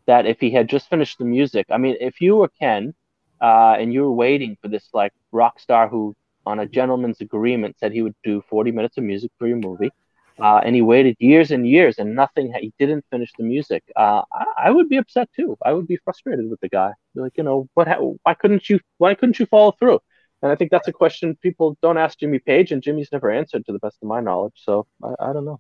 that 0.06 0.26
if 0.26 0.40
he 0.40 0.52
had 0.52 0.70
just 0.70 0.90
finished 0.90 1.18
the 1.18 1.26
music, 1.26 1.68
I 1.70 1.78
mean, 1.78 1.96
if 2.00 2.22
you 2.22 2.38
were 2.38 2.48
Ken 2.48 2.94
uh, 3.42 3.76
and 3.80 3.94
you 3.94 4.02
were 4.02 4.12
waiting 4.12 4.58
for 4.62 4.68
this 4.68 4.88
like 4.94 5.14
rock 5.32 5.60
star 5.60 5.88
who, 5.88 6.16
on 6.46 6.60
a 6.60 6.66
gentleman's 6.66 7.22
agreement, 7.22 7.78
said 7.80 7.92
he 7.92 8.02
would 8.02 8.16
do 8.24 8.44
40 8.50 8.72
minutes 8.72 8.98
of 8.98 9.04
music 9.04 9.32
for 9.38 9.48
your 9.48 9.58
movie, 9.58 9.92
uh, 10.40 10.62
and 10.64 10.76
he 10.76 10.82
waited 10.82 11.16
years 11.20 11.52
and 11.52 11.68
years 11.68 12.00
and 12.00 12.16
nothing. 12.16 12.54
He 12.60 12.74
didn't 12.80 13.06
finish 13.12 13.32
the 13.38 13.44
music. 13.44 13.84
Uh, 13.96 14.22
I, 14.34 14.46
I, 14.66 14.72
would 14.72 14.90
be 14.90 14.98
upset 14.98 15.30
too. 15.36 15.58
I 15.64 15.74
would 15.74 15.88
be 15.88 15.98
frustrated 15.98 16.50
with 16.50 16.60
the 16.62 16.70
guy. 16.70 16.92
Like, 17.16 17.34
you 17.38 17.44
know, 17.44 17.68
what? 17.74 17.88
Why 18.24 18.34
couldn't 18.34 18.70
you? 18.70 18.80
Why 18.98 19.16
couldn't 19.16 19.40
you 19.40 19.46
follow 19.46 19.74
through? 19.74 20.00
And 20.42 20.52
I 20.52 20.56
think 20.56 20.72
that's 20.72 20.88
a 20.88 20.94
question 20.94 21.38
people 21.42 21.78
don't 21.82 21.98
ask 21.98 22.20
Jimmy 22.20 22.40
Page, 22.40 22.72
and 22.72 22.82
Jimmy's 22.82 23.10
never 23.12 23.30
answered 23.30 23.66
to 23.66 23.74
the 23.74 23.80
best 23.80 23.98
of 24.02 24.08
my 24.08 24.22
knowledge. 24.22 24.54
So 24.56 24.88
I, 25.04 25.30
I 25.30 25.34
don't 25.34 25.46
know. 25.46 25.60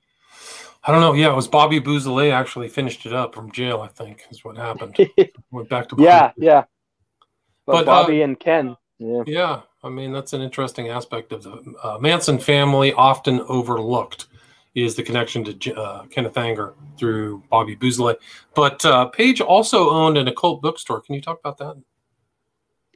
I 0.84 0.92
don't 0.92 1.02
know. 1.02 1.14
Yeah, 1.14 1.32
it 1.32 1.36
was 1.36 1.48
Bobby 1.48 1.80
Beausoleil 1.80 2.34
actually 2.34 2.70
finished 2.70 3.06
it 3.06 3.14
up 3.14 3.36
from 3.36 3.52
jail. 3.52 3.82
I 3.82 3.88
think 3.88 4.24
is 4.32 4.46
what 4.46 4.58
happened. 4.58 4.98
Went 5.52 5.70
back 5.70 5.90
to 5.90 5.96
Bobby. 5.96 6.06
yeah, 6.06 6.32
yeah. 6.38 6.64
But, 7.70 7.86
but 7.86 7.86
Bobby 7.86 8.22
uh, 8.22 8.26
and 8.26 8.40
Ken. 8.40 8.76
Yeah. 8.98 9.24
yeah, 9.28 9.62
I 9.84 9.90
mean 9.90 10.12
that's 10.12 10.34
an 10.34 10.42
interesting 10.42 10.90
aspect 10.90 11.32
of 11.32 11.44
the 11.44 11.76
uh, 11.84 12.00
Manson 12.00 12.40
family, 12.40 12.94
often 12.94 13.42
overlooked, 13.42 14.26
is 14.74 14.96
the 14.96 15.04
connection 15.04 15.44
to 15.44 15.76
uh, 15.76 16.06
Kenneth 16.08 16.36
Anger 16.36 16.74
through 16.98 17.44
Bobby 17.52 17.76
Beausoleil. 17.76 18.16
But 18.56 18.84
uh, 18.84 19.06
Page 19.06 19.40
also 19.40 19.92
owned 19.92 20.18
an 20.18 20.28
occult 20.28 20.64
bookstore. 20.64 21.02
Can 21.02 21.14
you 21.14 21.22
talk 21.22 21.40
about 21.40 21.60
that? 21.60 21.78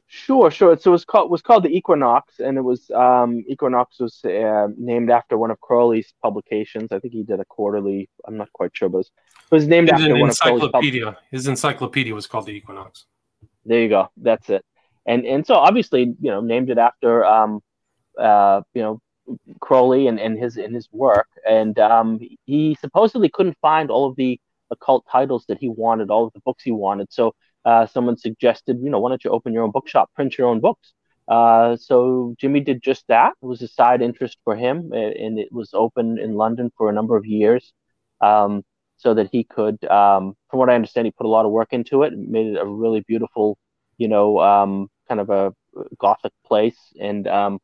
Sure, 0.08 0.50
sure. 0.50 0.76
So 0.76 0.90
it 0.90 0.92
was 0.92 1.04
called 1.04 1.30
was 1.30 1.40
called 1.40 1.62
the 1.62 1.70
Equinox, 1.70 2.40
and 2.40 2.58
it 2.58 2.62
was 2.62 2.90
um, 2.90 3.44
Equinox 3.48 4.00
was 4.00 4.24
uh, 4.24 4.66
named 4.76 5.10
after 5.10 5.38
one 5.38 5.52
of 5.52 5.60
Crowley's 5.60 6.12
publications. 6.20 6.90
I 6.90 6.98
think 6.98 7.14
he 7.14 7.22
did 7.22 7.38
a 7.38 7.44
quarterly. 7.44 8.10
I'm 8.26 8.36
not 8.36 8.52
quite 8.52 8.72
sure, 8.74 8.88
but 8.88 8.98
it 8.98 8.98
was, 8.98 9.10
it 9.52 9.54
was 9.54 9.66
named 9.68 9.88
His 9.88 10.00
after 10.00 10.16
one 10.16 10.30
of 10.30 10.38
Crowley's. 10.38 11.14
His 11.30 11.46
encyclopedia 11.46 12.12
was 12.12 12.26
called 12.26 12.46
the 12.46 12.52
Equinox. 12.52 13.06
There 13.64 13.80
you 13.80 13.88
go. 13.88 14.08
That's 14.16 14.48
it. 14.50 14.64
And 15.06 15.24
and 15.26 15.46
so 15.46 15.54
obviously, 15.54 16.14
you 16.20 16.30
know, 16.30 16.40
named 16.40 16.70
it 16.70 16.78
after 16.78 17.24
um, 17.24 17.60
uh, 18.18 18.62
you 18.74 18.82
know, 18.82 19.00
Crowley 19.60 20.06
and, 20.06 20.20
and 20.20 20.38
his 20.38 20.56
in 20.56 20.74
his 20.74 20.88
work. 20.92 21.28
And 21.48 21.78
um, 21.78 22.20
he 22.46 22.76
supposedly 22.80 23.28
couldn't 23.28 23.56
find 23.60 23.90
all 23.90 24.06
of 24.08 24.16
the 24.16 24.40
occult 24.70 25.04
titles 25.10 25.44
that 25.48 25.58
he 25.58 25.68
wanted, 25.68 26.10
all 26.10 26.26
of 26.26 26.32
the 26.32 26.40
books 26.40 26.62
he 26.64 26.72
wanted. 26.72 27.12
So 27.12 27.34
uh, 27.64 27.86
someone 27.86 28.16
suggested, 28.16 28.78
you 28.82 28.90
know, 28.90 29.00
why 29.00 29.10
don't 29.10 29.24
you 29.24 29.30
open 29.30 29.52
your 29.52 29.62
own 29.62 29.70
bookshop, 29.70 30.10
print 30.14 30.36
your 30.36 30.48
own 30.48 30.60
books? 30.60 30.92
Uh, 31.26 31.76
so 31.76 32.34
Jimmy 32.38 32.60
did 32.60 32.82
just 32.82 33.04
that. 33.08 33.32
It 33.42 33.46
was 33.46 33.62
a 33.62 33.68
side 33.68 34.02
interest 34.02 34.36
for 34.44 34.56
him, 34.56 34.92
and 34.92 35.38
it 35.38 35.50
was 35.50 35.70
open 35.72 36.18
in 36.18 36.34
London 36.34 36.70
for 36.76 36.90
a 36.90 36.92
number 36.92 37.16
of 37.16 37.24
years. 37.24 37.72
Um, 38.20 38.62
so 38.96 39.14
that 39.14 39.28
he 39.32 39.44
could, 39.44 39.82
um, 39.86 40.34
from 40.50 40.60
what 40.60 40.70
I 40.70 40.74
understand, 40.74 41.06
he 41.06 41.12
put 41.12 41.26
a 41.26 41.28
lot 41.28 41.44
of 41.44 41.52
work 41.52 41.72
into 41.72 42.02
it, 42.02 42.16
made 42.16 42.46
it 42.48 42.58
a 42.58 42.66
really 42.66 43.00
beautiful, 43.00 43.58
you 43.98 44.08
know, 44.08 44.40
um, 44.40 44.88
kind 45.08 45.20
of 45.20 45.30
a 45.30 45.52
gothic 45.98 46.32
place. 46.46 46.78
And 47.00 47.26
um, 47.28 47.58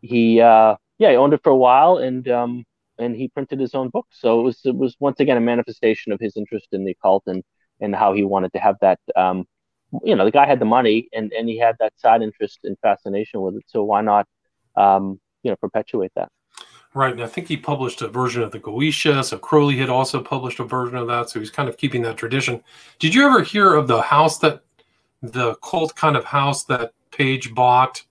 he, 0.00 0.40
uh, 0.40 0.76
yeah, 0.98 1.10
he 1.10 1.16
owned 1.16 1.34
it 1.34 1.40
for 1.42 1.50
a 1.50 1.56
while, 1.56 1.98
and 1.98 2.26
um, 2.28 2.64
and 2.98 3.14
he 3.16 3.28
printed 3.28 3.60
his 3.60 3.74
own 3.74 3.90
books. 3.90 4.18
So 4.20 4.40
it 4.40 4.42
was 4.44 4.60
it 4.64 4.76
was 4.76 4.96
once 5.00 5.20
again 5.20 5.36
a 5.36 5.40
manifestation 5.40 6.12
of 6.12 6.20
his 6.20 6.36
interest 6.36 6.68
in 6.72 6.84
the 6.84 6.92
occult 6.92 7.24
and 7.26 7.42
and 7.80 7.94
how 7.94 8.12
he 8.14 8.24
wanted 8.24 8.52
to 8.52 8.58
have 8.60 8.76
that. 8.80 9.00
Um, 9.16 9.46
you 10.04 10.14
know, 10.16 10.24
the 10.24 10.30
guy 10.30 10.46
had 10.46 10.60
the 10.60 10.64
money, 10.66 11.08
and 11.12 11.32
and 11.32 11.48
he 11.48 11.58
had 11.58 11.76
that 11.80 11.92
side 11.98 12.22
interest 12.22 12.60
and 12.64 12.76
fascination 12.82 13.40
with 13.42 13.56
it. 13.56 13.64
So 13.68 13.84
why 13.84 14.00
not, 14.02 14.26
um, 14.76 15.20
you 15.42 15.50
know, 15.50 15.56
perpetuate 15.56 16.12
that? 16.16 16.30
Right, 16.94 17.12
and 17.12 17.22
I 17.22 17.26
think 17.26 17.48
he 17.48 17.56
published 17.56 18.02
a 18.02 18.08
version 18.08 18.42
of 18.42 18.50
the 18.50 18.60
Goetia. 18.60 19.24
So 19.24 19.38
Crowley 19.38 19.78
had 19.78 19.88
also 19.88 20.22
published 20.22 20.60
a 20.60 20.64
version 20.64 20.98
of 20.98 21.06
that. 21.06 21.30
So 21.30 21.40
he's 21.40 21.50
kind 21.50 21.68
of 21.68 21.78
keeping 21.78 22.02
that 22.02 22.18
tradition. 22.18 22.62
Did 22.98 23.14
you 23.14 23.24
ever 23.24 23.42
hear 23.42 23.74
of 23.74 23.88
the 23.88 24.02
house 24.02 24.38
that 24.38 24.62
the 25.22 25.54
cult 25.56 25.94
kind 25.96 26.16
of 26.16 26.24
house 26.24 26.64
that 26.64 26.92
Page 27.10 27.54
bought? 27.54 28.02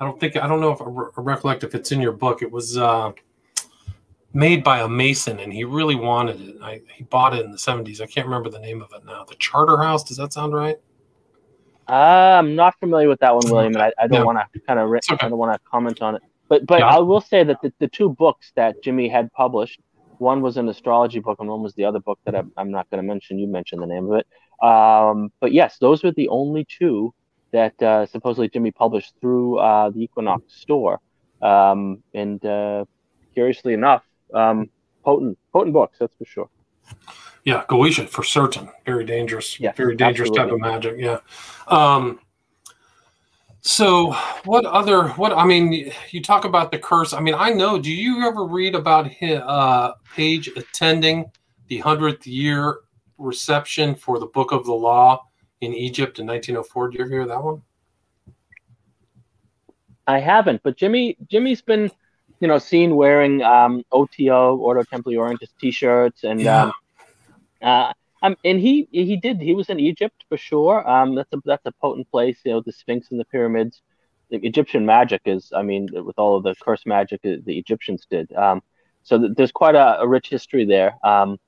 I 0.00 0.04
don't 0.04 0.18
think 0.18 0.36
I 0.36 0.48
don't 0.48 0.60
know 0.60 0.72
if 0.72 0.80
I, 0.80 0.84
re- 0.86 1.10
recollect 1.16 1.62
if 1.62 1.74
it's 1.74 1.92
in 1.92 2.00
your 2.00 2.12
book. 2.12 2.42
It 2.42 2.50
was 2.50 2.76
uh, 2.76 3.12
made 4.32 4.64
by 4.64 4.80
a 4.80 4.88
Mason, 4.88 5.38
and 5.38 5.52
he 5.52 5.64
really 5.64 5.94
wanted 5.94 6.40
it. 6.40 6.56
I, 6.60 6.80
he 6.92 7.04
bought 7.04 7.34
it 7.34 7.44
in 7.44 7.52
the 7.52 7.56
'70s. 7.56 8.00
I 8.00 8.06
can't 8.06 8.26
remember 8.26 8.50
the 8.50 8.58
name 8.58 8.82
of 8.82 8.92
it 8.92 9.04
now. 9.04 9.24
The 9.24 9.36
Charter 9.36 9.76
House. 9.76 10.02
Does 10.02 10.16
that 10.16 10.32
sound 10.32 10.54
right? 10.54 10.76
Uh, 11.88 11.92
I'm 12.38 12.56
not 12.56 12.78
familiar 12.80 13.08
with 13.08 13.20
that 13.20 13.34
one, 13.34 13.50
William, 13.50 13.74
and 13.74 13.82
I, 13.82 13.92
I 13.98 14.06
don't 14.06 14.20
yeah. 14.20 14.24
want 14.24 14.38
to 14.52 14.60
kind 14.60 14.80
of 14.80 14.88
okay. 14.88 15.16
I 15.20 15.28
don't 15.28 15.38
want 15.38 15.52
to 15.52 15.68
comment 15.68 16.00
on 16.02 16.16
it. 16.16 16.22
But 16.48 16.66
but 16.66 16.80
yeah. 16.80 16.88
I 16.88 16.98
will 16.98 17.20
say 17.20 17.44
that 17.44 17.60
the, 17.62 17.72
the 17.78 17.88
two 17.88 18.10
books 18.10 18.52
that 18.56 18.82
Jimmy 18.82 19.08
had 19.08 19.32
published, 19.32 19.80
one 20.18 20.42
was 20.42 20.56
an 20.56 20.68
astrology 20.68 21.20
book 21.20 21.38
and 21.40 21.48
one 21.48 21.62
was 21.62 21.74
the 21.74 21.84
other 21.84 22.00
book 22.00 22.18
that 22.24 22.34
I'm, 22.34 22.52
I'm 22.56 22.70
not 22.70 22.88
going 22.90 23.02
to 23.02 23.06
mention. 23.06 23.38
You 23.38 23.46
mentioned 23.46 23.82
the 23.82 23.86
name 23.86 24.10
of 24.10 24.18
it. 24.18 24.26
Um, 24.66 25.32
but 25.40 25.52
yes, 25.52 25.78
those 25.78 26.02
were 26.02 26.12
the 26.12 26.28
only 26.28 26.66
two 26.66 27.14
that 27.52 27.80
uh, 27.82 28.06
supposedly 28.06 28.48
Jimmy 28.48 28.72
published 28.72 29.14
through 29.20 29.58
uh, 29.58 29.90
the 29.90 30.02
Equinox 30.02 30.42
store. 30.54 31.00
Um, 31.40 32.02
and 32.12 32.44
uh, 32.44 32.84
curiously 33.34 33.74
enough, 33.74 34.02
um, 34.32 34.70
potent 35.04 35.38
potent 35.52 35.74
books, 35.74 35.98
that's 35.98 36.14
for 36.16 36.24
sure. 36.24 36.48
Yeah, 37.44 37.64
Goetia 37.68 38.08
for 38.08 38.22
certain. 38.22 38.70
Very 38.86 39.04
dangerous. 39.04 39.60
Yeah, 39.60 39.72
very 39.72 39.96
dangerous 39.96 40.30
absolutely. 40.30 40.60
type 40.60 40.66
of 40.66 40.72
magic. 40.72 40.94
Yeah. 40.98 41.18
Um, 41.68 42.18
so, 43.66 44.12
what 44.44 44.66
other? 44.66 45.08
What 45.08 45.32
I 45.32 45.46
mean, 45.46 45.90
you 46.10 46.22
talk 46.22 46.44
about 46.44 46.70
the 46.70 46.78
curse. 46.78 47.14
I 47.14 47.20
mean, 47.20 47.34
I 47.34 47.48
know. 47.48 47.78
Do 47.78 47.90
you 47.90 48.26
ever 48.28 48.44
read 48.44 48.74
about 48.74 49.08
his, 49.08 49.40
uh, 49.40 49.92
Page 50.14 50.48
attending 50.48 51.24
the 51.68 51.78
hundredth 51.78 52.26
year 52.26 52.80
reception 53.16 53.94
for 53.94 54.18
the 54.18 54.26
Book 54.26 54.52
of 54.52 54.66
the 54.66 54.74
Law 54.74 55.24
in 55.62 55.72
Egypt 55.72 56.18
in 56.18 56.26
1904? 56.26 56.90
Do 56.90 56.98
you 56.98 57.04
ever 57.04 57.10
hear 57.10 57.26
that 57.26 57.42
one? 57.42 57.62
I 60.06 60.20
haven't, 60.20 60.62
but 60.62 60.76
Jimmy 60.76 61.16
Jimmy's 61.28 61.62
been, 61.62 61.90
you 62.40 62.48
know, 62.48 62.58
seen 62.58 62.96
wearing 62.96 63.42
um, 63.42 63.82
OTO 63.92 64.56
Ordo 64.56 64.82
Templi 64.82 65.14
Orientis 65.16 65.48
T-shirts 65.58 66.24
and. 66.24 66.38
Yeah. 66.38 66.64
Um, 66.64 66.72
uh, 67.62 67.92
um, 68.24 68.36
and 68.42 68.58
he 68.58 68.88
he 68.90 69.16
did. 69.16 69.40
He 69.40 69.54
was 69.54 69.68
in 69.68 69.78
Egypt 69.78 70.24
for 70.30 70.38
sure. 70.38 70.88
Um, 70.88 71.14
that's 71.14 71.32
a 71.34 71.42
that's 71.44 71.66
a 71.66 71.72
potent 71.72 72.10
place. 72.10 72.38
You 72.44 72.52
know, 72.52 72.62
the 72.62 72.72
Sphinx 72.72 73.10
and 73.10 73.20
the 73.20 73.24
pyramids. 73.26 73.82
The 74.30 74.38
Egyptian 74.38 74.86
magic 74.86 75.20
is. 75.26 75.52
I 75.54 75.62
mean, 75.62 75.88
with 75.92 76.18
all 76.18 76.36
of 76.36 76.42
the 76.42 76.54
curse 76.62 76.86
magic 76.86 77.20
the 77.22 77.58
Egyptians 77.58 78.06
did. 78.10 78.32
Um, 78.32 78.62
so 79.02 79.18
th- 79.18 79.32
there's 79.36 79.52
quite 79.52 79.74
a, 79.74 80.00
a, 80.00 80.08
rich 80.08 80.30
history 80.30 80.64
there. 80.64 80.96
Um, 81.04 81.38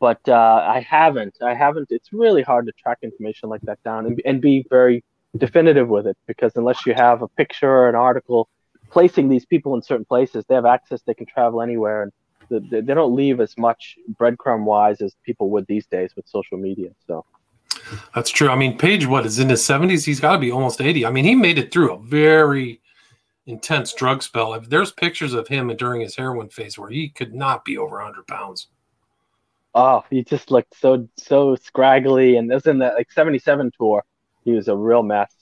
but 0.00 0.26
uh, 0.26 0.64
I 0.66 0.80
haven't. 0.80 1.36
I 1.42 1.54
haven't. 1.54 1.88
It's 1.90 2.10
really 2.12 2.42
hard 2.42 2.64
to 2.66 2.72
track 2.72 2.98
information 3.02 3.50
like 3.50 3.60
that 3.62 3.82
down 3.84 4.06
and, 4.06 4.20
and 4.24 4.40
be 4.40 4.64
very 4.70 5.04
definitive 5.36 5.88
with 5.88 6.06
it 6.06 6.16
because 6.26 6.52
unless 6.56 6.86
you 6.86 6.94
have 6.94 7.20
a 7.20 7.28
picture 7.28 7.70
or 7.70 7.90
an 7.90 7.94
article 7.94 8.48
placing 8.90 9.28
these 9.28 9.44
people 9.44 9.74
in 9.74 9.82
certain 9.82 10.06
places, 10.06 10.44
they 10.48 10.54
have 10.54 10.64
access. 10.64 11.02
They 11.02 11.14
can 11.14 11.26
travel 11.26 11.60
anywhere, 11.60 12.02
and 12.02 12.12
they, 12.58 12.80
they 12.80 12.94
don't 12.94 13.14
leave 13.14 13.40
as 13.40 13.56
much 13.58 13.96
breadcrumb 14.18 14.64
wise 14.64 15.00
as 15.00 15.14
people 15.24 15.50
would 15.50 15.66
these 15.66 15.86
days 15.86 16.14
with 16.16 16.26
social 16.26 16.58
media. 16.58 16.90
So 17.06 17.24
that's 18.14 18.30
true. 18.30 18.48
I 18.48 18.56
mean, 18.56 18.78
Page, 18.78 19.06
what 19.06 19.26
is 19.26 19.38
in 19.38 19.48
his 19.48 19.64
seventies? 19.64 20.04
He's 20.04 20.20
got 20.20 20.32
to 20.32 20.38
be 20.38 20.50
almost 20.50 20.80
eighty. 20.80 21.04
I 21.06 21.10
mean, 21.10 21.24
he 21.24 21.34
made 21.34 21.58
it 21.58 21.72
through 21.72 21.92
a 21.92 21.98
very 21.98 22.80
intense 23.46 23.92
drug 23.92 24.22
spell. 24.22 24.58
There's 24.60 24.92
pictures 24.92 25.34
of 25.34 25.48
him 25.48 25.74
during 25.76 26.00
his 26.00 26.16
heroin 26.16 26.48
phase 26.48 26.78
where 26.78 26.90
he 26.90 27.08
could 27.08 27.34
not 27.34 27.64
be 27.64 27.76
over 27.78 28.00
hundred 28.00 28.26
pounds. 28.26 28.68
Oh, 29.74 30.04
he 30.08 30.22
just 30.22 30.50
looked 30.50 30.78
so 30.78 31.08
so 31.16 31.56
scraggly, 31.56 32.36
and 32.36 32.50
this 32.50 32.66
in 32.66 32.78
the 32.78 32.92
like 32.96 33.10
'77 33.10 33.72
tour, 33.76 34.04
he 34.44 34.52
was 34.52 34.68
a 34.68 34.76
real 34.76 35.02
mess. 35.02 35.32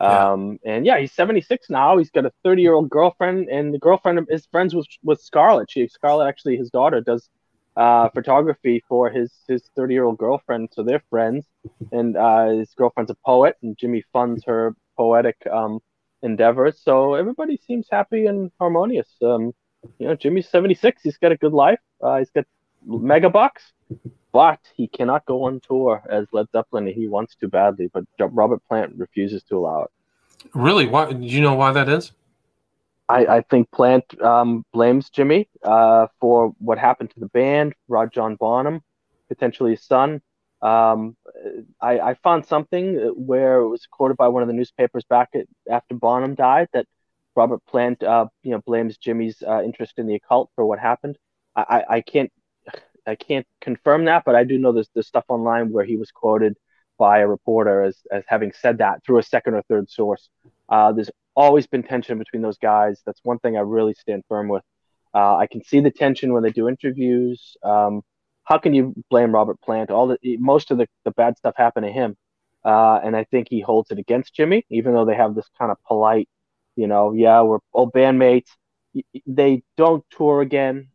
Yeah. 0.00 0.32
Um, 0.32 0.58
and 0.64 0.86
yeah, 0.86 0.98
he's 0.98 1.12
76 1.12 1.68
now. 1.70 1.98
He's 1.98 2.10
got 2.10 2.24
a 2.26 2.32
30 2.44 2.62
year 2.62 2.74
old 2.74 2.88
girlfriend, 2.90 3.48
and 3.48 3.74
the 3.74 3.78
girlfriend 3.78 4.26
is 4.30 4.46
friends 4.46 4.74
with 4.74 4.86
with 5.02 5.20
Scarlett. 5.20 5.70
She 5.70 5.86
Scarlett 5.88 6.28
actually, 6.28 6.56
his 6.56 6.70
daughter 6.70 7.00
does 7.00 7.28
uh, 7.76 8.08
photography 8.10 8.82
for 8.88 9.10
his 9.10 9.32
his 9.48 9.62
30 9.76 9.94
year 9.94 10.04
old 10.04 10.18
girlfriend, 10.18 10.68
so 10.72 10.82
they're 10.82 11.02
friends. 11.10 11.46
And 11.92 12.16
uh, 12.16 12.48
his 12.50 12.74
girlfriend's 12.74 13.10
a 13.10 13.16
poet, 13.26 13.56
and 13.62 13.76
Jimmy 13.78 14.04
funds 14.12 14.44
her 14.46 14.74
poetic 14.96 15.36
um, 15.50 15.80
endeavors. 16.22 16.80
So 16.82 17.14
everybody 17.14 17.56
seems 17.66 17.86
happy 17.90 18.26
and 18.26 18.50
harmonious. 18.58 19.08
Um, 19.22 19.52
you 19.98 20.08
know, 20.08 20.14
Jimmy's 20.16 20.48
76. 20.48 21.02
He's 21.02 21.18
got 21.18 21.32
a 21.32 21.36
good 21.36 21.52
life. 21.52 21.80
Uh, 22.02 22.18
he's 22.18 22.30
got 22.30 22.44
mega 22.88 23.30
bucks, 23.30 23.72
but 24.32 24.58
he 24.74 24.88
cannot 24.88 25.24
go 25.26 25.44
on 25.44 25.60
tour 25.60 26.02
as 26.08 26.26
Led 26.32 26.46
Zeppelin. 26.52 26.86
He 26.86 27.06
wants 27.06 27.36
to 27.36 27.48
badly, 27.48 27.90
but 27.92 28.04
Robert 28.18 28.62
Plant 28.68 28.94
refuses 28.96 29.42
to 29.44 29.58
allow 29.58 29.82
it. 29.82 29.90
Really? 30.54 30.86
Why? 30.86 31.12
Do 31.12 31.24
you 31.24 31.40
know 31.40 31.54
why 31.54 31.72
that 31.72 31.88
is? 31.88 32.12
I, 33.08 33.26
I 33.26 33.40
think 33.42 33.70
Plant 33.70 34.20
um, 34.20 34.64
blames 34.72 35.08
Jimmy 35.10 35.48
uh, 35.62 36.08
for 36.20 36.54
what 36.58 36.78
happened 36.78 37.10
to 37.10 37.20
the 37.20 37.28
band, 37.28 37.74
Rod 37.88 38.12
John 38.12 38.36
Bonham, 38.36 38.82
potentially 39.28 39.72
his 39.72 39.82
son. 39.82 40.20
Um, 40.60 41.16
I, 41.80 42.00
I, 42.00 42.14
found 42.14 42.44
something 42.44 42.96
where 43.14 43.60
it 43.60 43.68
was 43.68 43.86
quoted 43.86 44.16
by 44.16 44.26
one 44.26 44.42
of 44.42 44.48
the 44.48 44.54
newspapers 44.54 45.04
back 45.04 45.28
at, 45.34 45.46
after 45.70 45.94
Bonham 45.94 46.34
died 46.34 46.66
that 46.72 46.86
Robert 47.36 47.64
Plant, 47.66 48.02
uh, 48.02 48.26
you 48.42 48.50
know, 48.50 48.60
blames 48.66 48.96
Jimmy's 48.96 49.40
uh, 49.46 49.62
interest 49.62 49.94
in 49.98 50.08
the 50.08 50.16
occult 50.16 50.50
for 50.56 50.66
what 50.66 50.80
happened. 50.80 51.16
I, 51.54 51.84
I, 51.88 52.00
can't 52.00 52.32
I 53.08 53.16
can't 53.16 53.46
confirm 53.60 54.04
that, 54.04 54.24
but 54.24 54.34
I 54.34 54.44
do 54.44 54.58
know 54.58 54.72
there's, 54.72 54.90
there's 54.94 55.06
stuff 55.06 55.24
online 55.28 55.72
where 55.72 55.84
he 55.84 55.96
was 55.96 56.10
quoted 56.10 56.56
by 56.98 57.20
a 57.20 57.26
reporter 57.26 57.82
as, 57.82 57.96
as 58.10 58.24
having 58.26 58.52
said 58.52 58.78
that 58.78 59.04
through 59.04 59.18
a 59.18 59.22
second 59.22 59.54
or 59.54 59.62
third 59.62 59.88
source. 59.90 60.28
Uh, 60.68 60.92
there's 60.92 61.10
always 61.34 61.66
been 61.66 61.82
tension 61.82 62.18
between 62.18 62.42
those 62.42 62.58
guys. 62.58 63.00
That's 63.06 63.20
one 63.22 63.38
thing 63.38 63.56
I 63.56 63.60
really 63.60 63.94
stand 63.94 64.24
firm 64.28 64.48
with. 64.48 64.62
Uh, 65.14 65.36
I 65.36 65.46
can 65.46 65.64
see 65.64 65.80
the 65.80 65.90
tension 65.90 66.32
when 66.32 66.42
they 66.42 66.50
do 66.50 66.68
interviews. 66.68 67.56
Um, 67.62 68.02
how 68.44 68.58
can 68.58 68.74
you 68.74 68.94
blame 69.10 69.32
Robert 69.32 69.60
Plant? 69.60 69.90
All 69.90 70.08
the 70.08 70.36
most 70.38 70.70
of 70.70 70.78
the, 70.78 70.86
the 71.04 71.12
bad 71.12 71.38
stuff 71.38 71.54
happened 71.56 71.86
to 71.86 71.92
him, 71.92 72.16
uh, 72.64 72.98
and 73.02 73.16
I 73.16 73.24
think 73.24 73.46
he 73.48 73.60
holds 73.60 73.90
it 73.90 73.98
against 73.98 74.34
Jimmy, 74.34 74.64
even 74.70 74.94
though 74.94 75.04
they 75.04 75.14
have 75.14 75.34
this 75.34 75.48
kind 75.58 75.70
of 75.70 75.78
polite, 75.86 76.28
you 76.76 76.86
know, 76.86 77.12
yeah, 77.12 77.42
we're 77.42 77.58
old 77.72 77.92
bandmates. 77.92 78.48
They 79.26 79.62
don't 79.76 80.04
tour 80.10 80.40
again. 80.40 80.88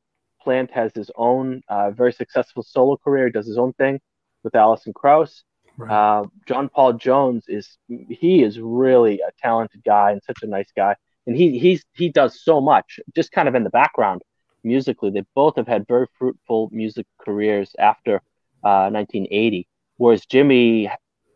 Plant 0.43 0.71
has 0.71 0.91
his 0.93 1.09
own 1.15 1.61
uh, 1.67 1.91
very 1.91 2.13
successful 2.13 2.63
solo 2.63 2.97
career. 2.97 3.29
Does 3.29 3.47
his 3.47 3.57
own 3.57 3.73
thing 3.73 3.99
with 4.43 4.55
Alison 4.55 4.93
Krauss. 4.93 5.43
Right. 5.77 5.91
Uh, 5.91 6.25
John 6.45 6.69
Paul 6.69 6.93
Jones 6.93 7.45
is 7.47 7.77
he 7.87 8.43
is 8.43 8.59
really 8.59 9.21
a 9.21 9.31
talented 9.41 9.83
guy 9.83 10.11
and 10.11 10.21
such 10.23 10.43
a 10.43 10.47
nice 10.47 10.71
guy, 10.75 10.95
and 11.25 11.35
he 11.35 11.57
he's 11.57 11.83
he 11.93 12.09
does 12.09 12.43
so 12.43 12.61
much 12.61 12.99
just 13.15 13.31
kind 13.31 13.47
of 13.47 13.55
in 13.55 13.63
the 13.63 13.71
background 13.71 14.21
musically. 14.63 15.09
They 15.09 15.23
both 15.33 15.55
have 15.55 15.67
had 15.67 15.87
very 15.87 16.05
fruitful 16.19 16.69
music 16.71 17.07
careers 17.19 17.75
after 17.79 18.17
uh, 18.63 18.89
1980, 18.91 19.67
whereas 19.97 20.25
Jimmy, 20.27 20.91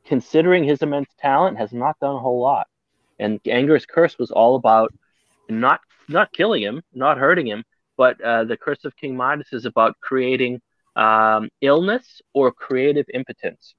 considering 0.05 0.63
his 0.63 0.83
immense 0.83 1.09
talent, 1.19 1.57
has 1.57 1.73
not 1.73 1.99
done 1.99 2.15
a 2.15 2.19
whole 2.19 2.39
lot. 2.39 2.67
And 3.17 3.39
Anger's 3.47 3.87
Curse 3.87 4.19
was 4.19 4.29
all 4.29 4.55
about 4.55 4.93
not 5.49 5.81
not 6.07 6.31
killing 6.31 6.61
him, 6.61 6.83
not 6.93 7.17
hurting 7.17 7.47
him, 7.47 7.63
but 7.97 8.19
uh, 8.21 8.43
the 8.45 8.57
Curse 8.57 8.85
of 8.85 8.95
King 8.95 9.17
Midas 9.17 9.51
is 9.51 9.65
about 9.65 9.99
creating 10.01 10.61
um, 10.95 11.49
illness 11.61 12.21
or 12.33 12.51
creative 12.51 13.05
impotence. 13.13 13.75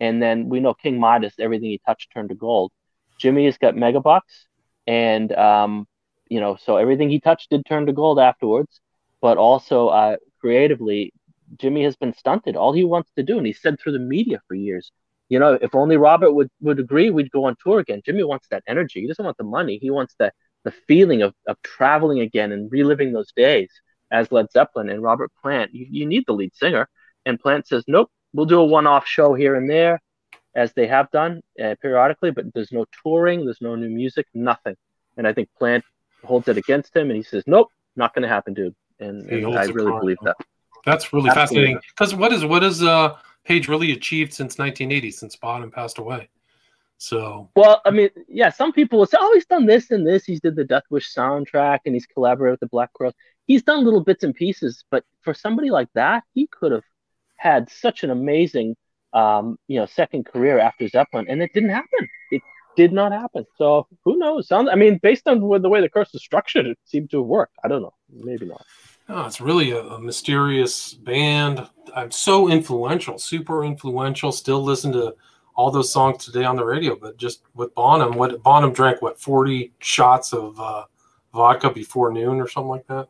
And 0.00 0.22
then 0.22 0.48
we 0.48 0.60
know 0.60 0.74
King 0.74 0.98
Midas, 1.00 1.34
everything 1.38 1.70
he 1.70 1.80
touched 1.86 2.12
turned 2.12 2.30
to 2.30 2.34
gold. 2.34 2.72
Jimmy 3.18 3.44
has 3.46 3.58
got 3.58 3.74
megabucks, 3.74 4.46
and 4.86 5.32
um, 5.32 5.86
you 6.28 6.40
know, 6.40 6.56
so 6.56 6.76
everything 6.76 7.08
he 7.08 7.20
touched 7.20 7.50
did 7.50 7.64
turn 7.66 7.86
to 7.86 7.92
gold 7.92 8.18
afterwards. 8.18 8.80
But 9.20 9.38
also 9.38 9.88
uh, 9.88 10.16
creatively, 10.40 11.12
Jimmy 11.58 11.84
has 11.84 11.94
been 11.94 12.14
stunted. 12.14 12.56
All 12.56 12.72
he 12.72 12.84
wants 12.84 13.12
to 13.16 13.22
do, 13.22 13.38
and 13.38 13.46
he 13.46 13.52
said 13.52 13.78
through 13.78 13.92
the 13.92 14.00
media 14.00 14.40
for 14.48 14.54
years, 14.54 14.90
you 15.28 15.38
know, 15.38 15.58
if 15.62 15.74
only 15.74 15.96
Robert 15.96 16.32
would 16.32 16.50
would 16.60 16.80
agree, 16.80 17.10
we'd 17.10 17.30
go 17.30 17.44
on 17.44 17.56
tour 17.62 17.78
again. 17.78 18.02
Jimmy 18.04 18.24
wants 18.24 18.48
that 18.50 18.64
energy. 18.66 19.00
He 19.02 19.06
doesn't 19.06 19.24
want 19.24 19.36
the 19.38 19.44
money. 19.44 19.78
He 19.80 19.90
wants 19.90 20.14
the 20.18 20.32
the 20.64 20.70
feeling 20.70 21.22
of, 21.22 21.34
of 21.46 21.60
traveling 21.62 22.20
again 22.20 22.52
and 22.52 22.70
reliving 22.70 23.12
those 23.12 23.32
days 23.32 23.70
as 24.10 24.30
Led 24.30 24.50
Zeppelin 24.52 24.88
and 24.88 25.02
Robert 25.02 25.30
Plant. 25.40 25.74
You, 25.74 25.86
you 25.90 26.06
need 26.06 26.24
the 26.26 26.34
lead 26.34 26.54
singer. 26.54 26.88
And 27.24 27.40
Plant 27.40 27.66
says, 27.66 27.84
nope, 27.86 28.10
we'll 28.32 28.46
do 28.46 28.60
a 28.60 28.64
one 28.64 28.86
off 28.86 29.06
show 29.06 29.34
here 29.34 29.54
and 29.54 29.68
there, 29.68 30.00
as 30.54 30.72
they 30.74 30.86
have 30.86 31.10
done 31.10 31.40
uh, 31.62 31.74
periodically, 31.80 32.30
but 32.30 32.52
there's 32.54 32.72
no 32.72 32.84
touring, 33.02 33.44
there's 33.44 33.60
no 33.60 33.74
new 33.74 33.88
music, 33.88 34.26
nothing. 34.34 34.76
And 35.16 35.26
I 35.26 35.32
think 35.32 35.48
Plant 35.58 35.84
holds 36.24 36.48
it 36.48 36.56
against 36.56 36.94
him 36.96 37.10
and 37.10 37.16
he 37.16 37.22
says, 37.22 37.44
nope, 37.46 37.68
not 37.96 38.14
going 38.14 38.22
to 38.22 38.28
happen, 38.28 38.54
dude. 38.54 38.74
And, 39.00 39.28
and 39.30 39.58
I 39.58 39.64
really 39.64 39.98
believe 39.98 40.18
that. 40.22 40.36
That's 40.84 41.12
really 41.12 41.30
Absolutely. 41.30 41.74
fascinating. 41.74 41.80
Because 41.96 42.14
what 42.14 42.32
is 42.32 42.44
what 42.44 42.62
has 42.62 42.82
uh, 42.82 43.16
Page 43.44 43.68
really 43.68 43.92
achieved 43.92 44.32
since 44.32 44.58
1980, 44.58 45.10
since 45.10 45.36
Bonham 45.36 45.70
passed 45.70 45.98
away? 45.98 46.28
So 47.02 47.50
well, 47.56 47.82
I 47.84 47.90
mean, 47.90 48.10
yeah, 48.28 48.50
some 48.50 48.72
people 48.72 49.00
will 49.00 49.06
say, 49.06 49.18
"Oh, 49.20 49.32
he's 49.34 49.44
done 49.44 49.66
this 49.66 49.90
and 49.90 50.06
this. 50.06 50.24
He's 50.24 50.40
did 50.40 50.54
the 50.54 50.62
Death 50.62 50.84
Wish 50.88 51.12
soundtrack, 51.12 51.80
and 51.84 51.94
he's 51.94 52.06
collaborated 52.06 52.52
with 52.52 52.60
the 52.60 52.68
Black 52.68 52.92
Crowes. 52.92 53.12
He's 53.44 53.64
done 53.64 53.84
little 53.84 54.04
bits 54.04 54.22
and 54.22 54.32
pieces." 54.32 54.84
But 54.88 55.04
for 55.22 55.34
somebody 55.34 55.70
like 55.70 55.88
that, 55.94 56.22
he 56.32 56.46
could 56.46 56.70
have 56.70 56.84
had 57.34 57.68
such 57.72 58.04
an 58.04 58.10
amazing, 58.10 58.76
um, 59.12 59.58
you 59.66 59.80
know, 59.80 59.86
second 59.86 60.26
career 60.26 60.60
after 60.60 60.86
Zeppelin, 60.86 61.26
and 61.28 61.42
it 61.42 61.50
didn't 61.52 61.70
happen. 61.70 62.08
It 62.30 62.40
did 62.76 62.92
not 62.92 63.10
happen. 63.10 63.46
So 63.58 63.88
who 64.04 64.16
knows? 64.16 64.46
Sounds. 64.46 64.68
I 64.70 64.76
mean, 64.76 65.00
based 65.02 65.26
on 65.26 65.40
the 65.40 65.68
way 65.68 65.80
the 65.80 65.88
curse 65.88 66.14
is 66.14 66.22
structured, 66.22 66.66
it 66.66 66.78
seemed 66.84 67.10
to 67.10 67.16
have 67.18 67.26
worked. 67.26 67.56
I 67.64 67.66
don't 67.68 67.82
know. 67.82 67.94
Maybe 68.12 68.46
not. 68.46 68.64
Oh, 69.08 69.26
it's 69.26 69.40
really 69.40 69.72
a, 69.72 69.80
a 69.80 70.00
mysterious 70.00 70.94
band. 70.94 71.68
I'm 71.96 72.12
so 72.12 72.48
influential, 72.48 73.18
super 73.18 73.64
influential. 73.64 74.30
Still 74.30 74.62
listen 74.62 74.92
to 74.92 75.16
all 75.54 75.70
those 75.70 75.92
songs 75.92 76.24
today 76.24 76.44
on 76.44 76.56
the 76.56 76.64
radio, 76.64 76.96
but 76.96 77.16
just 77.16 77.42
with 77.54 77.74
Bonham, 77.74 78.16
what 78.16 78.42
Bonham 78.42 78.72
drank 78.72 79.02
what 79.02 79.20
forty 79.20 79.72
shots 79.78 80.32
of 80.32 80.58
uh, 80.58 80.84
vodka 81.32 81.70
before 81.70 82.12
noon 82.12 82.40
or 82.40 82.48
something 82.48 82.70
like 82.70 82.86
that, 82.86 83.08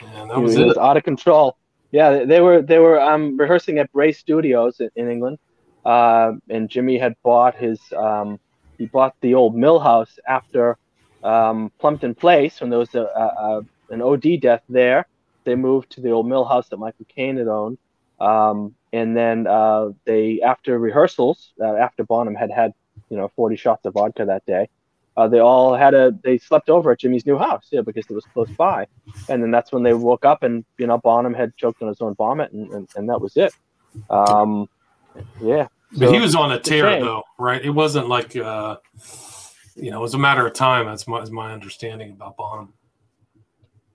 and 0.00 0.30
that 0.30 0.40
was 0.40 0.56
it. 0.56 0.66
was 0.66 0.76
out 0.76 0.96
of 0.96 1.04
control. 1.04 1.56
Yeah, 1.90 2.24
they 2.24 2.40
were 2.40 2.62
they 2.62 2.78
were 2.78 3.00
um, 3.00 3.36
rehearsing 3.36 3.78
at 3.78 3.92
Bray 3.92 4.12
Studios 4.12 4.80
in, 4.80 4.90
in 4.96 5.10
England, 5.10 5.38
uh, 5.84 6.32
and 6.48 6.68
Jimmy 6.68 6.98
had 6.98 7.14
bought 7.22 7.54
his 7.54 7.80
um, 7.96 8.38
he 8.78 8.86
bought 8.86 9.14
the 9.20 9.34
old 9.34 9.54
mill 9.54 9.78
house 9.78 10.18
after 10.26 10.76
um, 11.22 11.70
Plumpton 11.78 12.14
Place 12.14 12.60
when 12.60 12.70
there 12.70 12.78
was 12.78 12.94
a, 12.94 13.02
a, 13.02 13.60
a, 13.60 13.60
an 13.90 14.02
OD 14.02 14.40
death 14.40 14.62
there. 14.68 15.06
They 15.44 15.54
moved 15.54 15.90
to 15.90 16.00
the 16.00 16.10
old 16.10 16.26
mill 16.26 16.44
house 16.44 16.68
that 16.68 16.78
Michael 16.78 17.06
Caine 17.08 17.36
had 17.36 17.48
owned. 17.48 17.78
Um, 18.22 18.76
and 18.92 19.16
then 19.16 19.46
uh, 19.46 19.90
they, 20.04 20.40
after 20.42 20.78
rehearsals, 20.78 21.52
uh, 21.60 21.74
after 21.74 22.04
Bonham 22.04 22.36
had 22.36 22.50
had, 22.50 22.72
you 23.10 23.16
know, 23.16 23.28
40 23.34 23.56
shots 23.56 23.84
of 23.84 23.94
vodka 23.94 24.24
that 24.26 24.46
day, 24.46 24.68
uh, 25.16 25.26
they 25.28 25.40
all 25.40 25.74
had 25.74 25.92
a, 25.92 26.12
they 26.22 26.38
slept 26.38 26.70
over 26.70 26.92
at 26.92 27.00
Jimmy's 27.00 27.26
new 27.26 27.36
house, 27.36 27.66
yeah, 27.70 27.80
because 27.80 28.06
it 28.08 28.14
was 28.14 28.24
close 28.32 28.50
by. 28.50 28.86
And 29.28 29.42
then 29.42 29.50
that's 29.50 29.72
when 29.72 29.82
they 29.82 29.92
woke 29.92 30.24
up 30.24 30.42
and, 30.42 30.64
you 30.78 30.86
know, 30.86 30.98
Bonham 30.98 31.34
had 31.34 31.56
choked 31.56 31.82
on 31.82 31.88
his 31.88 32.00
own 32.00 32.14
vomit 32.14 32.52
and, 32.52 32.70
and, 32.72 32.88
and 32.94 33.08
that 33.08 33.20
was 33.20 33.36
it. 33.36 33.52
Um, 34.08 34.68
yeah. 35.40 35.66
So, 35.92 36.06
but 36.06 36.14
he 36.14 36.20
was 36.20 36.34
on 36.34 36.52
a 36.52 36.60
tear 36.60 37.00
though, 37.00 37.24
right? 37.38 37.62
It 37.62 37.70
wasn't 37.70 38.08
like, 38.08 38.36
uh, 38.36 38.76
you 39.74 39.90
know, 39.90 39.98
it 39.98 40.02
was 40.02 40.14
a 40.14 40.18
matter 40.18 40.46
of 40.46 40.52
time. 40.54 40.86
That's 40.86 41.08
my, 41.08 41.18
that's 41.18 41.30
my 41.30 41.52
understanding 41.52 42.12
about 42.12 42.36
Bonham. 42.36 42.72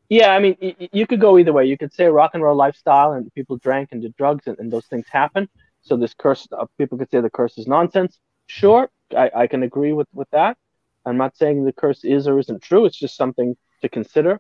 Yeah, 0.10 0.30
I 0.30 0.40
mean, 0.40 0.56
you 0.94 1.06
could 1.06 1.20
go 1.20 1.38
either 1.38 1.52
way. 1.52 1.66
You 1.66 1.78
could 1.78 1.94
say 1.94 2.06
rock 2.06 2.32
and 2.34 2.42
roll 2.42 2.56
lifestyle 2.56 3.12
and 3.14 3.34
people 3.34 3.58
drank 3.58 3.90
and 3.92 4.02
did 4.02 4.16
drugs 4.16 4.48
and, 4.48 4.58
and 4.58 4.72
those 4.72 4.86
things 4.86 5.06
happen. 5.12 5.50
So 5.82 5.98
this 5.98 6.14
curse, 6.14 6.48
uh, 6.52 6.66
people 6.78 6.98
could 6.98 7.10
say 7.12 7.20
the 7.20 7.30
curse 7.30 7.58
is 7.58 7.68
nonsense. 7.68 8.20
Sure, 8.48 8.90
I, 9.16 9.30
I 9.36 9.48
can 9.48 9.64
agree 9.64 9.92
with, 9.94 10.08
with 10.14 10.30
that. 10.32 10.58
I'm 11.06 11.18
not 11.18 11.36
saying 11.36 11.64
the 11.64 11.74
curse 11.74 12.04
is 12.04 12.28
or 12.28 12.40
isn't 12.40 12.62
true. 12.62 12.86
It's 12.86 12.98
just 12.98 13.18
something 13.18 13.56
to 13.82 13.90
consider. 13.90 14.40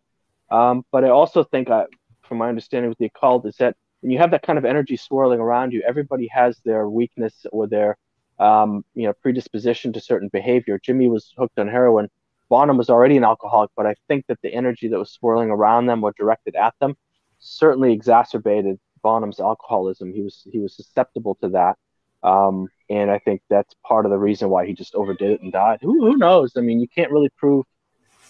Um, 0.49 0.85
but 0.91 1.03
I 1.03 1.09
also 1.09 1.43
think, 1.43 1.69
uh, 1.69 1.85
from 2.23 2.37
my 2.37 2.49
understanding 2.49 2.89
with 2.89 2.97
the 2.97 3.05
occult, 3.05 3.45
is 3.45 3.55
that 3.57 3.75
when 4.01 4.11
you 4.11 4.17
have 4.19 4.31
that 4.31 4.43
kind 4.43 4.57
of 4.57 4.65
energy 4.65 4.95
swirling 4.97 5.39
around 5.39 5.73
you, 5.73 5.83
everybody 5.87 6.27
has 6.27 6.59
their 6.63 6.89
weakness 6.89 7.45
or 7.51 7.67
their 7.67 7.97
um, 8.39 8.85
you 8.93 9.07
know 9.07 9.13
predisposition 9.21 9.93
to 9.93 9.99
certain 10.01 10.29
behavior. 10.31 10.79
Jimmy 10.81 11.07
was 11.07 11.33
hooked 11.37 11.57
on 11.57 11.67
heroin 11.67 12.09
Bonham 12.49 12.77
was 12.77 12.89
already 12.89 13.17
an 13.17 13.23
alcoholic, 13.23 13.71
but 13.75 13.85
I 13.85 13.95
think 14.07 14.25
that 14.27 14.39
the 14.41 14.53
energy 14.53 14.87
that 14.87 14.99
was 14.99 15.11
swirling 15.11 15.49
around 15.49 15.87
them, 15.87 16.03
or 16.03 16.13
directed 16.17 16.55
at 16.55 16.73
them, 16.79 16.95
certainly 17.39 17.93
exacerbated 17.93 18.79
Bonham's 19.01 19.39
alcoholism. 19.39 20.13
He 20.13 20.21
was 20.21 20.47
he 20.51 20.59
was 20.59 20.75
susceptible 20.75 21.35
to 21.41 21.49
that, 21.49 21.77
um, 22.23 22.67
and 22.89 23.11
I 23.11 23.19
think 23.19 23.41
that's 23.49 23.75
part 23.85 24.05
of 24.05 24.11
the 24.11 24.17
reason 24.17 24.49
why 24.49 24.65
he 24.65 24.73
just 24.73 24.95
overdid 24.95 25.31
it 25.31 25.41
and 25.41 25.51
died. 25.51 25.79
Who, 25.81 26.05
who 26.05 26.17
knows? 26.17 26.53
I 26.57 26.61
mean, 26.61 26.79
you 26.79 26.87
can't 26.87 27.11
really 27.11 27.29
prove. 27.37 27.65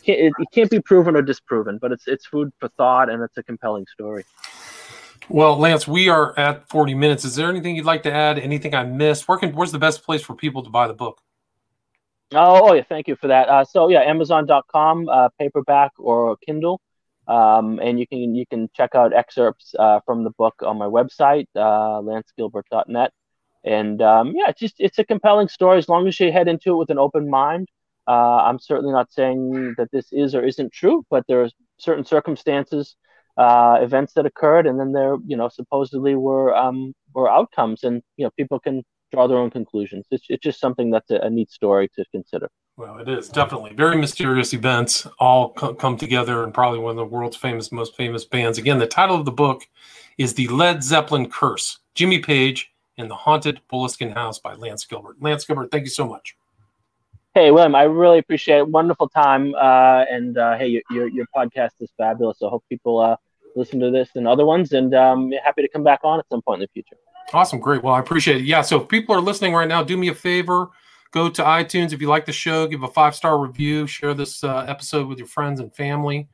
Can't, 0.03 0.19
it, 0.19 0.33
it 0.39 0.47
can't 0.53 0.69
be 0.69 0.79
proven 0.79 1.15
or 1.15 1.21
disproven, 1.21 1.77
but 1.79 1.91
it's 1.91 2.07
it's 2.07 2.25
food 2.25 2.51
for 2.59 2.69
thought, 2.69 3.09
and 3.09 3.21
it's 3.23 3.37
a 3.37 3.43
compelling 3.43 3.85
story. 3.87 4.23
Well, 5.29 5.57
Lance, 5.57 5.85
we 5.85 6.07
are 6.07 6.37
at 6.39 6.69
40 6.69 6.93
minutes. 6.93 7.25
Is 7.25 7.35
there 7.35 7.49
anything 7.49 7.75
you'd 7.75 7.85
like 7.85 8.03
to 8.03 8.13
add? 8.13 8.39
Anything 8.39 8.73
I 8.73 8.85
missed? 8.85 9.27
Where 9.27 9.37
can, 9.37 9.53
where's 9.53 9.73
the 9.73 9.79
best 9.79 10.03
place 10.03 10.21
for 10.21 10.33
people 10.33 10.63
to 10.63 10.69
buy 10.69 10.87
the 10.87 10.93
book? 10.93 11.21
Oh, 12.33 12.69
oh 12.69 12.73
yeah, 12.73 12.83
thank 12.87 13.07
you 13.07 13.15
for 13.15 13.27
that. 13.27 13.47
Uh, 13.47 13.63
so 13.63 13.89
yeah, 13.89 14.01
Amazon.com, 14.01 15.07
uh, 15.07 15.29
paperback 15.39 15.91
or 15.97 16.35
Kindle, 16.45 16.81
um, 17.27 17.79
and 17.79 17.99
you 17.99 18.05
can 18.07 18.35
you 18.35 18.45
can 18.45 18.69
check 18.75 18.95
out 18.95 19.13
excerpts 19.13 19.73
uh, 19.79 20.01
from 20.05 20.23
the 20.25 20.31
book 20.31 20.55
on 20.61 20.77
my 20.77 20.87
website, 20.87 21.47
uh, 21.55 22.01
lancegilbert.net. 22.01 23.11
And 23.63 24.01
um, 24.01 24.33
yeah, 24.35 24.49
it's 24.49 24.59
just 24.59 24.75
it's 24.79 24.99
a 24.99 25.05
compelling 25.05 25.47
story 25.47 25.77
as 25.77 25.87
long 25.87 26.07
as 26.07 26.19
you 26.19 26.31
head 26.31 26.47
into 26.49 26.73
it 26.73 26.77
with 26.77 26.89
an 26.89 26.99
open 26.99 27.29
mind. 27.29 27.69
Uh, 28.07 28.37
I'm 28.45 28.59
certainly 28.59 28.93
not 28.93 29.11
saying 29.11 29.75
that 29.77 29.89
this 29.91 30.11
is 30.11 30.35
or 30.35 30.43
isn't 30.43 30.71
true, 30.73 31.05
but 31.09 31.25
there 31.27 31.43
are 31.43 31.49
certain 31.77 32.05
circumstances 32.05 32.95
uh, 33.37 33.77
events 33.81 34.13
that 34.13 34.25
occurred, 34.25 34.67
and 34.67 34.79
then 34.79 34.91
there, 34.91 35.17
you 35.25 35.37
know, 35.37 35.47
supposedly 35.49 36.15
were 36.15 36.53
um, 36.55 36.93
were 37.13 37.29
outcomes, 37.29 37.83
and 37.83 38.01
you 38.17 38.25
know, 38.25 38.31
people 38.37 38.59
can 38.59 38.83
draw 39.11 39.27
their 39.27 39.37
own 39.37 39.49
conclusions. 39.49 40.05
It's, 40.11 40.25
it's 40.29 40.43
just 40.43 40.59
something 40.59 40.91
that's 40.91 41.09
a, 41.11 41.17
a 41.17 41.29
neat 41.29 41.49
story 41.49 41.89
to 41.95 42.05
consider. 42.11 42.49
Well, 42.77 42.99
it 42.99 43.09
is 43.09 43.29
definitely 43.29 43.73
very 43.73 43.97
mysterious 43.97 44.53
events 44.53 45.07
all 45.19 45.53
co- 45.53 45.73
come 45.73 45.97
together, 45.97 46.43
and 46.43 46.53
probably 46.53 46.79
one 46.79 46.91
of 46.91 46.97
the 46.97 47.05
world's 47.05 47.35
famous, 47.37 47.71
most 47.71 47.95
famous 47.95 48.23
bands. 48.23 48.57
Again, 48.57 48.77
the 48.77 48.85
title 48.87 49.15
of 49.15 49.25
the 49.25 49.31
book 49.31 49.67
is 50.17 50.35
"The 50.35 50.47
Led 50.49 50.83
Zeppelin 50.83 51.29
Curse: 51.29 51.79
Jimmy 51.95 52.19
Page 52.19 52.71
and 52.97 53.09
the 53.09 53.15
Haunted 53.15 53.61
Boleskine 53.71 54.13
House" 54.13 54.37
by 54.37 54.53
Lance 54.53 54.85
Gilbert. 54.85 55.15
Lance 55.19 55.43
Gilbert, 55.43 55.71
thank 55.71 55.85
you 55.85 55.89
so 55.89 56.07
much. 56.07 56.35
Hey, 57.33 57.49
William, 57.49 57.75
I 57.75 57.83
really 57.83 58.19
appreciate 58.19 58.59
it. 58.59 58.67
Wonderful 58.67 59.09
time, 59.09 59.55
uh, 59.55 60.05
and 60.09 60.37
uh, 60.37 60.55
hey, 60.57 60.67
your, 60.67 60.81
your, 60.91 61.07
your 61.07 61.25
podcast 61.35 61.71
is 61.79 61.91
fabulous. 61.97 62.37
I 62.43 62.47
hope 62.47 62.63
people 62.69 62.99
uh, 62.99 63.15
listen 63.55 63.79
to 63.79 63.89
this 63.89 64.09
and 64.15 64.27
other 64.27 64.45
ones, 64.45 64.71
and 64.73 64.93
um, 64.93 65.31
happy 65.43 65.63
to 65.63 65.67
come 65.67 65.83
back 65.83 66.01
on 66.03 66.19
at 66.19 66.27
some 66.29 66.43
point 66.43 66.61
in 66.61 66.67
the 66.67 66.67
future. 66.73 66.97
Awesome, 67.33 67.59
great. 67.59 67.83
Well, 67.83 67.93
I 67.93 67.99
appreciate 67.99 68.37
it. 68.37 68.45
Yeah, 68.45 68.61
so 68.61 68.81
if 68.81 68.87
people 68.87 69.13
are 69.13 69.21
listening 69.21 69.53
right 69.53 69.67
now, 69.67 69.83
do 69.83 69.97
me 69.97 70.07
a 70.07 70.15
favor, 70.15 70.69
go 71.11 71.29
to 71.29 71.43
iTunes 71.43 71.91
if 71.91 72.01
you 72.01 72.07
like 72.07 72.25
the 72.25 72.31
show, 72.31 72.67
give 72.67 72.83
a 72.83 72.87
five 72.87 73.15
star 73.15 73.37
review, 73.39 73.85
share 73.85 74.13
this 74.13 74.43
uh, 74.43 74.65
episode 74.67 75.07
with 75.07 75.17
your 75.17 75.27
friends 75.27 75.59
and 75.59 75.73
family, 75.75 76.29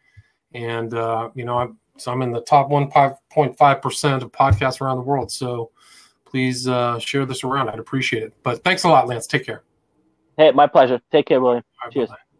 and 0.53 0.93
uh, 0.93 1.29
you 1.33 1.45
know, 1.45 1.57
I'm 1.57 1.77
so 1.97 2.11
I'm 2.11 2.21
in 2.21 2.31
the 2.31 2.41
top 2.41 2.69
one 2.69 2.91
point 3.31 3.57
five 3.57 3.81
percent 3.81 4.23
of 4.23 4.31
podcasts 4.31 4.81
around 4.81 4.97
the 4.97 5.03
world. 5.03 5.31
So 5.31 5.71
please 6.25 6.67
uh, 6.67 6.99
share 6.99 7.25
this 7.25 7.43
around. 7.43 7.69
I'd 7.69 7.79
appreciate 7.79 8.23
it. 8.23 8.33
But 8.43 8.63
thanks 8.63 8.83
a 8.83 8.89
lot, 8.89 9.07
Lance. 9.07 9.27
Take 9.27 9.45
care. 9.45 9.63
Hey, 10.37 10.51
my 10.51 10.67
pleasure. 10.67 10.99
Take 11.11 11.27
care, 11.27 11.39
William. 11.39 11.63
Right, 11.83 11.93
Cheers. 11.93 12.09
Bye-bye. 12.09 12.32